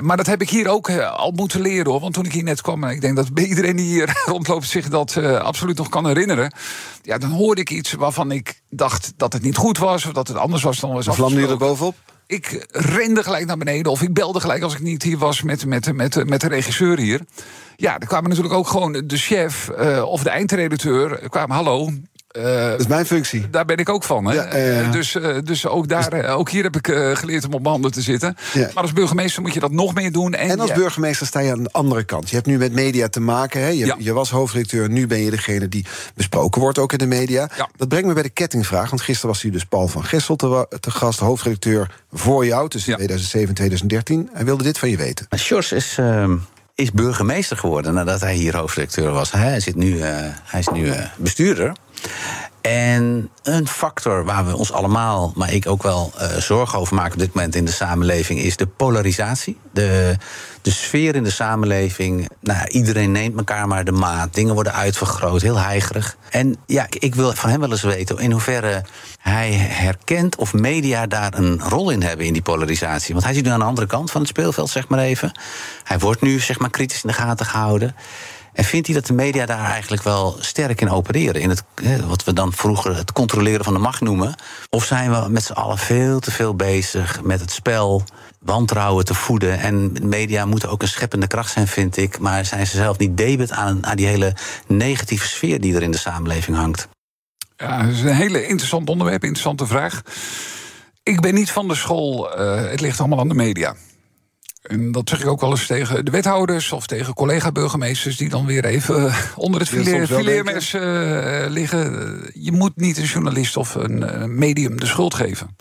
Maar 0.01 0.17
dat 0.17 0.27
heb 0.27 0.43
ik 0.43 0.51
hier 0.51 0.69
ook 0.69 0.91
al 0.91 1.31
moeten 1.31 1.61
leren 1.61 1.91
hoor. 1.91 2.01
Want 2.01 2.15
toen 2.15 2.25
ik 2.25 2.33
hier 2.33 2.43
net 2.43 2.61
kwam, 2.61 2.85
en 2.85 2.91
ik 2.91 3.01
denk 3.01 3.17
dat 3.17 3.29
iedereen 3.35 3.77
die 3.77 3.87
hier 3.87 4.23
rondloopt 4.27 4.69
zich 4.69 4.89
dat 4.89 5.17
absoluut 5.17 5.77
nog 5.77 5.89
kan 5.89 6.07
herinneren. 6.07 6.53
Ja, 7.03 7.19
dan 7.19 7.31
hoorde 7.31 7.61
ik 7.61 7.71
iets 7.71 7.93
waarvan 7.93 8.31
ik 8.31 8.63
dacht 8.71 9.13
dat 9.17 9.33
het 9.33 9.43
niet 9.43 9.57
goed 9.57 9.79
was, 9.79 10.07
of 10.07 10.13
dat 10.13 10.29
het 10.29 10.37
anders 10.37 10.63
was 10.63 10.81
dan 10.81 10.93
was 10.93 11.05
je 11.05 11.49
er 11.49 11.57
bovenop? 11.57 11.95
Ik 12.27 12.67
rende 12.71 13.23
gelijk 13.23 13.47
naar 13.47 13.57
beneden, 13.57 13.93
of 13.93 14.03
ik 14.03 14.15
belde 14.15 14.41
gelijk 14.41 14.63
als 14.63 14.75
ik 14.75 14.81
niet 14.81 15.03
hier 15.03 15.19
was 15.19 15.43
met, 15.43 15.67
met, 15.67 15.93
met, 15.93 16.29
met 16.29 16.41
de 16.41 16.49
regisseur 16.49 16.99
hier. 16.99 17.21
Ja, 17.77 17.99
er 17.99 18.07
kwamen 18.07 18.29
natuurlijk 18.29 18.55
ook 18.55 18.67
gewoon 18.67 18.93
de 18.93 19.17
chef 19.17 19.71
uh, 19.79 20.03
of 20.03 20.23
de 20.23 20.31
eindredacteur. 20.31 21.29
kwamen, 21.29 21.57
hallo, 21.57 21.91
uh, 22.33 22.45
dat 22.71 22.81
is 22.81 22.87
mijn 22.87 23.07
functie. 23.07 23.51
Daar 23.51 23.65
ben 23.65 23.77
ik 23.77 23.89
ook 23.89 24.05
van. 24.05 24.25
Hè? 24.25 24.35
Ja, 24.35 24.91
dus, 24.91 25.15
uh, 25.15 25.37
dus 25.45 25.67
ook, 25.67 25.89
daar, 25.89 26.35
ook 26.35 26.51
hier 26.51 26.63
heb 26.63 26.77
ik 26.77 26.87
geleerd 27.19 27.45
om 27.45 27.53
op 27.53 27.61
mijn 27.61 27.73
handen 27.73 27.93
te 27.93 28.01
zitten. 28.01 28.37
Ja. 28.53 28.71
Maar 28.75 28.83
als 28.83 28.93
burgemeester 28.93 29.43
moet 29.43 29.55
je 29.55 29.61
dat 29.61 29.71
nog 29.71 29.95
meer 29.95 30.13
doen. 30.13 30.35
En, 30.35 30.51
en 30.51 30.61
als 30.61 30.73
burgemeester 30.73 31.27
sta 31.27 31.41
je 31.41 31.53
aan 31.53 31.63
de 31.63 31.73
andere 31.73 32.05
kant. 32.05 32.29
Je 32.29 32.35
hebt 32.35 32.47
nu 32.47 32.59
met 32.59 32.73
media 32.73 33.09
te 33.09 33.21
maken. 33.21 33.61
Hè? 33.61 33.69
Je, 33.69 33.95
je 33.99 34.13
was 34.13 34.31
hoofdredacteur, 34.31 34.89
nu 34.89 35.07
ben 35.07 35.19
je 35.19 35.31
degene 35.31 35.69
die 35.69 35.87
besproken 36.15 36.61
wordt 36.61 36.79
ook 36.79 36.93
in 36.93 36.99
de 36.99 37.07
media. 37.07 37.51
Dat 37.77 37.89
brengt 37.89 38.07
me 38.07 38.15
bij 38.15 38.23
de 38.23 38.29
kettingvraag. 38.29 38.91
Want 38.91 39.03
gisteren 39.03 39.31
was 39.31 39.43
hier 39.43 39.53
dus 39.53 39.65
Paul 39.65 39.89
van 39.89 40.05
Gessel 40.05 40.37
te, 40.37 40.67
te 40.81 40.91
gast, 40.91 41.19
hoofdredacteur 41.19 41.91
voor 42.13 42.47
jou 42.47 42.69
tussen 42.69 42.95
2007 42.95 43.49
en 43.49 43.55
2013. 43.55 44.31
Hij 44.33 44.45
wilde 44.45 44.65
dit 44.65 44.79
van 44.79 44.91
je 44.91 44.97
weten. 44.97 45.27
Sjors 45.37 45.73
is 45.73 45.97
ehm, 45.99 46.37
is 46.75 46.93
burgemeester 46.93 47.57
geworden 47.57 47.95
nadat 47.95 48.21
hij 48.21 48.35
hier 48.35 48.57
hoofdredacteur 48.57 49.13
was. 49.13 49.33
Hij, 49.33 49.61
zit 49.61 49.77
nu, 49.77 49.97
uh, 49.97 50.05
hij 50.43 50.61
is 50.61 50.69
nu 50.69 50.87
uh, 50.87 51.05
bestuurder. 51.17 51.73
En 52.61 53.31
een 53.43 53.69
factor 53.69 54.25
waar 54.25 54.47
we 54.47 54.57
ons 54.57 54.73
allemaal, 54.73 55.33
maar 55.37 55.53
ik 55.53 55.67
ook 55.67 55.83
wel 55.83 56.13
uh, 56.21 56.37
zorgen 56.37 56.79
over 56.79 56.95
maken 56.95 57.13
op 57.13 57.19
dit 57.19 57.35
moment 57.35 57.55
in 57.55 57.65
de 57.65 57.73
samenleving, 57.73 58.41
is 58.41 58.57
de 58.57 58.67
polarisatie. 58.67 59.59
De, 59.73 60.17
de 60.63 60.71
sfeer 60.71 61.15
in 61.15 61.25
de 61.25 61.31
samenleving. 61.31 62.29
Nou, 62.41 62.69
iedereen 62.69 63.13
neemt 63.13 63.37
elkaar 63.37 63.69
maar 63.69 63.85
de 63.85 63.93
maat. 63.93 64.35
Dingen 64.35 64.55
worden 64.55 64.73
uitvergroot, 64.73 65.43
heel 65.43 65.59
heigerig. 65.59 66.17
En 66.31 66.57
ja, 66.67 66.87
ik 66.89 67.15
wil 67.15 67.33
van 67.33 67.51
hem 67.51 67.61
wel 67.61 67.71
eens 67.71 67.83
weten 67.83 68.19
in 68.19 68.33
hoeverre 68.33 68.83
hij 69.19 69.53
herkent 69.53 70.37
of 70.37 70.53
media 70.55 71.07
daar 71.07 71.35
een 71.35 71.61
rol 71.61 71.91
in 71.91 72.03
hebben 72.03 72.27
in 72.27 72.33
die 72.33 72.43
polarisatie. 72.43 73.13
Want 73.13 73.25
hij 73.25 73.35
zit 73.35 73.45
nu 73.45 73.51
aan 73.51 73.59
de 73.59 73.65
andere 73.65 73.87
kant 73.87 74.11
van 74.11 74.21
het 74.21 74.31
speelveld, 74.31 74.71
zeg 74.71 74.89
maar 74.89 74.99
even. 74.99 75.39
Hij 75.85 75.99
wordt 75.99 76.21
nu 76.21 76.39
zeg 76.39 76.59
maar 76.59 76.71
kritisch 76.71 77.03
in 77.03 77.09
de 77.09 77.15
gaten 77.15 77.47
gehouden. 77.47 77.95
En 78.53 78.65
vindt 78.65 78.87
hij 78.87 78.97
dat 78.97 79.07
de 79.07 79.13
media 79.13 79.47
daar 79.47 79.71
eigenlijk 79.71 80.03
wel 80.03 80.37
sterk 80.41 80.81
in 80.81 80.91
opereren? 80.91 81.41
In 81.41 81.49
het, 81.49 81.65
wat 82.07 82.25
we 82.25 82.33
dan 82.33 82.53
vroeger 82.53 82.97
het 82.97 83.13
controleren 83.13 83.65
van 83.65 83.73
de 83.73 83.79
macht 83.79 84.01
noemen? 84.01 84.35
Of 84.71 84.85
zijn 84.85 85.11
we 85.11 85.29
met 85.29 85.45
z'n 85.45 85.53
allen 85.53 85.79
veel 85.79 86.21
te 86.21 86.31
veel 86.31 86.55
bezig 86.55 87.23
met 87.23 87.41
het 87.41 87.51
spel, 87.51 88.05
wantrouwen 88.39 89.05
te 89.05 89.15
voeden? 89.15 89.59
En 89.59 89.93
media 90.03 90.45
moeten 90.45 90.71
ook 90.71 90.83
een 90.83 90.89
scheppende 90.89 91.27
kracht 91.27 91.53
zijn, 91.53 91.69
vind 91.69 91.97
ik. 91.97 92.19
Maar 92.19 92.45
zijn 92.45 92.67
ze 92.67 92.77
zelf 92.77 92.99
niet 92.99 93.17
debet 93.17 93.51
aan, 93.51 93.81
die 93.95 94.07
hele 94.07 94.35
negatieve 94.67 95.29
sfeer 95.29 95.61
die 95.61 95.75
er 95.75 95.83
in 95.83 95.91
de 95.91 95.99
samenleving 95.99 96.57
hangt? 96.57 96.89
Ja, 97.57 97.83
dat 97.83 97.93
is 97.93 98.01
een 98.01 98.15
hele 98.15 98.47
interessant 98.47 98.89
onderwerp, 98.89 99.23
interessante 99.23 99.67
vraag. 99.67 100.03
Ik 101.03 101.21
ben 101.21 101.35
niet 101.35 101.51
van 101.51 101.69
de 101.69 101.75
school, 101.75 102.41
uh, 102.41 102.71
het 102.71 102.81
ligt 102.81 102.99
allemaal 102.99 103.21
aan 103.21 103.29
de 103.29 103.35
media. 103.35 103.75
En 104.63 104.93
dat 104.93 105.09
zeg 105.09 105.21
ik 105.21 105.29
ook 105.29 105.41
wel 105.41 105.51
eens 105.51 105.67
tegen 105.67 106.05
de 106.05 106.11
wethouders 106.11 106.73
of 106.73 106.87
tegen 106.87 107.15
collega-burgemeesters 107.15 108.17
die 108.17 108.29
dan 108.29 108.47
weer 108.47 108.65
even 108.65 109.07
eh, 109.07 109.17
onder 109.37 109.61
het 109.61 109.69
fileermes 109.69 110.75
uh, 110.75 111.45
liggen. 111.49 112.21
Je 112.35 112.53
moet 112.53 112.77
niet 112.77 112.99
een 112.99 113.05
journalist 113.05 113.57
of 113.57 113.75
een 113.75 114.39
medium 114.39 114.81
de 114.81 114.87
schuld 114.87 115.15
geven. 115.15 115.57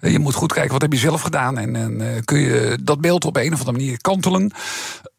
Je 0.00 0.18
moet 0.18 0.34
goed 0.34 0.52
kijken 0.52 0.72
wat 0.72 0.82
heb 0.82 0.92
je 0.92 0.98
zelf 0.98 1.20
gedaan 1.20 1.58
en, 1.58 1.76
en 1.76 2.24
kun 2.24 2.38
je 2.38 2.78
dat 2.82 3.00
beeld 3.00 3.24
op 3.24 3.36
een 3.36 3.52
of 3.52 3.58
andere 3.58 3.78
manier 3.78 4.00
kantelen. 4.00 4.52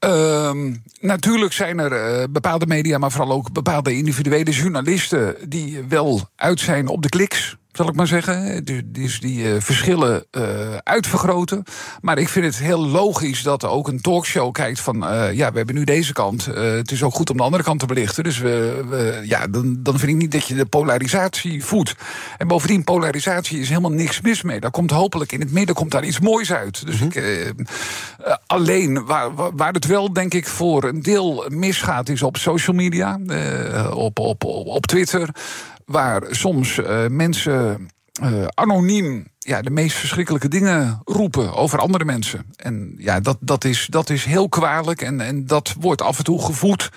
Uh, 0.06 0.52
natuurlijk 1.00 1.54
zijn 1.54 1.80
er 1.80 2.32
bepaalde 2.32 2.66
media, 2.66 2.98
maar 2.98 3.12
vooral 3.12 3.36
ook 3.36 3.52
bepaalde 3.52 3.98
individuele 3.98 4.52
journalisten 4.52 5.36
die 5.48 5.84
wel 5.90 6.30
uit 6.36 6.60
zijn 6.60 6.88
op 6.88 7.02
de 7.02 7.10
kliks 7.10 7.58
zal 7.76 7.88
ik 7.88 7.96
maar 7.96 8.08
zeggen. 8.08 8.66
Dus 8.86 9.20
die 9.20 9.44
uh, 9.44 9.56
verschillen 9.60 10.26
uh, 10.32 10.44
uitvergroten. 10.84 11.64
Maar 12.02 12.18
ik 12.18 12.30
vind 12.30 12.46
het 12.46 12.58
heel 12.58 12.88
logisch 12.88 13.44
dat 13.44 13.66
ook 13.66 13.88
een 13.88 14.02
talkshow 14.02 14.52
kijkt 14.52 14.80
van... 14.80 14.98
Ja, 15.34 15.52
we 15.52 15.58
hebben 15.58 15.76
nu 15.76 15.84
deze 15.84 16.14
kant. 16.14 16.46
het 16.46 16.92
is 16.92 17.04
ook 17.04 17.14
goed 17.14 17.30
om 17.30 17.38
de 17.38 17.44
andere 17.44 17.64
kant 17.64 17.80
te 17.80 17.86
belichten. 17.86 18.24
Dus 18.24 18.38
we, 18.38 18.84
we, 18.90 19.22
ja, 19.24 19.48
dan, 19.48 19.78
dan 19.80 20.00
vind 20.00 20.12
ik 20.12 20.18
niet 20.18 20.32
dat 20.32 20.48
je 20.48 20.56
de 20.56 20.66
polarisatie 20.66 21.64
voedt. 21.64 21.96
En 22.38 22.48
bovendien, 22.48 22.84
polarisatie 22.84 23.60
is 23.60 23.70
helemaal 23.70 23.92
niks 23.92 24.22
mis 24.22 24.42
mee. 24.42 24.60
Daar 24.60 24.72
komt 24.72 24.92
hopelijk 24.92 25.32
in 25.32 25.40
het 25.40 25.52
midden 25.52 25.76
komt 25.76 25.92
daar 25.92 26.06
iets 26.06 26.20
moois 26.20 26.54
uit. 26.54 26.86
Dus 26.86 27.00
mm 27.00 27.10
-hmm. 27.12 27.22
ik, 27.22 27.54
alleen, 28.48 29.06
waar, 29.06 29.30
waar 29.56 29.74
het 29.74 29.86
wel 29.86 29.95
denk 30.04 30.34
ik 30.34 30.48
voor 30.48 30.84
een 30.84 31.02
deel 31.02 31.46
misgaat... 31.50 32.10
is 32.10 32.24
op 32.24 32.38
social 32.38 32.76
media, 32.76 33.20
op, 33.94 34.20
op, 34.20 34.44
op, 34.44 34.68
op 34.68 34.86
Twitter 34.86 35.30
waar 35.86 36.24
soms 36.30 36.78
uh, 36.78 37.08
mensen 37.08 37.90
uh, 38.24 38.46
anoniem 38.54 39.28
ja, 39.46 39.62
de 39.62 39.70
meest 39.70 39.98
verschrikkelijke 39.98 40.48
dingen 40.48 41.02
roepen 41.04 41.54
over 41.54 41.80
andere 41.80 42.06
mensen. 42.06 42.46
En 42.56 42.96
ja, 42.98 43.20
dat, 43.20 43.38
dat, 43.40 43.64
is, 43.64 43.88
dat 43.90 44.10
is 44.10 44.26
heel 44.26 44.50
kwalijk 44.50 45.02
en, 45.02 45.22
en 45.22 45.46
dat 45.48 45.76
wordt 45.80 46.02
af 46.02 46.18
en 46.18 46.24
toe 46.24 46.42
gevoed. 46.42 46.90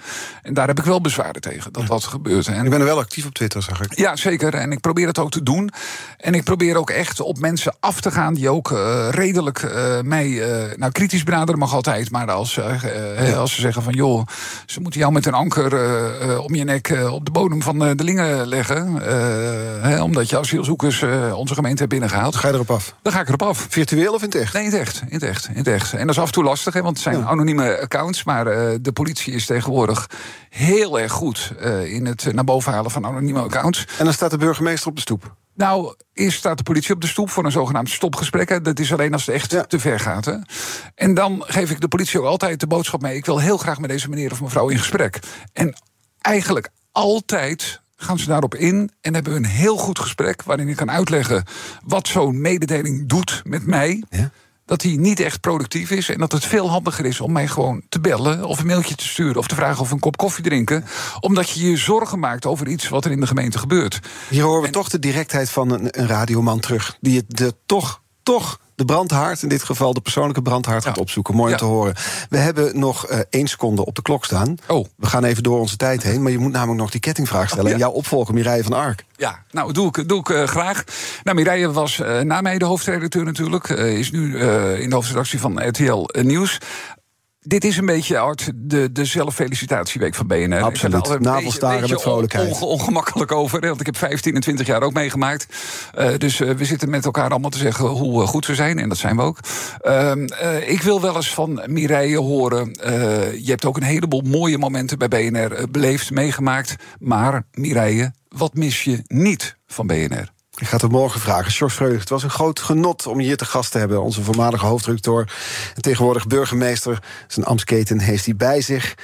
En 0.43 0.55
daar 0.55 0.67
heb 0.67 0.79
ik 0.79 0.85
wel 0.85 1.01
bezwaren 1.01 1.41
tegen, 1.41 1.73
dat 1.73 1.87
dat 1.87 2.05
gebeurt. 2.05 2.47
En 2.47 2.65
ik 2.65 2.71
ben 2.71 2.81
er 2.81 2.87
wel 2.87 2.99
actief 2.99 3.27
op 3.27 3.35
Twitter, 3.35 3.63
zag 3.63 3.83
ik. 3.83 3.99
Ja, 3.99 4.17
zeker. 4.17 4.55
En 4.55 4.73
ik 4.73 4.81
probeer 4.81 5.07
het 5.07 5.19
ook 5.19 5.31
te 5.31 5.43
doen. 5.43 5.71
En 6.17 6.35
ik 6.35 6.45
probeer 6.45 6.77
ook 6.77 6.91
echt 6.91 7.21
op 7.21 7.39
mensen 7.39 7.75
af 7.81 8.01
te 8.01 8.11
gaan 8.11 8.35
die 8.35 8.49
ook 8.49 8.71
uh, 8.71 9.09
redelijk 9.11 9.63
uh, 9.63 10.01
mij... 10.01 10.29
Uh, 10.29 10.77
nou, 10.77 10.93
kritisch 10.93 11.25
benaderen 11.25 11.59
mag 11.59 11.75
altijd, 11.75 12.11
maar 12.11 12.31
als, 12.31 12.55
ja. 12.55 13.33
als 13.33 13.55
ze 13.55 13.61
zeggen 13.61 13.83
van... 13.83 13.93
joh, 13.93 14.27
ze 14.67 14.81
moeten 14.81 15.01
jou 15.01 15.13
met 15.13 15.27
een 15.27 15.35
anker 15.35 15.67
om 16.41 16.55
je 16.55 16.65
nek 16.65 16.99
op 17.11 17.25
de 17.25 17.31
bodem 17.31 17.63
van 17.63 17.79
de 17.79 18.05
lingen 18.05 18.47
leggen... 18.47 18.95
Hè, 19.83 20.03
omdat 20.03 20.31
je 20.31 20.39
asielzoekers 20.39 21.05
onze 21.33 21.55
gemeente 21.55 21.79
hebt 21.79 21.91
binnengehaald 21.91 22.37
Ga 22.39 22.49
je 22.49 22.55
erop 22.55 22.71
af? 22.71 22.95
Dan 23.03 23.13
ga 23.13 23.21
ik 23.21 23.29
erop 23.29 23.43
af. 23.43 23.67
Virtueel 23.69 24.15
of 24.15 24.23
in 24.23 24.29
het 24.29 24.35
echt? 24.35 24.53
Nee, 24.53 24.65
in 24.65 24.71
het 24.71 24.81
echt. 24.81 25.01
In 25.01 25.15
het 25.15 25.23
echt, 25.23 25.49
in 25.49 25.57
het 25.57 25.67
echt. 25.67 25.93
En 25.93 26.07
dat 26.07 26.09
is 26.09 26.19
af 26.19 26.27
en 26.27 26.33
toe 26.33 26.45
lastig, 26.45 26.75
hè, 26.75 26.83
want 26.83 26.95
het 26.95 27.05
zijn 27.05 27.27
anonieme 27.27 27.81
accounts. 27.81 28.25
Maar 28.25 28.47
uh, 28.47 28.75
de 28.81 28.93
politie 28.93 29.35
is 29.35 29.47
tegenwoordig 29.47 30.11
heel 30.49 31.01
erg 31.01 31.13
goed 31.13 31.53
uh, 31.61 31.93
in 31.93 32.07
het 32.07 32.33
naar 32.33 32.45
boven 32.45 32.73
halen 32.73 32.91
van 32.91 33.07
anonieme 33.07 33.41
accounts. 33.41 33.87
En 33.99 34.05
dan 34.05 34.15
staat 34.15 34.31
de 34.31 34.37
burgemeester 34.37 34.89
op 34.89 34.95
de 34.95 35.01
stoep? 35.01 35.37
Nou, 35.55 35.95
eerst 36.13 36.39
staat 36.39 36.57
de 36.57 36.63
politie 36.63 36.95
op 36.95 37.01
de 37.01 37.07
stoep 37.07 37.31
voor 37.31 37.45
een 37.45 37.53
zogenaamd 37.53 37.91
stopgesprek. 37.91 38.65
Dat 38.65 38.79
is 38.79 38.93
alleen 38.93 39.13
als 39.13 39.27
het 39.27 39.35
echt 39.35 39.51
ja. 39.51 39.63
te 39.63 39.79
ver 39.79 40.01
gaat. 40.01 40.25
Hè. 40.25 40.35
En 40.95 41.15
dan 41.15 41.45
geef 41.47 41.71
ik 41.71 41.81
de 41.81 41.89
politie 41.89 42.21
ook 42.21 42.27
altijd 42.27 42.61
de 42.61 42.67
boodschap 42.67 43.01
mee... 43.01 43.17
ik 43.17 43.27
wil 43.27 43.39
heel 43.39 43.59
graag 43.59 43.79
met 43.79 43.91
deze 43.91 44.09
meneer 44.09 44.33
of 44.33 44.41
mevrouw 44.41 44.69
in 44.69 44.79
gesprek. 44.79 45.19
En 45.53 45.75
eigenlijk 46.21 46.69
altijd 46.93 47.81
gaan 48.01 48.19
ze 48.19 48.27
daarop 48.27 48.55
in 48.55 48.91
en 49.01 49.15
hebben 49.15 49.33
we 49.33 49.39
een 49.39 49.45
heel 49.45 49.77
goed 49.77 49.99
gesprek 49.99 50.43
waarin 50.43 50.69
ik 50.69 50.77
kan 50.77 50.91
uitleggen 50.91 51.45
wat 51.85 52.09
zo'n 52.09 52.41
mededeling 52.41 53.09
doet 53.09 53.43
met 53.45 53.67
mij. 53.67 54.03
Ja? 54.11 54.31
dat 54.69 54.83
hij 54.83 54.97
niet 54.97 55.21
echt 55.21 55.41
productief 55.41 55.91
is. 55.91 56.09
En 56.09 56.19
dat 56.19 56.33
het 56.33 56.45
veel 56.45 56.71
handiger 56.71 57.05
is 57.05 57.21
om 57.21 57.33
mij 57.33 57.49
gewoon 57.49 57.83
te 57.89 58.01
bellen 58.01 58.45
of 58.45 58.59
een 58.59 58.67
mailtje 58.67 58.95
te 58.95 59.09
sturen 59.09 59.37
of 59.37 59.47
te 59.47 59.55
vragen 59.55 59.81
of 59.81 59.91
een 59.91 59.99
kop 59.99 60.17
koffie 60.17 60.45
drinken. 60.45 60.85
Omdat 61.21 61.51
je 61.51 61.71
je 61.71 61.77
zorgen 61.77 62.19
maakt 62.19 62.47
over 62.47 62.69
iets 62.69 62.89
wat 62.89 63.05
er 63.05 63.11
in 63.11 63.21
de 63.21 63.27
gemeente 63.27 63.59
gebeurt. 63.59 64.01
Hier 64.29 64.43
horen 64.43 64.63
we 64.63 64.71
toch 64.71 64.89
de 64.89 64.99
directheid 64.99 65.51
van 65.51 65.71
een, 65.71 66.01
een 66.01 66.07
radioman 66.07 66.61
terug. 66.61 66.97
Die 67.01 67.17
het 67.17 67.37
de, 67.37 67.55
toch, 67.67 68.03
toch 68.23 68.61
de 68.79 68.85
brandhaard, 68.85 69.43
in 69.43 69.49
dit 69.49 69.63
geval 69.63 69.95
de 69.95 70.01
persoonlijke 70.01 70.43
brandhaard, 70.43 70.85
gaat 70.85 70.99
opzoeken. 70.99 71.35
Mooi 71.35 71.53
om 71.53 71.59
te 71.59 71.65
horen. 71.65 71.95
We 72.31 72.37
hebben 72.37 72.79
nog 72.79 73.11
uh, 73.11 73.19
één 73.31 73.47
seconde 73.47 73.85
op 73.85 73.95
de 73.95 74.03
klok 74.03 74.25
staan. 74.25 74.57
Oh. 74.67 74.87
We 74.97 75.07
gaan 75.07 75.25
even 75.25 75.43
door 75.43 75.59
onze 75.59 75.77
tijd 75.77 76.03
heen, 76.03 76.23
maar 76.23 76.33
je 76.33 76.39
moet 76.39 76.53
namelijk 76.53 76.81
nog 76.81 76.91
die 76.91 77.01
kettingvraag 77.01 77.49
stellen. 77.49 77.65
Oh, 77.65 77.73
En 77.73 77.79
jouw 77.79 77.91
opvolger, 77.91 78.35
Mireille 78.35 78.63
van 78.63 78.73
Ark. 78.73 79.05
Ja, 79.17 79.43
nou, 79.51 79.73
doe 79.73 79.87
ik, 79.87 80.09
doe 80.09 80.21
ik 80.21 80.29
uh, 80.29 80.45
graag. 80.45 80.85
Nou, 81.25 81.37
Mireille 81.37 81.73
was 81.73 81.99
uh, 81.99 82.21
na 82.21 82.41
mij 82.41 82.59
de 82.59 82.65
hoofdredacteur 82.65 83.25
natuurlijk. 83.25 83.69
is 83.69 84.11
nu 84.11 84.39
in 84.79 84.89
de 84.89 84.95
hoofdredactie 84.95 85.41
van 85.41 85.69
RTL 85.69 86.09
Nieuws 86.23 86.59
dit 87.49 87.65
is 87.65 87.77
een 87.77 87.87
beetje, 87.87 88.19
Art, 88.19 88.51
de, 88.55 88.93
de 88.93 89.05
zelffelicitatieweek 89.05 90.15
van 90.15 90.27
BNR. 90.27 90.61
Absoluut. 90.61 91.21
Navelstaren 91.21 91.91
met 91.91 92.01
vrolijkheid. 92.03 92.53
Onge, 92.53 92.65
ongemakkelijk 92.65 93.33
over, 93.33 93.61
want 93.61 93.81
ik 93.81 93.87
heb 93.87 93.97
15 93.97 94.35
en 94.35 94.41
20 94.41 94.67
jaar 94.67 94.83
ook 94.83 94.93
meegemaakt. 94.93 95.47
Uh, 95.99 96.09
dus 96.19 96.41
uh, 96.41 96.51
we 96.51 96.65
zitten 96.65 96.91
met 96.91 97.05
elkaar 97.05 97.31
allemaal 97.31 97.51
te 97.51 97.59
zeggen 97.59 97.87
hoe 97.87 98.27
goed 98.27 98.47
we 98.47 98.55
zijn. 98.55 98.79
En 98.79 98.89
dat 98.89 98.99
zijn 98.99 99.17
we 99.17 99.23
ook. 99.23 99.39
Uh, 99.83 100.13
ik 100.69 100.83
wil 100.83 101.01
wel 101.01 101.17
eens 101.17 101.35
van 101.35 101.63
Mireille 101.67 102.19
horen. 102.19 102.73
je 103.43 103.51
hebt 103.51 103.65
ook 103.65 103.77
een 103.77 103.83
heleboel 103.83 104.23
mooie 104.25 104.59
momenten 104.59 104.99
bij 104.99 105.09
BNR 105.09 105.71
beleefd, 105.71 106.11
meegemaakt. 106.11 106.77
Maar 106.99 107.43
Mireille, 107.53 108.13
wat 108.29 108.55
mis 108.55 108.85
je 108.85 109.03
niet 109.07 109.57
van 109.67 109.87
BNR? 109.87 110.37
Ik 110.59 110.67
ga 110.67 110.77
het 110.77 110.91
morgen 110.91 111.21
vragen. 111.21 111.53
George 111.53 111.77
Freudig, 111.77 112.01
het 112.01 112.09
was 112.09 112.23
een 112.23 112.31
groot 112.31 112.61
genot 112.61 113.07
om 113.07 113.21
je 113.21 113.27
hier 113.27 113.37
te 113.37 113.45
gast 113.45 113.73
te 113.73 113.79
hebben. 113.79 114.03
Onze 114.03 114.23
voormalige 114.23 114.67
hoofdredacteur 114.67 115.33
en 115.75 115.83
tegenwoordig 115.83 116.27
burgemeester. 116.27 117.03
Zijn 117.27 117.47
Amsketen 117.47 118.01
heeft 118.01 118.25
hij 118.25 118.37
bij 118.37 118.61
zich. 118.61 118.95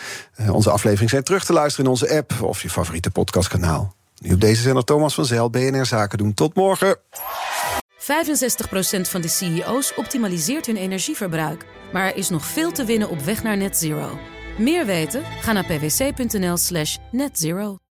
Uh, 0.40 0.54
onze 0.54 0.70
afleveringen 0.70 1.10
zijn 1.10 1.22
terug 1.22 1.44
te 1.44 1.52
luisteren 1.52 1.84
in 1.84 1.90
onze 1.90 2.16
app... 2.16 2.42
of 2.42 2.62
je 2.62 2.70
favoriete 2.70 3.10
podcastkanaal. 3.10 3.94
Nu 4.18 4.34
op 4.34 4.40
deze 4.40 4.62
zender 4.62 4.84
Thomas 4.84 5.14
van 5.14 5.24
Zijl, 5.24 5.50
BNR 5.50 5.86
Zaken 5.86 6.18
doen. 6.18 6.34
Tot 6.34 6.54
morgen. 6.54 6.96
65% 6.96 8.06
van 9.00 9.20
de 9.20 9.28
CEO's 9.28 9.92
optimaliseert 9.96 10.66
hun 10.66 10.76
energieverbruik. 10.76 11.66
Maar 11.92 12.06
er 12.06 12.16
is 12.16 12.28
nog 12.28 12.44
veel 12.44 12.72
te 12.72 12.84
winnen 12.84 13.08
op 13.08 13.20
weg 13.20 13.42
naar 13.42 13.56
net 13.56 13.76
zero. 13.76 14.18
Meer 14.58 14.86
weten? 14.86 15.22
Ga 15.40 15.52
naar 15.52 15.64
pwc.nl 15.64 16.56
slash 16.56 16.96
netzero. 17.10 17.76